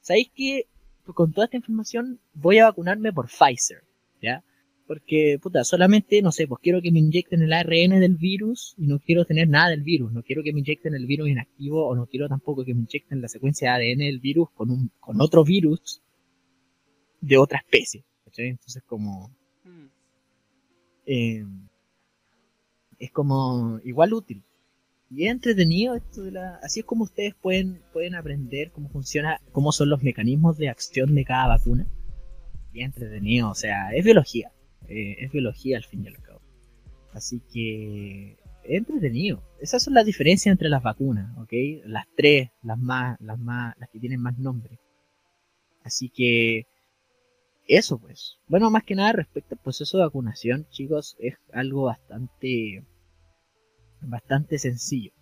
[0.00, 0.66] ¿sabéis que
[1.14, 3.82] con toda esta información voy a vacunarme por Pfizer?
[4.20, 4.42] ¿Ya?
[4.86, 8.86] Porque, puta, solamente, no sé, pues quiero que me inyecten el ARN del virus y
[8.86, 10.12] no quiero tener nada del virus.
[10.12, 13.20] No quiero que me inyecten el virus inactivo o no quiero tampoco que me inyecten
[13.20, 16.02] la secuencia de ADN del virus con, un, con otro virus
[17.20, 18.04] de otra especie.
[18.38, 19.30] Entonces, como.
[19.64, 19.86] Hmm.
[21.06, 21.44] Eh,
[22.98, 24.42] es como igual útil.
[25.10, 26.56] Y es entretenido esto de la.
[26.62, 31.14] Así es como ustedes pueden, pueden aprender cómo funciona, cómo son los mecanismos de acción
[31.14, 31.86] de cada vacuna.
[32.72, 34.52] Y entretenido, o sea, es biología.
[34.88, 36.40] Eh, es biología al fin y al cabo.
[37.12, 39.42] Así que es entretenido.
[39.60, 41.52] Esas son las diferencias entre las vacunas, ¿ok?
[41.84, 44.78] Las tres, las más, las más, las que tienen más nombre.
[45.82, 46.66] Así que
[47.66, 48.38] eso pues.
[48.46, 52.84] Bueno, más que nada respecto al proceso de vacunación, chicos, es algo bastante,
[54.00, 55.12] bastante sencillo.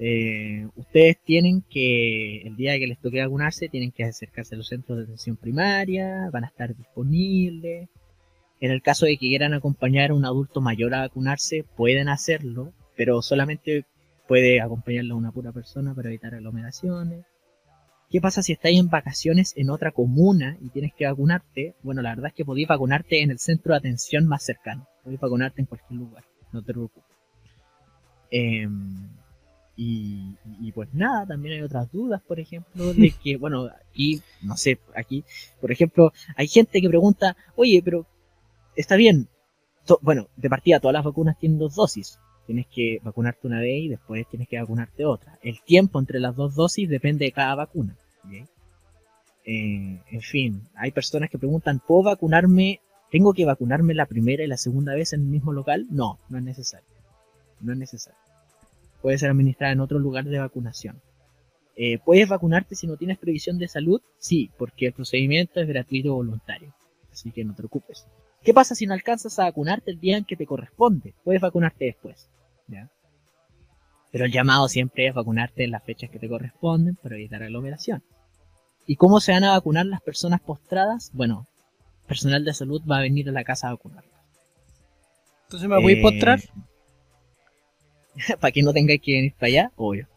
[0.00, 4.68] Eh, ustedes tienen que, el día que les toque vacunarse, tienen que acercarse a los
[4.68, 7.88] centros de atención primaria, van a estar disponibles.
[8.60, 12.72] En el caso de que quieran acompañar a un adulto mayor a vacunarse, pueden hacerlo,
[12.96, 13.84] pero solamente
[14.28, 17.24] puede acompañarlo una pura persona para evitar aglomeraciones.
[18.10, 21.74] ¿Qué pasa si estáis en vacaciones en otra comuna y tienes que vacunarte?
[21.82, 24.86] Bueno, la verdad es que podéis vacunarte en el centro de atención más cercano.
[25.02, 27.07] Podéis vacunarte en cualquier lugar, no te preocupes.
[28.30, 29.08] Em,
[29.80, 34.80] y, pues nada, también hay otras dudas, por ejemplo, de que, bueno, aquí, no sé,
[34.96, 35.24] aquí,
[35.60, 38.06] por ejemplo, hay gente que pregunta, oye, pero
[38.74, 39.28] está bien,
[40.02, 43.88] bueno, de partida todas las vacunas tienen dos dosis, tienes que vacunarte una vez y
[43.88, 45.38] después tienes que vacunarte otra.
[45.42, 47.96] El tiempo entre las dos dosis depende de cada vacuna.
[49.44, 52.80] Eh, en fin, hay personas que preguntan, ¿puedo vacunarme?
[53.10, 55.86] ¿Tengo que vacunarme la primera y la segunda vez en el mismo local?
[55.90, 56.97] No, no es necesario.
[57.60, 58.18] No es necesario.
[59.02, 61.00] Puede ser administrada en otro lugar de vacunación.
[61.76, 64.00] Eh, ¿Puedes vacunarte si no tienes previsión de salud?
[64.18, 66.74] Sí, porque el procedimiento es gratuito o voluntario.
[67.12, 68.06] Así que no te preocupes.
[68.42, 71.14] ¿Qué pasa si no alcanzas a vacunarte el día en que te corresponde?
[71.24, 72.28] Puedes vacunarte después.
[74.10, 78.02] Pero el llamado siempre es vacunarte en las fechas que te corresponden para evitar aglomeración.
[78.86, 81.10] ¿Y cómo se van a vacunar las personas postradas?
[81.12, 81.46] Bueno,
[82.06, 84.18] personal de salud va a venir a la casa a vacunarlas.
[85.44, 86.40] Entonces me voy a postrar.
[88.40, 90.08] para que no tengáis que venir para allá, obvio.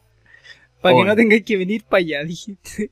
[0.82, 2.92] Para que no tengáis que venir para allá, dijiste.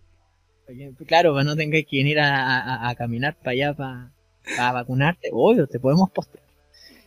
[1.07, 4.11] Claro, para no tengáis que venir a, caminar para allá para,
[4.55, 6.43] para vacunarte, obvio, te podemos postrar.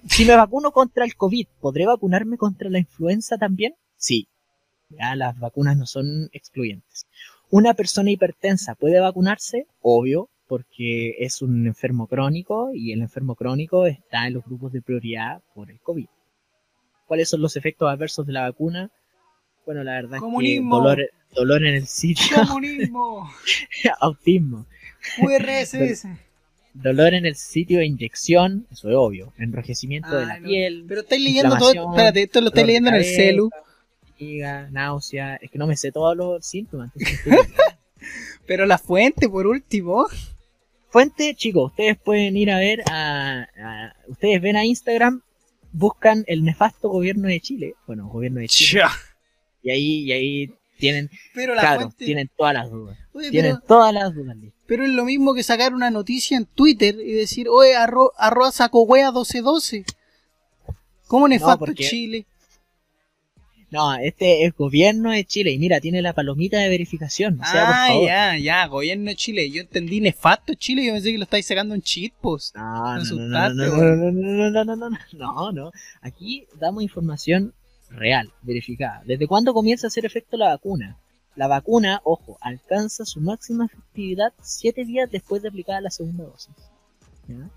[0.09, 3.75] Si me vacuno contra el COVID, ¿podré vacunarme contra la influenza también?
[3.97, 4.27] Sí.
[4.91, 7.07] Ya las vacunas no son excluyentes.
[7.51, 9.67] ¿Una persona hipertensa puede vacunarse?
[9.81, 14.83] Obvio, porque es un enfermo crónico y el enfermo crónico está en los grupos de
[14.83, 16.09] prioridad por el COVID.
[17.13, 18.91] ¿Cuáles son los efectos adversos de la vacuna?
[19.67, 22.25] Bueno, la verdad es que dolor, dolor en el sitio.
[22.49, 23.31] Comunismo.
[24.01, 24.65] Autismo.
[25.19, 26.07] URSS.
[26.73, 29.35] Dolor en el sitio de inyección, eso es obvio.
[29.37, 30.87] Enrojecimiento de la piel.
[30.89, 31.91] Pero estáis leyendo todo.
[31.91, 33.51] Espérate, esto lo estáis leyendo en el celu.
[34.09, 35.37] Fatiga, náusea.
[35.37, 36.93] Es que no me sé todos los síntomas.
[38.47, 40.07] pero la fuente, por último.
[40.89, 45.23] Fuente, chicos, ustedes pueden ir a ver a, Ustedes ven a Instagram,
[45.73, 47.75] buscan el nefasto gobierno de Chile.
[47.87, 48.83] Bueno, gobierno de Chile.
[49.63, 51.11] Y ahí, y ahí tienen.
[51.35, 52.99] Pero claro, tienen todas las dudas.
[53.31, 54.37] tienen todas las dudas.
[54.67, 58.51] Pero es lo mismo que sacar una noticia en Twitter y decir, oye, arro, arroba
[58.53, 59.85] saco wea 1212.
[61.07, 62.27] ¿Cómo nefasto porque- Chile?
[63.73, 67.41] No, este es gobierno de Chile y mira, tiene la palomita de verificación.
[67.41, 68.07] O sea, por ah, favor.
[68.07, 69.51] ya, ya, gobierno de Chile.
[69.51, 72.55] Yo entendí nefasto Chile, yo pensé que lo estáis sacando en cheat post.
[72.55, 74.21] No, no, no, no, no, no, weón.
[74.21, 75.73] no, no, no, no, no, no, no.
[76.03, 77.55] Aquí damos información
[77.89, 79.03] real, verificada.
[79.07, 80.99] ¿Desde cuándo comienza a hacer efecto la vacuna?
[81.35, 86.55] La vacuna, ojo, alcanza su máxima efectividad siete días después de aplicada la segunda dosis.
[87.27, 87.49] ¿Ya?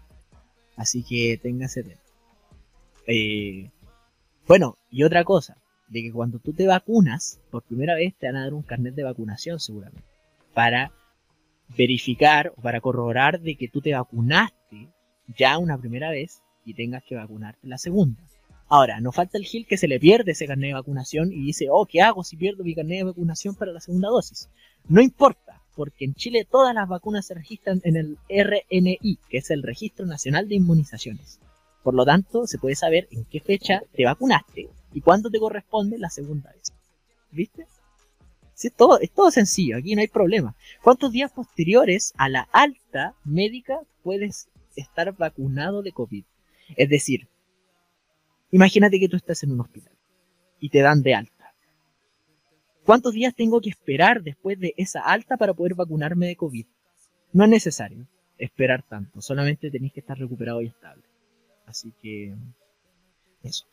[0.77, 2.01] Así que téngase atento.
[3.05, 3.69] Eh,
[4.47, 8.37] bueno, y otra cosa, de que cuando tú te vacunas, por primera vez te van
[8.37, 10.07] a dar un carnet de vacunación seguramente,
[10.53, 10.91] para
[11.77, 14.89] verificar o para corroborar de que tú te vacunaste
[15.37, 18.21] ya una primera vez y tengas que vacunarte la segunda.
[18.67, 21.67] Ahora, no falta el Gil que se le pierde ese carnet de vacunación y dice,
[21.69, 24.49] oh, ¿qué hago si pierdo mi carnet de vacunación para la segunda dosis?
[24.87, 29.51] No importa, porque en Chile todas las vacunas se registran en el RNI, que es
[29.51, 31.39] el Registro Nacional de Inmunizaciones.
[31.83, 35.99] Por lo tanto, se puede saber en qué fecha te vacunaste y cuándo te corresponde
[35.99, 36.73] la segunda vez.
[37.29, 37.67] ¿Viste?
[38.53, 40.55] Sí, todo, es todo sencillo, aquí no hay problema.
[40.81, 44.47] ¿Cuántos días posteriores a la alta médica puedes
[44.77, 46.23] estar vacunado de COVID?
[46.77, 47.27] Es decir,
[48.51, 49.91] imagínate que tú estás en un hospital
[50.61, 51.53] y te dan de alta.
[52.85, 56.65] ¿Cuántos días tengo que esperar después de esa alta para poder vacunarme de COVID?
[57.33, 58.07] No es necesario
[58.37, 61.03] esperar tanto, solamente tenéis que estar recuperado y estable.
[61.65, 62.33] Así que
[63.43, 63.65] eso.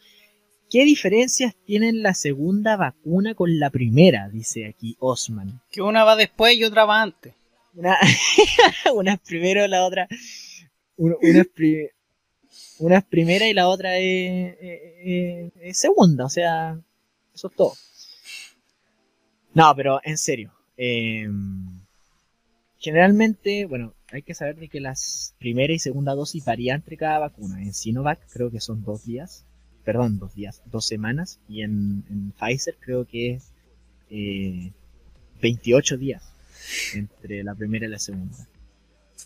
[0.72, 4.30] ¿Qué diferencias tiene la segunda vacuna con la primera?
[4.30, 5.60] Dice aquí Osman.
[5.70, 7.34] Que una va después y otra va antes.
[7.74, 7.98] Una,
[8.94, 10.08] una es primero, la otra.
[10.96, 11.88] Una, una es pri-
[12.78, 16.80] una es primera y la otra es, es- es- es segunda, o sea,
[17.34, 17.74] eso es todo.
[19.52, 20.52] No, pero en serio.
[20.78, 21.28] eh,
[22.78, 27.18] generalmente, bueno, hay que saber de que las primera y segunda dosis varían entre cada
[27.18, 27.60] vacuna.
[27.62, 29.44] En Sinovac creo que son dos días,
[29.84, 33.52] perdón, dos días, dos semanas, y en, Pfizer creo que es
[34.10, 34.72] eh,
[35.40, 36.22] 28 días
[36.94, 38.36] entre la primera y la segunda.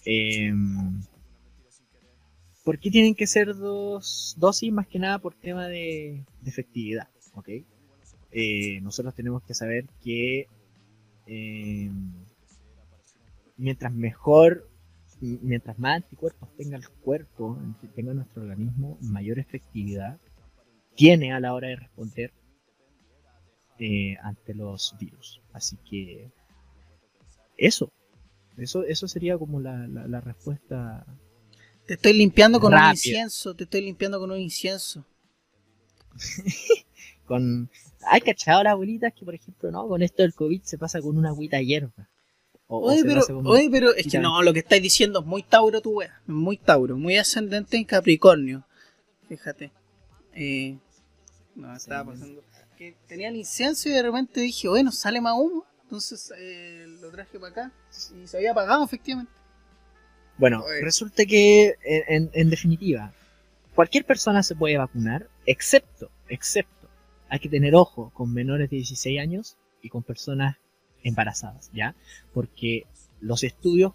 [0.04, 1.02] Em,
[2.64, 4.72] ¿Por qué tienen que ser dos dosis?
[4.72, 7.48] Más que nada por tema de, efectividad, ¿ok?
[8.32, 10.48] Eh, nosotros tenemos que saber que
[11.26, 12.12] em,
[13.56, 14.68] mientras mejor,
[15.20, 17.58] mientras más anticuerpos tenga el cuerpo,
[17.94, 20.18] tenga nuestro organismo, mayor efectividad
[20.96, 22.32] tiene a la hora de responder
[23.78, 25.40] eh, ante los virus.
[25.52, 26.30] Así que
[27.56, 27.92] eso,
[28.56, 31.06] eso, eso sería como la, la, la respuesta.
[31.86, 35.04] Te estoy limpiando con un incienso, te estoy limpiando con un incienso.
[37.26, 37.68] Con,
[38.06, 41.18] hay cachado las abuelitas que, por ejemplo, no, con esto del COVID se pasa con
[41.18, 42.08] una agüita hierba.
[42.68, 45.26] O- o Oye, se pero, oye, pero es que no, lo que estáis diciendo es
[45.26, 46.22] muy Tauro tu wea.
[46.26, 48.64] Muy Tauro, muy ascendente en Capricornio.
[49.28, 49.72] Fíjate.
[50.34, 50.78] Eh,
[51.56, 52.42] no, estaba pasando.
[52.76, 55.64] Que tenía el incienso y de repente dije, bueno, sale más humo.
[55.82, 57.72] Entonces eh, lo traje para acá
[58.22, 59.32] y se había apagado efectivamente.
[60.38, 60.82] Bueno, Oye.
[60.82, 63.12] resulta que, en, en- en definitiva,
[63.74, 66.88] cualquier persona se puede vacunar, excepto, excepto,
[67.28, 70.56] hay que tener ojo con menores de 16 años y con personas
[71.04, 71.94] embarazadas, ¿ya?
[72.34, 72.86] Porque
[73.20, 73.92] los estudios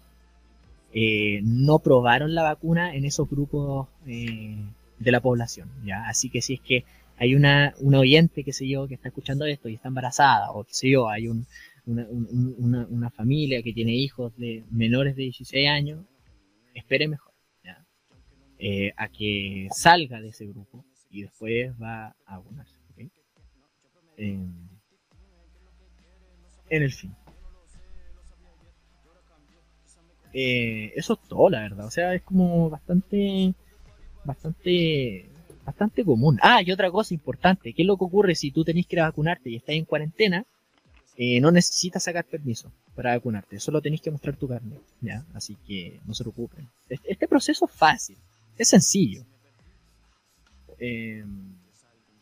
[0.94, 4.56] eh, no probaron la vacuna en esos grupos eh,
[4.98, 6.08] de la población, ¿ya?
[6.08, 6.84] Así que si es que
[7.22, 10.64] hay una, una oyente, qué sé yo, que está escuchando esto y está embarazada, o
[10.64, 11.46] qué sé yo, hay un,
[11.86, 16.04] una, un- un- una, una familia que tiene hijos de menores de 16 años,
[16.74, 17.32] espere mejor,
[17.64, 17.86] ¿ya?
[18.58, 22.42] Eh, a que salga de ese grupo y después va a.
[24.16, 24.52] Em,
[26.70, 27.14] en el fin.
[30.32, 31.86] Eh, eso es todo, la verdad.
[31.86, 33.54] O sea, es como bastante,
[34.24, 35.28] bastante,
[35.64, 36.38] bastante común.
[36.42, 37.72] Ah, y otra cosa importante.
[37.72, 39.84] ¿Qué es lo que ocurre si tú tenés que ir a vacunarte y estás en
[39.84, 40.44] cuarentena?
[41.16, 43.60] Eh, no necesitas sacar permiso para vacunarte.
[43.60, 44.80] Solo tenés que mostrar tu carnet.
[45.00, 45.24] ¿ya?
[45.34, 46.68] Así que no se preocupen.
[46.88, 48.16] Este, este proceso es fácil.
[48.56, 49.24] Es sencillo.
[50.78, 51.24] Eh,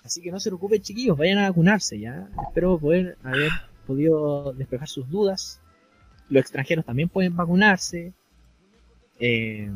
[0.04, 1.16] así que no se preocupen, chiquillos.
[1.16, 2.28] Vayan a vacunarse, ¿ya?
[2.46, 3.50] Espero poder haber
[3.86, 5.60] podido despejar sus dudas.
[6.28, 8.12] Los extranjeros también pueden vacunarse.
[9.18, 9.70] Eh,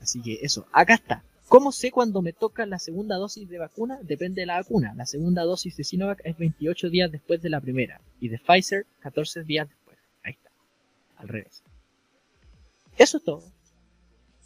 [0.00, 1.22] así que eso, acá está.
[1.48, 3.98] ¿Cómo sé cuando me toca la segunda dosis de vacuna?
[4.02, 4.94] Depende de la vacuna.
[4.96, 8.00] La segunda dosis de Sinovac es 28 días después de la primera.
[8.20, 9.96] Y de Pfizer, 14 días después.
[10.24, 10.50] Ahí está.
[11.18, 11.62] Al revés.
[12.98, 13.42] Eso es todo.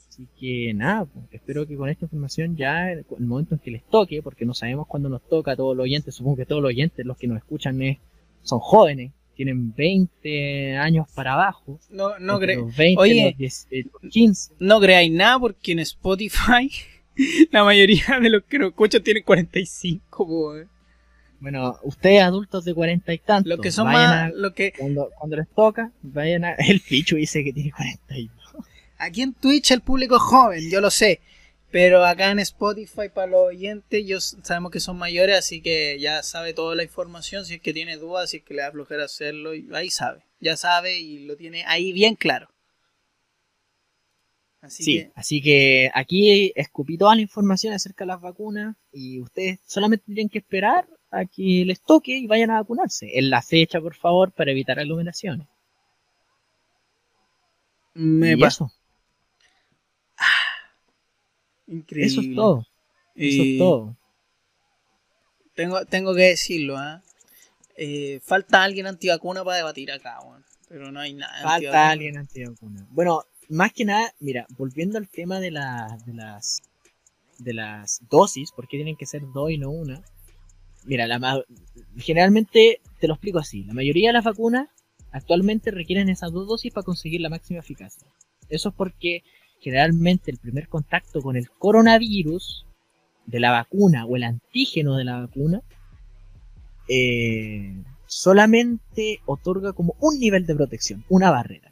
[0.09, 3.71] Así que nada, pues, espero que con esta información ya, el, el momento en que
[3.71, 6.61] les toque, porque no sabemos cuándo nos toca a todos los oyentes, supongo que todos
[6.61, 7.99] los oyentes, los que nos escuchan, es-
[8.43, 11.79] son jóvenes, tienen 20 años para abajo.
[11.89, 13.25] No, no, entre cre- los 20 Oye.
[13.31, 14.53] los 10, eh, los 15.
[14.59, 16.71] no creáis nada porque en Spotify
[17.51, 20.67] La mayoría de los que nos escuchan tienen 45, po, eh.
[21.41, 23.49] Bueno, ustedes adultos de cuarenta y tantos.
[23.49, 24.13] Los que son más.
[24.13, 26.53] a- Lo que, cuando, cuando les toca, vayan a.
[26.59, 28.31] El Pichu dice que tiene 42.
[28.99, 31.21] aquí en Twitch el público es joven, yo lo sé.
[31.71, 36.23] Pero acá en Spotify, para los oyentes, yo sabemos que son mayores, así que ya
[36.25, 37.45] sabe toda la información.
[37.47, 40.25] Si es que tiene dudas, si es que le da flojera hacerlo, ahí sabe.
[40.41, 42.49] Ya sabe y lo tiene ahí bien claro.
[44.63, 45.13] Así Sí, que.
[45.15, 50.29] así que aquí escupí toda la información acerca de las vacunas y ustedes solamente tienen
[50.29, 53.19] que esperar a que les toque y vayan a vacunarse.
[53.19, 55.49] En la fecha, por favor, para evitar aglomeraciones.
[57.95, 58.67] Me pasó.
[58.67, 58.75] eso,
[61.67, 62.07] Increíble.
[62.07, 62.67] eso es todo.
[63.15, 63.97] Eso es todo.
[65.55, 67.03] Tengo, tengo que decirlo, ¿ah?
[67.77, 70.45] Eh, falta alguien antivacuna para debatir acá, weón.
[70.69, 71.33] Pero no hay nada.
[71.43, 71.91] Falta antivacuna.
[71.91, 72.87] alguien antivacuna.
[72.91, 76.63] Bueno, más que nada, mira, volviendo al tema de, de las
[77.39, 80.03] de las dosis, porque tienen que ser dos y no una.
[80.85, 81.43] Mira, la
[81.97, 83.65] generalmente te lo explico así.
[83.65, 84.69] La mayoría de las vacunas
[85.11, 88.07] actualmente requieren esas dos dosis para conseguir la máxima eficacia.
[88.49, 89.23] Eso es porque
[89.61, 92.67] generalmente el primer contacto con el coronavirus
[93.27, 95.63] de la vacuna o el antígeno de la vacuna
[96.89, 101.71] eh, solamente otorga como un nivel de protección, una barrera.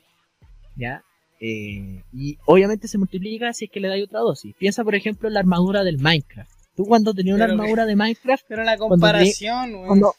[0.76, 1.02] ¿Ya?
[1.40, 4.54] Eh, y obviamente se multiplica si es que le dais otra dosis.
[4.56, 6.50] Piensa, por ejemplo, en la armadura del Minecraft.
[6.76, 10.14] Tú cuando tenías una que- armadura de Minecraft, Pero la comparación, cuando...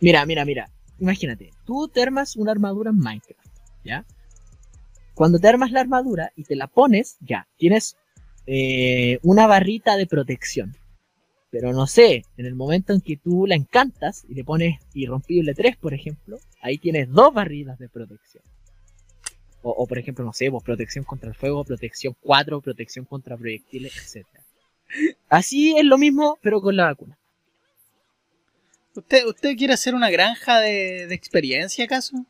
[0.00, 0.70] Mira, mira, mira.
[0.98, 3.46] Imagínate, tú te armas una armadura en Minecraft,
[3.84, 4.04] ¿ya?
[5.14, 7.96] Cuando te armas la armadura y te la pones, ya, tienes
[8.46, 10.74] eh, una barrita de protección.
[11.50, 15.52] Pero no sé, en el momento en que tú la encantas y le pones irrompible
[15.54, 18.42] 3, por ejemplo, ahí tienes dos barritas de protección.
[19.62, 23.36] O, o, por ejemplo, no sé, pues, protección contra el fuego, protección 4, protección contra
[23.36, 24.26] proyectiles, etc.
[25.28, 27.18] Así es lo mismo, pero con la vacuna.
[28.94, 32.26] ¿Usted, ¿Usted quiere hacer una granja de, de experiencia, acaso?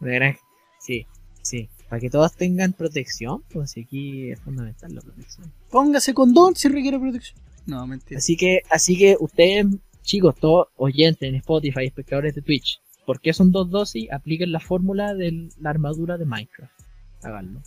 [0.00, 0.40] Una granja.
[0.80, 1.06] Sí,
[1.42, 1.68] sí.
[1.88, 5.52] Para que todos tengan protección, pues aquí es fundamental la protección.
[5.70, 7.38] Póngase condón si requiere protección.
[7.66, 8.18] No, mentira.
[8.18, 9.66] Así que, así que ustedes,
[10.02, 14.10] chicos, todos oyentes en Spotify, espectadores de Twitch, ¿por qué son dos dosis?
[14.12, 16.72] Apliquen la fórmula de la armadura de Minecraft.
[17.22, 17.60] Háganlo.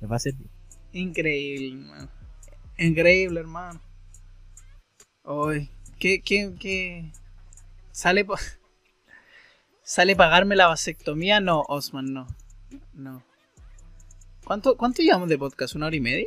[0.00, 0.48] Les va a servir.
[0.92, 2.08] Increíble, hermano.
[2.78, 3.80] Increíble, hermano.
[5.24, 5.68] Hoy,
[5.98, 7.12] ¿qué, qué, qué?
[7.92, 8.38] ¿Sale, pa-
[9.82, 11.40] ¿Sale pagarme la vasectomía?
[11.40, 12.26] No, Osman, no.
[12.94, 13.22] No.
[14.44, 15.74] ¿Cuánto, ¿Cuánto llevamos de podcast?
[15.76, 16.26] ¿Una hora y media?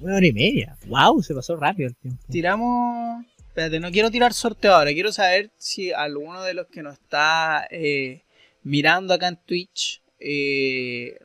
[0.00, 0.76] Una hora y media.
[0.86, 1.22] ¡Wow!
[1.22, 2.22] Se pasó rápido el tiempo.
[2.28, 3.24] Tiramos.
[3.58, 4.92] Espérate, no quiero tirar sorteo ahora.
[4.92, 8.22] Quiero saber si alguno de los que nos está eh,
[8.62, 11.18] mirando acá en Twitch eh,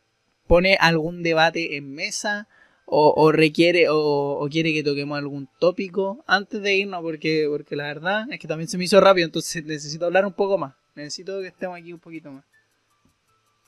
[0.47, 2.47] pone algún debate en mesa
[2.88, 7.84] o, requiere o, o quiere que toquemos algún tópico antes de irnos, porque, porque la
[7.84, 10.73] verdad es que también se me hizo rápido, entonces necesito hablar un poco más.
[10.95, 12.45] Necesito que estemos aquí un poquito más.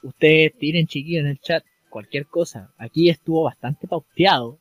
[0.02, 2.74] Ustedes tiren chiquillos en el chat cualquier cosa.
[2.80, 4.60] Aquí estuvo bastante pauteado.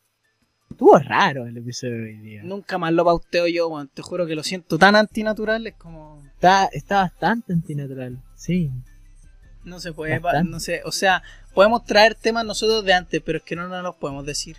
[0.75, 2.43] Estuvo raro el episodio de hoy día.
[2.43, 3.89] Nunca más lo pauteo yo, weón.
[3.95, 6.21] Te juro que lo siento tan antinatural, es como.
[6.35, 8.21] Está, está bastante antinatural.
[8.35, 8.71] Sí.
[9.65, 10.51] No se puede, Bastante.
[10.51, 11.23] no sé, o sea,
[11.55, 14.57] podemos traer temas nosotros de antes, pero es que no nos los podemos decir.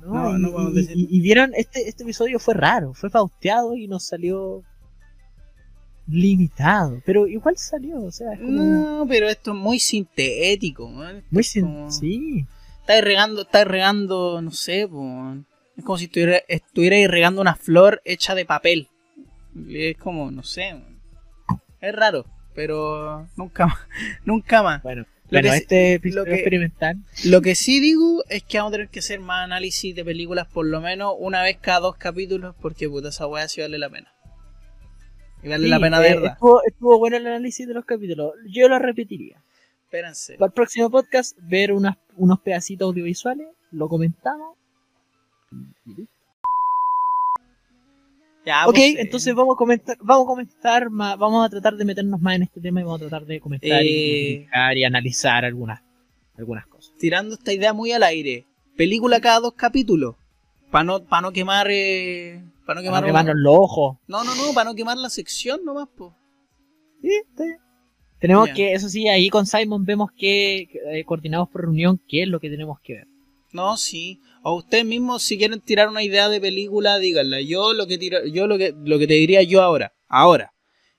[0.00, 0.96] No, No, y, no podemos decir.
[0.96, 4.64] y- y vieron, este, este episodio fue raro, fue pauteado y nos salió
[6.08, 11.22] limitado, pero igual salió, o sea, es como No, pero esto es muy sintético, man.
[11.30, 12.46] Muy es sin- como- sí,
[12.88, 15.36] Estáis regando, estáis regando, no sé, po,
[15.76, 18.88] es como si estuviera, estuvierais regando una flor hecha de papel.
[19.68, 20.74] Es como, no sé,
[21.82, 22.24] es raro,
[22.54, 23.78] pero nunca más,
[24.24, 24.82] nunca más.
[24.82, 26.96] bueno, Lo bueno, que este lo que- experimental,
[27.26, 30.46] Lo que sí digo es que vamos a tener que hacer más análisis de películas
[30.48, 33.90] por lo menos una vez cada dos capítulos porque puta esa weá sí vale la
[33.90, 34.10] pena.
[35.42, 36.32] Y vale sí, la pena eh, de verdad.
[36.32, 39.42] estuvo, estuvo bueno el análisis de los capítulos, yo lo repetiría.
[39.88, 40.34] Espérense.
[40.36, 44.54] Para el próximo podcast, ver unas, unos pedacitos audiovisuales, lo comentamos.
[48.44, 51.74] Ya, ok, pues, eh, entonces vamos a comentar, vamos a comentar más, vamos a tratar
[51.76, 54.48] de meternos más en este tema y vamos a tratar de comentar y, Eh.
[54.76, 55.80] y analizar algunas,
[56.36, 56.94] algunas cosas.
[56.98, 58.46] tirando esta idea muy al aire.
[58.76, 60.16] Película cada dos capítulos.
[60.70, 61.66] Para no, pa no quemar.
[61.70, 63.00] Eh, para no quemar.
[63.00, 63.96] Para no quemarnos los ojos.
[64.06, 66.14] No, no, no, para no quemar la sección nomás, po.
[67.00, 67.58] Sí, está bien.
[68.18, 72.28] Tenemos que, eso sí, ahí con Simon vemos que, eh, coordinamos por reunión qué es
[72.28, 73.06] lo que tenemos que ver.
[73.52, 74.20] No, sí.
[74.42, 77.40] O ustedes mismos, si quieren tirar una idea de película, díganla.
[77.40, 80.52] Yo lo que tiro, yo lo que, lo que te diría yo ahora, ahora,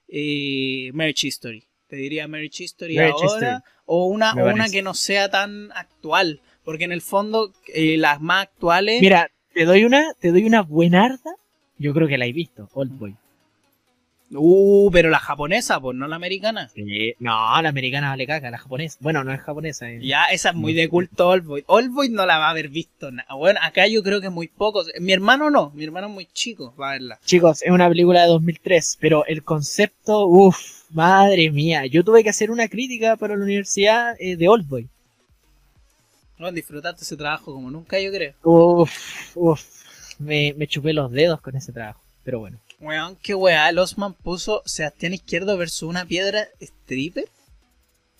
[0.08, 1.64] eh, Marriage History.
[1.88, 6.40] Te diría Marriage History Marriage ahora, o una, o una que no sea tan actual.
[6.64, 9.00] Porque en el fondo, eh, las más actuales.
[9.00, 11.34] Mira, te doy una, te doy una buenarda.
[11.78, 13.16] Yo creo que la he visto, Old Boy.
[14.32, 16.70] Uh, pero la japonesa, pues no la americana.
[17.18, 18.96] No, la americana vale caca, la japonesa.
[19.00, 19.90] Bueno, no es japonesa.
[19.90, 21.64] es- Ya, esa es muy de culto Oldboy.
[21.66, 23.10] Oldboy no la va a haber visto.
[23.36, 24.88] Bueno, acá yo creo que muy pocos.
[25.00, 27.18] Mi hermano no, mi hermano es muy chico, va a verla.
[27.24, 31.86] Chicos, es una película de 2003, pero el concepto, uff, madre mía.
[31.86, 34.88] Yo tuve que hacer una crítica para la universidad eh, de Old Boy.
[36.38, 38.34] Bueno, disfrutaste ese trabajo como nunca, yo creo.
[38.44, 39.62] Uff, uff,
[40.20, 42.00] me, me chupé los dedos con ese trabajo.
[42.24, 47.28] Pero bueno, Weón, qué weá, el Osman puso Sebastián Izquierdo versus una piedra stripper.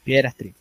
[0.04, 0.54] piedra strip.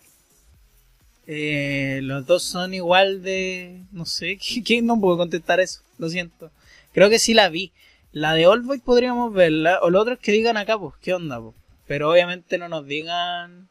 [1.27, 3.83] Eh, los dos son igual de...
[3.91, 4.81] No sé, ¿qué, qué?
[4.81, 6.49] no puedo contestar eso, lo siento.
[6.93, 7.73] Creo que sí la vi.
[8.13, 11.41] La de Oldboy podríamos verla, o lo otro es que digan acá, pues, ¿qué onda,
[11.41, 11.55] pues?
[11.85, 13.69] Pero obviamente no nos digan...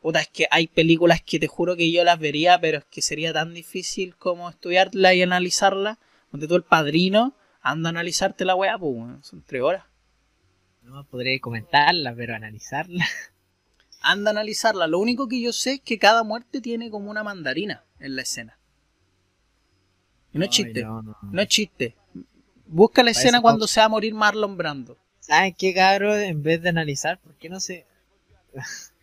[0.00, 3.02] Puta, es que hay películas que te juro que yo las vería, pero es que
[3.02, 5.98] sería tan difícil como estudiarla y analizarla.
[6.30, 7.34] Ponte tú el padrino,
[7.64, 9.84] anda a analizarte la weá, pues, weón, son tres horas.
[10.82, 13.06] No podré comentarla, pero analizarla.
[14.02, 14.86] Anda a analizarla.
[14.86, 18.22] Lo único que yo sé es que cada muerte tiene como una mandarina en la
[18.22, 18.58] escena.
[20.34, 20.82] Y no es chiste.
[20.82, 21.16] no, no.
[21.22, 21.96] No es chiste.
[22.66, 24.98] Busca la Parece escena cuando se va a morir Marlon Brando.
[25.20, 26.14] ¿Saben qué, cabro?
[26.14, 27.86] En vez de analizar, ¿por qué no se...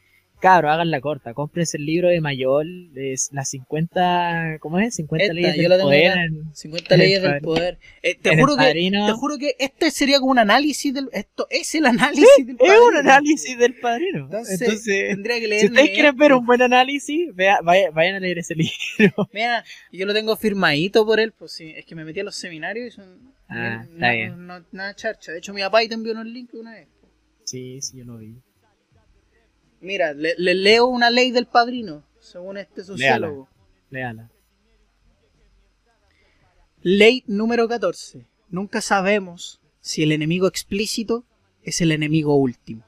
[0.42, 1.34] Cabro, hagan la corta.
[1.34, 4.58] Cómprense el libro de Mayol, es las 50...
[4.60, 4.96] ¿Cómo es?
[4.96, 6.18] 50 Esta, leyes del poder.
[6.18, 7.78] en- 50 leyes El del poder.
[8.02, 11.10] Eh, te, juro que, te juro que este sería como un análisis del...
[11.14, 12.88] Esto es el análisis del Es padrino.
[12.88, 14.26] un análisis del padrino.
[14.26, 18.16] Entonces, Entonces, tendría que si leerme ustedes quieren ver un buen análisis, vea- vaya- vayan
[18.16, 19.30] a leer ese libro.
[19.34, 22.36] Mira, yo lo tengo firmadito por él, pues sí, es que me metí a los
[22.36, 23.32] seminarios y son...
[23.48, 24.48] Ah, no- está bien.
[24.48, 25.32] no- nada charcha.
[25.34, 26.88] De hecho, mi papá ahí te envió unos links una vez.
[27.44, 28.36] Sí, sí, yo lo vi.
[29.82, 33.50] Mira, le, le leo una ley del padrino, según este sociólogo.
[33.90, 34.30] Léala.
[36.82, 38.26] Ley número 14.
[38.50, 41.26] Nunca sabemos si el enemigo explícito
[41.64, 42.84] es el enemigo último.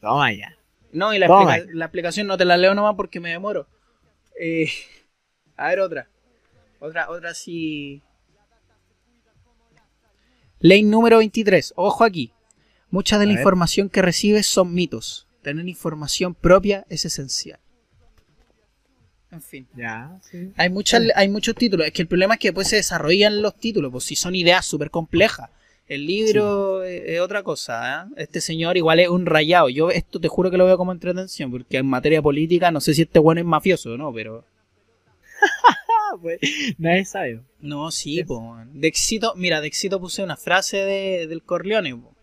[0.00, 0.56] Toma ya.
[0.92, 1.56] No, y la, Toma.
[1.56, 3.66] explica- la explicación no te la leo nomás porque me demoro.
[4.40, 4.68] Eh,
[5.56, 6.08] a ver, otra.
[6.80, 8.02] Otra, otra sí.
[10.60, 11.72] Ley número 23.
[11.76, 12.32] Ojo aquí.
[12.90, 13.40] Mucha de A la ver.
[13.40, 15.26] información que recibes son mitos.
[15.44, 17.60] Tener información propia es esencial.
[19.30, 19.66] En fin.
[19.76, 20.52] Ya, sí.
[20.56, 21.86] Hay, muchas, hay muchos títulos.
[21.86, 24.64] Es que el problema es que después se desarrollan los títulos, pues si son ideas
[24.66, 25.50] súper complejas.
[25.86, 28.08] El libro es, es otra cosa.
[28.10, 28.14] ¿eh?
[28.22, 29.68] Este señor igual es un rayado.
[29.68, 32.94] Yo esto te juro que lo veo como entretención, porque en materia política no sé
[32.94, 34.44] si este bueno es mafioso o no, pero...
[36.22, 36.38] Pues,
[36.78, 37.40] nadie sabe.
[37.60, 38.56] No, sí, Es- po.
[38.72, 41.94] De éxito, mira, de éxito puse una frase de, del Corleone.
[41.96, 42.14] po.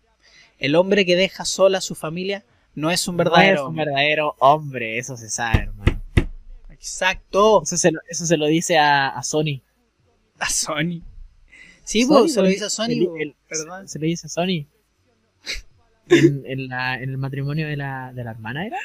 [0.58, 2.42] El hombre que deja sola a su familia
[2.74, 6.02] no es un No verdadero es un verdadero hombre, eso se sabe, hermano.
[6.70, 7.62] Exacto.
[7.62, 9.60] Eso se lo, eso se lo dice a, a Sony.
[10.38, 11.02] A Sony.
[11.84, 12.86] Sí, Sony, se lo dice a Sony.
[12.90, 13.16] el- po.
[13.16, 13.88] el- Perdón.
[13.88, 14.66] Se lo dice a Sony.
[16.08, 18.78] En, en la- en el matrimonio de la, de la hermana era.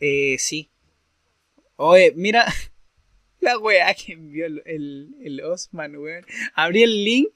[0.00, 0.68] Eh, sí.
[1.76, 2.46] Oye, mira
[3.40, 6.24] la weá que envió el, el, el Osman, weón.
[6.54, 7.30] Abrí el link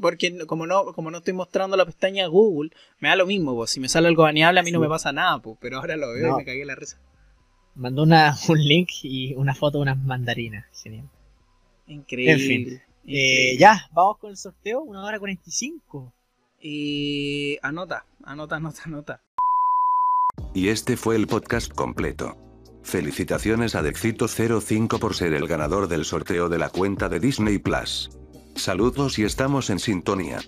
[0.00, 2.70] porque como no, como no estoy mostrando la pestaña Google,
[3.00, 3.70] me da lo mismo, pues.
[3.70, 5.58] Si me sale algo baneable a mí no me pasa nada, pues.
[5.60, 6.34] Pero ahora lo veo No.
[6.34, 6.98] y me cagué la risa.
[7.74, 10.66] Mandó una, un link y una foto de unas mandarinas.
[10.82, 11.08] Genial.
[11.86, 12.32] Increíble.
[12.32, 12.82] En fin.
[13.06, 14.80] Eh, ya, vamos con el sorteo.
[14.82, 16.12] Una hora 45.
[16.60, 19.20] Y anota, anota, anota, anota.
[20.54, 22.36] Y este fue el podcast completo.
[22.82, 28.10] Felicitaciones a Dexito05 por ser el ganador del sorteo de la cuenta de Disney Plus.
[28.54, 30.40] Saludos y estamos en sintonía.